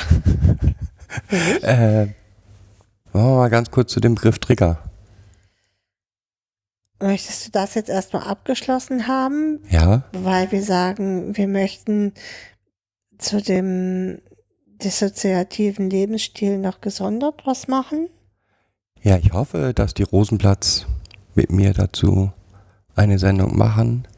Äh, 1.63 2.07
machen 2.07 2.13
wir 3.13 3.37
mal 3.37 3.49
ganz 3.51 3.71
kurz 3.71 3.93
zu 3.93 4.01
dem 4.01 4.15
Begriff 4.15 4.39
Trigger. 4.39 4.79
Möchtest 7.01 7.47
du 7.47 7.51
das 7.51 7.75
jetzt 7.75 7.91
erstmal 7.91 8.23
abgeschlossen 8.23 9.07
haben? 9.07 9.61
Ja, 9.71 10.05
Weil 10.13 10.51
wir 10.51 10.63
sagen, 10.63 11.37
wir 11.37 11.47
möchten 11.47 12.13
zu 13.19 13.41
dem 13.43 14.21
dissoziativen 14.83 15.91
Lebensstil 15.91 16.59
noch 16.59 16.81
gesondert 16.81 17.43
was 17.45 17.69
machen. 17.69 18.09
ja, 19.03 19.17
ich 19.19 19.33
hoffe, 19.33 19.73
dass 19.75 19.95
die 19.95 20.03
Rosenplatz 20.03 20.87
mit 21.35 21.53
mir 21.53 21.73
dazu 21.75 22.33
eine 22.97 23.19
Sendung 23.19 23.57
machen. 23.57 24.09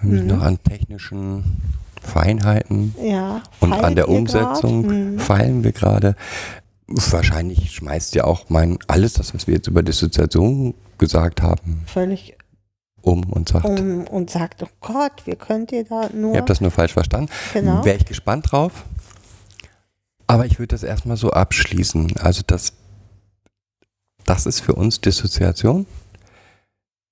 Wir 0.00 0.10
müssen 0.10 0.26
Mhm. 0.26 0.36
noch 0.36 0.42
an 0.44 0.62
technischen 0.62 1.60
Feinheiten 2.02 2.94
Ja. 3.02 3.42
und 3.60 3.72
an 3.72 3.94
der 3.96 4.08
Umsetzung? 4.08 4.86
Mhm. 5.14 5.18
feilen 5.18 5.64
wir 5.64 5.72
gerade. 5.72 6.14
Wahrscheinlich 6.86 7.70
schmeißt 7.72 8.14
ja 8.14 8.24
auch 8.24 8.50
mein 8.50 8.78
alles 8.88 9.14
das, 9.14 9.34
was 9.34 9.46
wir 9.46 9.54
jetzt 9.54 9.68
über 9.68 9.82
Dissoziation 9.82 10.74
gesagt 10.98 11.40
haben, 11.42 11.82
Völlig 11.86 12.36
um 13.00 13.24
und 13.32 13.48
sagt, 13.48 13.64
um 13.64 14.06
und 14.06 14.30
sagt, 14.30 14.62
oh 14.62 14.68
Gott, 14.80 15.22
wie 15.24 15.34
könnt 15.34 15.72
ihr 15.72 15.84
da 15.84 16.08
nur. 16.14 16.34
ihr 16.34 16.38
habt 16.40 16.50
das 16.50 16.60
nur 16.60 16.70
falsch 16.70 16.92
verstanden. 16.92 17.30
genau. 17.54 17.84
Wäre 17.84 17.96
ich 17.96 18.04
gespannt 18.04 18.52
drauf. 18.52 18.84
Aber 20.26 20.46
ich 20.46 20.58
würde 20.58 20.74
das 20.74 20.82
erstmal 20.82 21.16
so 21.16 21.30
abschließen. 21.30 22.16
Also 22.18 22.42
das, 22.46 22.72
das 24.24 24.46
ist 24.46 24.60
für 24.60 24.74
uns 24.74 25.00
Dissoziation. 25.00 25.86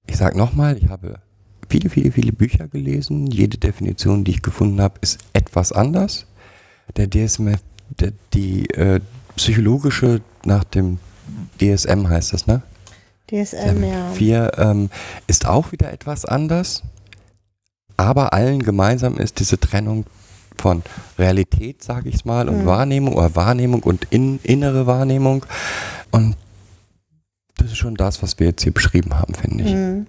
Ich 0.07 0.17
sage 0.17 0.37
nochmal, 0.37 0.79
ich 0.79 0.89
habe 0.89 1.21
viele, 1.69 1.91
viele, 1.91 2.13
viele 2.13 2.33
Bücher 2.33 2.69
gelesen. 2.69 3.27
Jede 3.27 3.59
Definition, 3.59 4.25
die 4.25 4.33
ich 4.33 4.43
gefunden 4.43 4.81
habe, 4.81 4.99
ist 5.01 5.21
etwas 5.33 5.73
anders. 5.73 6.27
Der 6.97 7.09
DSM, 7.09 7.55
der, 8.01 8.13
die 8.35 8.69
äh, 8.71 9.01
psychologische 9.37 10.21
nach 10.45 10.65
dem 10.65 10.99
DSM 11.61 12.09
heißt 12.09 12.33
das, 12.33 12.47
ne? 12.47 12.63
DSM, 13.31 13.85
ja. 13.85 14.11
4 14.13 14.53
ähm, 14.59 14.91
ist 15.27 15.47
auch 15.47 15.73
wieder 15.73 15.93
etwas 15.93 16.25
anders, 16.25 16.83
aber 17.97 18.33
allen 18.35 18.63
gemeinsam 18.63 19.17
ist 19.17 19.41
diese 19.41 19.59
Trennung 19.59 20.05
von 20.63 20.83
Realität, 21.19 21.83
sage 21.83 22.09
ich 22.09 22.25
mal, 22.25 22.49
und 22.49 22.63
Mhm. 22.63 22.67
Wahrnehmung 22.67 23.15
oder 23.17 23.35
Wahrnehmung 23.37 23.83
und 23.83 24.07
in, 24.11 24.39
innere 24.45 24.87
Wahrnehmung. 24.87 25.45
Und 26.13 26.37
das 27.57 27.67
ist 27.73 27.77
schon 27.79 27.97
das, 27.97 28.23
was 28.23 28.39
wir 28.39 28.47
jetzt 28.47 28.63
hier 28.63 28.73
beschrieben 28.73 29.15
haben, 29.19 29.35
finde 29.35 29.65
ich. 29.65 29.73
Mhm. 29.73 30.07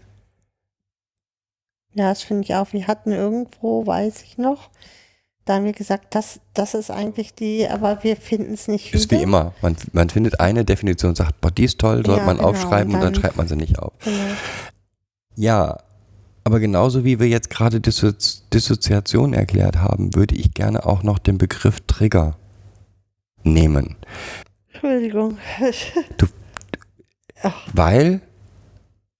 Ja, 1.95 2.09
das 2.09 2.23
finde 2.23 2.43
ich 2.43 2.55
auch. 2.55 2.71
Wir 2.73 2.87
hatten 2.87 3.11
irgendwo, 3.11 3.85
weiß 3.85 4.23
ich 4.23 4.37
noch, 4.37 4.69
da 5.45 5.55
haben 5.55 5.65
wir 5.65 5.73
gesagt, 5.73 6.15
das, 6.15 6.39
das 6.53 6.73
ist 6.73 6.89
eigentlich 6.89 7.35
die, 7.35 7.67
aber 7.67 8.03
wir 8.03 8.15
finden 8.15 8.53
es 8.53 8.67
nicht 8.67 8.93
Ist 8.93 9.11
wie 9.11 9.15
wieder. 9.15 9.23
immer. 9.23 9.53
Man, 9.61 9.75
man 9.91 10.09
findet 10.09 10.39
eine 10.39 10.63
Definition 10.65 11.09
und 11.09 11.15
sagt, 11.17 11.39
boah, 11.41 11.51
die 11.51 11.65
ist 11.65 11.79
toll, 11.79 12.03
sollte 12.05 12.21
Ja, 12.21 12.25
man 12.25 12.37
genau, 12.37 12.49
aufschreiben 12.49 12.93
und 12.95 13.01
dann, 13.01 13.13
dann- 13.13 13.21
schreibt 13.21 13.37
man 13.37 13.47
sie 13.47 13.55
nicht 13.57 13.77
auf. 13.77 13.91
Genau. 14.03 14.17
Ja, 15.35 15.77
aber 16.43 16.59
genauso 16.59 17.05
wie 17.05 17.19
wir 17.19 17.27
jetzt 17.27 17.49
gerade 17.49 17.79
Dissozi 17.79 18.41
Dissoziation 18.53 19.33
erklärt 19.33 19.77
haben, 19.77 20.13
würde 20.15 20.35
ich 20.35 20.53
gerne 20.53 20.85
auch 20.85 21.03
noch 21.03 21.19
den 21.19 21.37
Begriff 21.37 21.81
Trigger 21.87 22.37
nehmen. 23.43 23.95
Entschuldigung. 24.71 25.37
Weil 27.73 28.21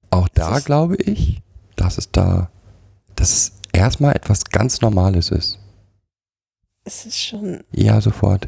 auch 0.09 0.27
da 0.29 0.59
glaube 0.59 0.95
ich, 0.97 1.41
dass 1.75 1.97
es 1.97 2.11
da, 2.11 2.49
dass 3.15 3.31
es 3.31 3.51
erstmal 3.71 4.15
etwas 4.15 4.45
ganz 4.45 4.81
Normales 4.81 5.31
ist. 5.31 5.59
es 6.85 7.05
ist 7.05 7.19
schon, 7.19 7.63
Ja, 7.71 7.99
sofort. 8.01 8.47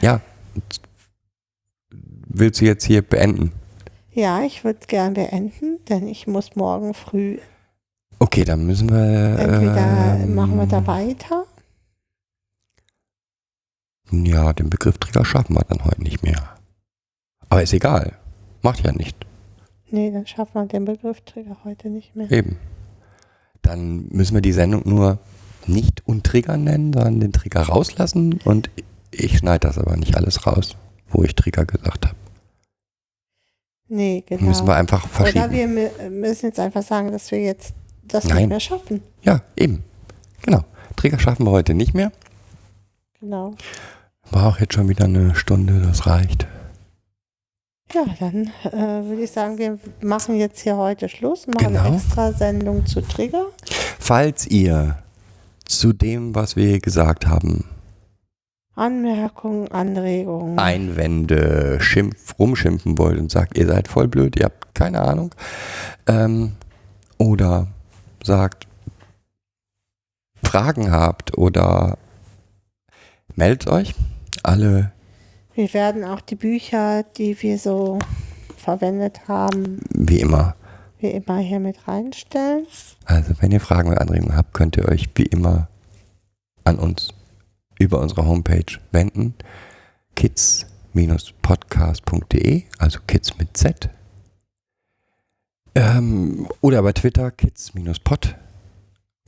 Ja. 0.00 0.20
Willst 1.90 2.60
du 2.60 2.66
jetzt 2.66 2.84
hier 2.84 3.02
beenden? 3.02 3.52
Ja, 4.16 4.42
ich 4.42 4.64
würde 4.64 4.80
gern 4.86 5.14
beenden, 5.14 5.78
denn 5.88 6.08
ich 6.08 6.26
muss 6.26 6.56
morgen 6.56 6.94
früh, 6.94 7.38
Okay, 8.18 8.44
dann 8.44 8.66
müssen 8.66 8.88
wir. 8.88 9.38
entweder 9.38 10.18
ähm, 10.20 10.34
machen 10.34 10.56
wir 10.56 10.66
da 10.66 10.86
weiter. 10.86 11.44
Ja, 14.10 14.52
den 14.52 14.70
Begriff 14.70 14.98
Trigger 14.98 15.24
schaffen 15.24 15.54
wir 15.54 15.64
dann 15.68 15.84
heute 15.84 16.02
nicht 16.02 16.22
mehr. 16.22 16.56
Aber 17.48 17.62
ist 17.62 17.74
egal. 17.74 18.16
Macht 18.62 18.84
ja 18.84 18.92
nicht. 18.92 19.16
Nee, 19.90 20.10
dann 20.10 20.26
schaffen 20.26 20.54
wir 20.54 20.66
den 20.66 20.84
Begriff 20.84 21.20
Trigger 21.22 21.58
heute 21.64 21.90
nicht 21.90 22.16
mehr. 22.16 22.30
Eben. 22.30 22.56
Dann 23.62 24.06
müssen 24.08 24.34
wir 24.34 24.40
die 24.40 24.52
Sendung 24.52 24.82
nur 24.86 25.18
nicht 25.66 26.06
untriggern 26.06 26.64
nennen, 26.64 26.92
sondern 26.92 27.20
den 27.20 27.32
Trigger 27.32 27.62
rauslassen 27.62 28.40
und 28.44 28.70
ich 29.10 29.38
schneide 29.38 29.66
das 29.66 29.78
aber 29.78 29.96
nicht 29.96 30.16
alles 30.16 30.46
raus, 30.46 30.76
wo 31.08 31.22
ich 31.22 31.34
Trigger 31.34 31.64
gesagt 31.66 32.06
habe. 32.06 32.16
Nee, 33.88 34.24
genau. 34.26 34.42
Müssen 34.44 34.66
wir 34.66 34.74
einfach 34.76 35.04
Oder 35.04 35.30
verschieben. 35.30 35.52
wir 35.52 35.68
mü- 35.68 36.10
müssen 36.10 36.46
jetzt 36.46 36.58
einfach 36.60 36.82
sagen, 36.82 37.12
dass 37.12 37.30
wir 37.30 37.40
jetzt 37.40 37.72
das 38.02 38.24
Nein. 38.24 38.36
nicht 38.38 38.48
mehr 38.48 38.60
schaffen. 38.60 39.02
Ja, 39.22 39.42
eben. 39.56 39.82
Genau. 40.42 40.64
Trigger 40.96 41.18
schaffen 41.18 41.44
wir 41.46 41.50
heute 41.52 41.74
nicht 41.74 41.94
mehr. 41.94 42.10
Genau. 43.20 43.54
War 44.30 44.46
auch 44.48 44.58
jetzt 44.58 44.74
schon 44.74 44.88
wieder 44.88 45.04
eine 45.04 45.34
Stunde, 45.36 45.80
das 45.80 46.06
reicht. 46.06 46.46
Ja, 47.94 48.04
dann 48.18 48.50
äh, 48.64 49.06
würde 49.08 49.22
ich 49.22 49.30
sagen, 49.30 49.58
wir 49.58 49.78
machen 50.00 50.36
jetzt 50.36 50.60
hier 50.60 50.76
heute 50.76 51.08
Schluss, 51.08 51.46
machen 51.46 51.68
Genau. 51.74 51.84
eine 51.84 51.96
extra 51.96 52.32
Sendung 52.32 52.84
zu 52.86 53.00
Trigger. 53.00 53.46
Falls 54.00 54.46
ihr 54.48 54.98
zu 55.64 55.92
dem, 55.92 56.34
was 56.34 56.56
wir 56.56 56.80
gesagt 56.80 57.26
haben, 57.28 57.64
Anmerkungen, 58.76 59.68
Anregungen. 59.72 60.58
Einwände, 60.58 61.78
Schimpf, 61.80 62.38
rumschimpfen 62.38 62.98
wollt 62.98 63.18
und 63.18 63.30
sagt, 63.30 63.56
ihr 63.56 63.66
seid 63.66 63.88
voll 63.88 64.06
blöd, 64.06 64.36
ihr 64.36 64.44
habt 64.44 64.74
keine 64.74 65.00
Ahnung. 65.00 65.34
Ähm, 66.06 66.52
oder 67.18 67.68
sagt, 68.22 68.66
Fragen 70.42 70.90
habt 70.90 71.36
oder 71.38 71.96
meldet 73.34 73.66
euch. 73.68 73.94
Alle, 74.42 74.92
Wir 75.54 75.72
werden 75.72 76.04
auch 76.04 76.20
die 76.20 76.36
Bücher, 76.36 77.02
die 77.16 77.40
wir 77.42 77.58
so 77.58 77.98
verwendet 78.58 79.26
haben, 79.26 79.80
wie 79.94 80.20
immer. 80.20 80.54
wie 80.98 81.08
immer 81.08 81.38
hier 81.38 81.60
mit 81.60 81.88
reinstellen. 81.88 82.66
Also 83.06 83.32
wenn 83.40 83.52
ihr 83.52 83.60
Fragen 83.60 83.88
oder 83.88 84.02
Anregungen 84.02 84.36
habt, 84.36 84.52
könnt 84.54 84.76
ihr 84.76 84.86
euch 84.86 85.08
wie 85.14 85.26
immer 85.26 85.68
an 86.64 86.78
uns 86.78 87.08
über 87.78 88.00
unsere 88.00 88.26
Homepage 88.26 88.80
wenden. 88.90 89.34
kids-podcast.de, 90.14 92.64
also 92.78 92.98
kids 93.06 93.38
mit 93.38 93.56
Z. 93.56 93.88
Ähm, 95.74 96.48
oder 96.62 96.82
bei 96.82 96.92
Twitter 96.92 97.30
kids-pod 97.30 98.34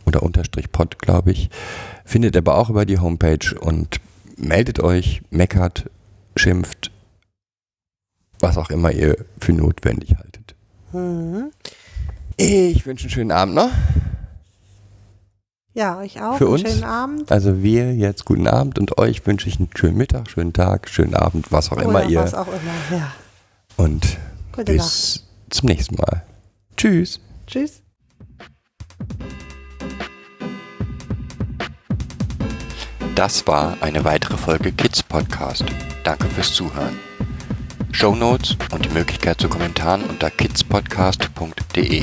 oder 0.07 0.23
unterstrich 0.23 0.73
pod, 0.73 0.99
glaube 0.99 1.33
ich. 1.33 1.51
Findet 2.05 2.37
aber 2.37 2.57
auch 2.57 2.71
über 2.71 2.87
die 2.87 2.99
Homepage 2.99 3.55
und 3.61 4.01
meldet 4.37 4.81
euch, 4.81 5.23
meckert, 5.31 5.91
schimpft, 6.37 6.91
was 8.41 8.57
auch 8.57 8.71
immer 8.71 8.93
ihr 8.93 9.25
für 9.39 9.53
notwendig 9.53 10.17
haltet. 10.17 10.55
Mhm. 10.93 11.51
Ich 12.37 12.87
wünsche 12.87 13.05
einen 13.05 13.11
schönen 13.11 13.33
Abend 13.33 13.55
noch. 13.55 13.71
Ja, 15.79 15.97
euch 16.01 16.21
auch. 16.21 16.37
Für 16.39 16.49
uns? 16.49 16.63
schönen 16.63 16.83
Abend. 16.83 17.31
Also 17.31 17.63
wir 17.63 17.95
jetzt 17.95 18.25
guten 18.25 18.49
Abend 18.49 18.81
und 18.81 18.99
euch 18.99 19.25
wünsche 19.29 19.49
ich 19.49 19.61
einen 19.61 19.71
schönen 19.77 19.97
Mittag, 19.97 20.29
schönen 20.29 20.53
Tag, 20.53 20.89
schönen 20.89 21.15
Abend, 21.15 21.53
was 21.53 21.71
auch 21.71 21.77
immer 21.77 22.01
Oder 22.01 22.09
ihr. 22.09 22.21
was 22.21 22.35
auch 22.35 22.49
immer. 22.49 22.99
Ja. 22.99 23.13
Und 23.77 24.19
Gute 24.51 24.75
Nacht. 24.75 24.89
bis 24.89 25.25
zum 25.51 25.69
nächsten 25.69 25.95
Mal. 25.95 26.25
Tschüss. 26.77 27.21
Tschüss. 27.47 27.83
Das 33.15 33.47
war 33.47 33.77
eine 33.81 34.05
weitere 34.05 34.37
Folge 34.37 34.73
Kids 34.73 35.05
Podcast. 35.05 35.65
Danke 36.03 36.27
fürs 36.27 36.53
Zuhören. 36.55 36.99
Shownotes 37.93 38.57
und 38.73 38.85
die 38.85 38.91
Möglichkeit 38.91 39.41
zu 39.41 39.49
Kommentaren 39.49 40.03
unter 40.03 40.29
kidspodcast.de. 40.31 42.03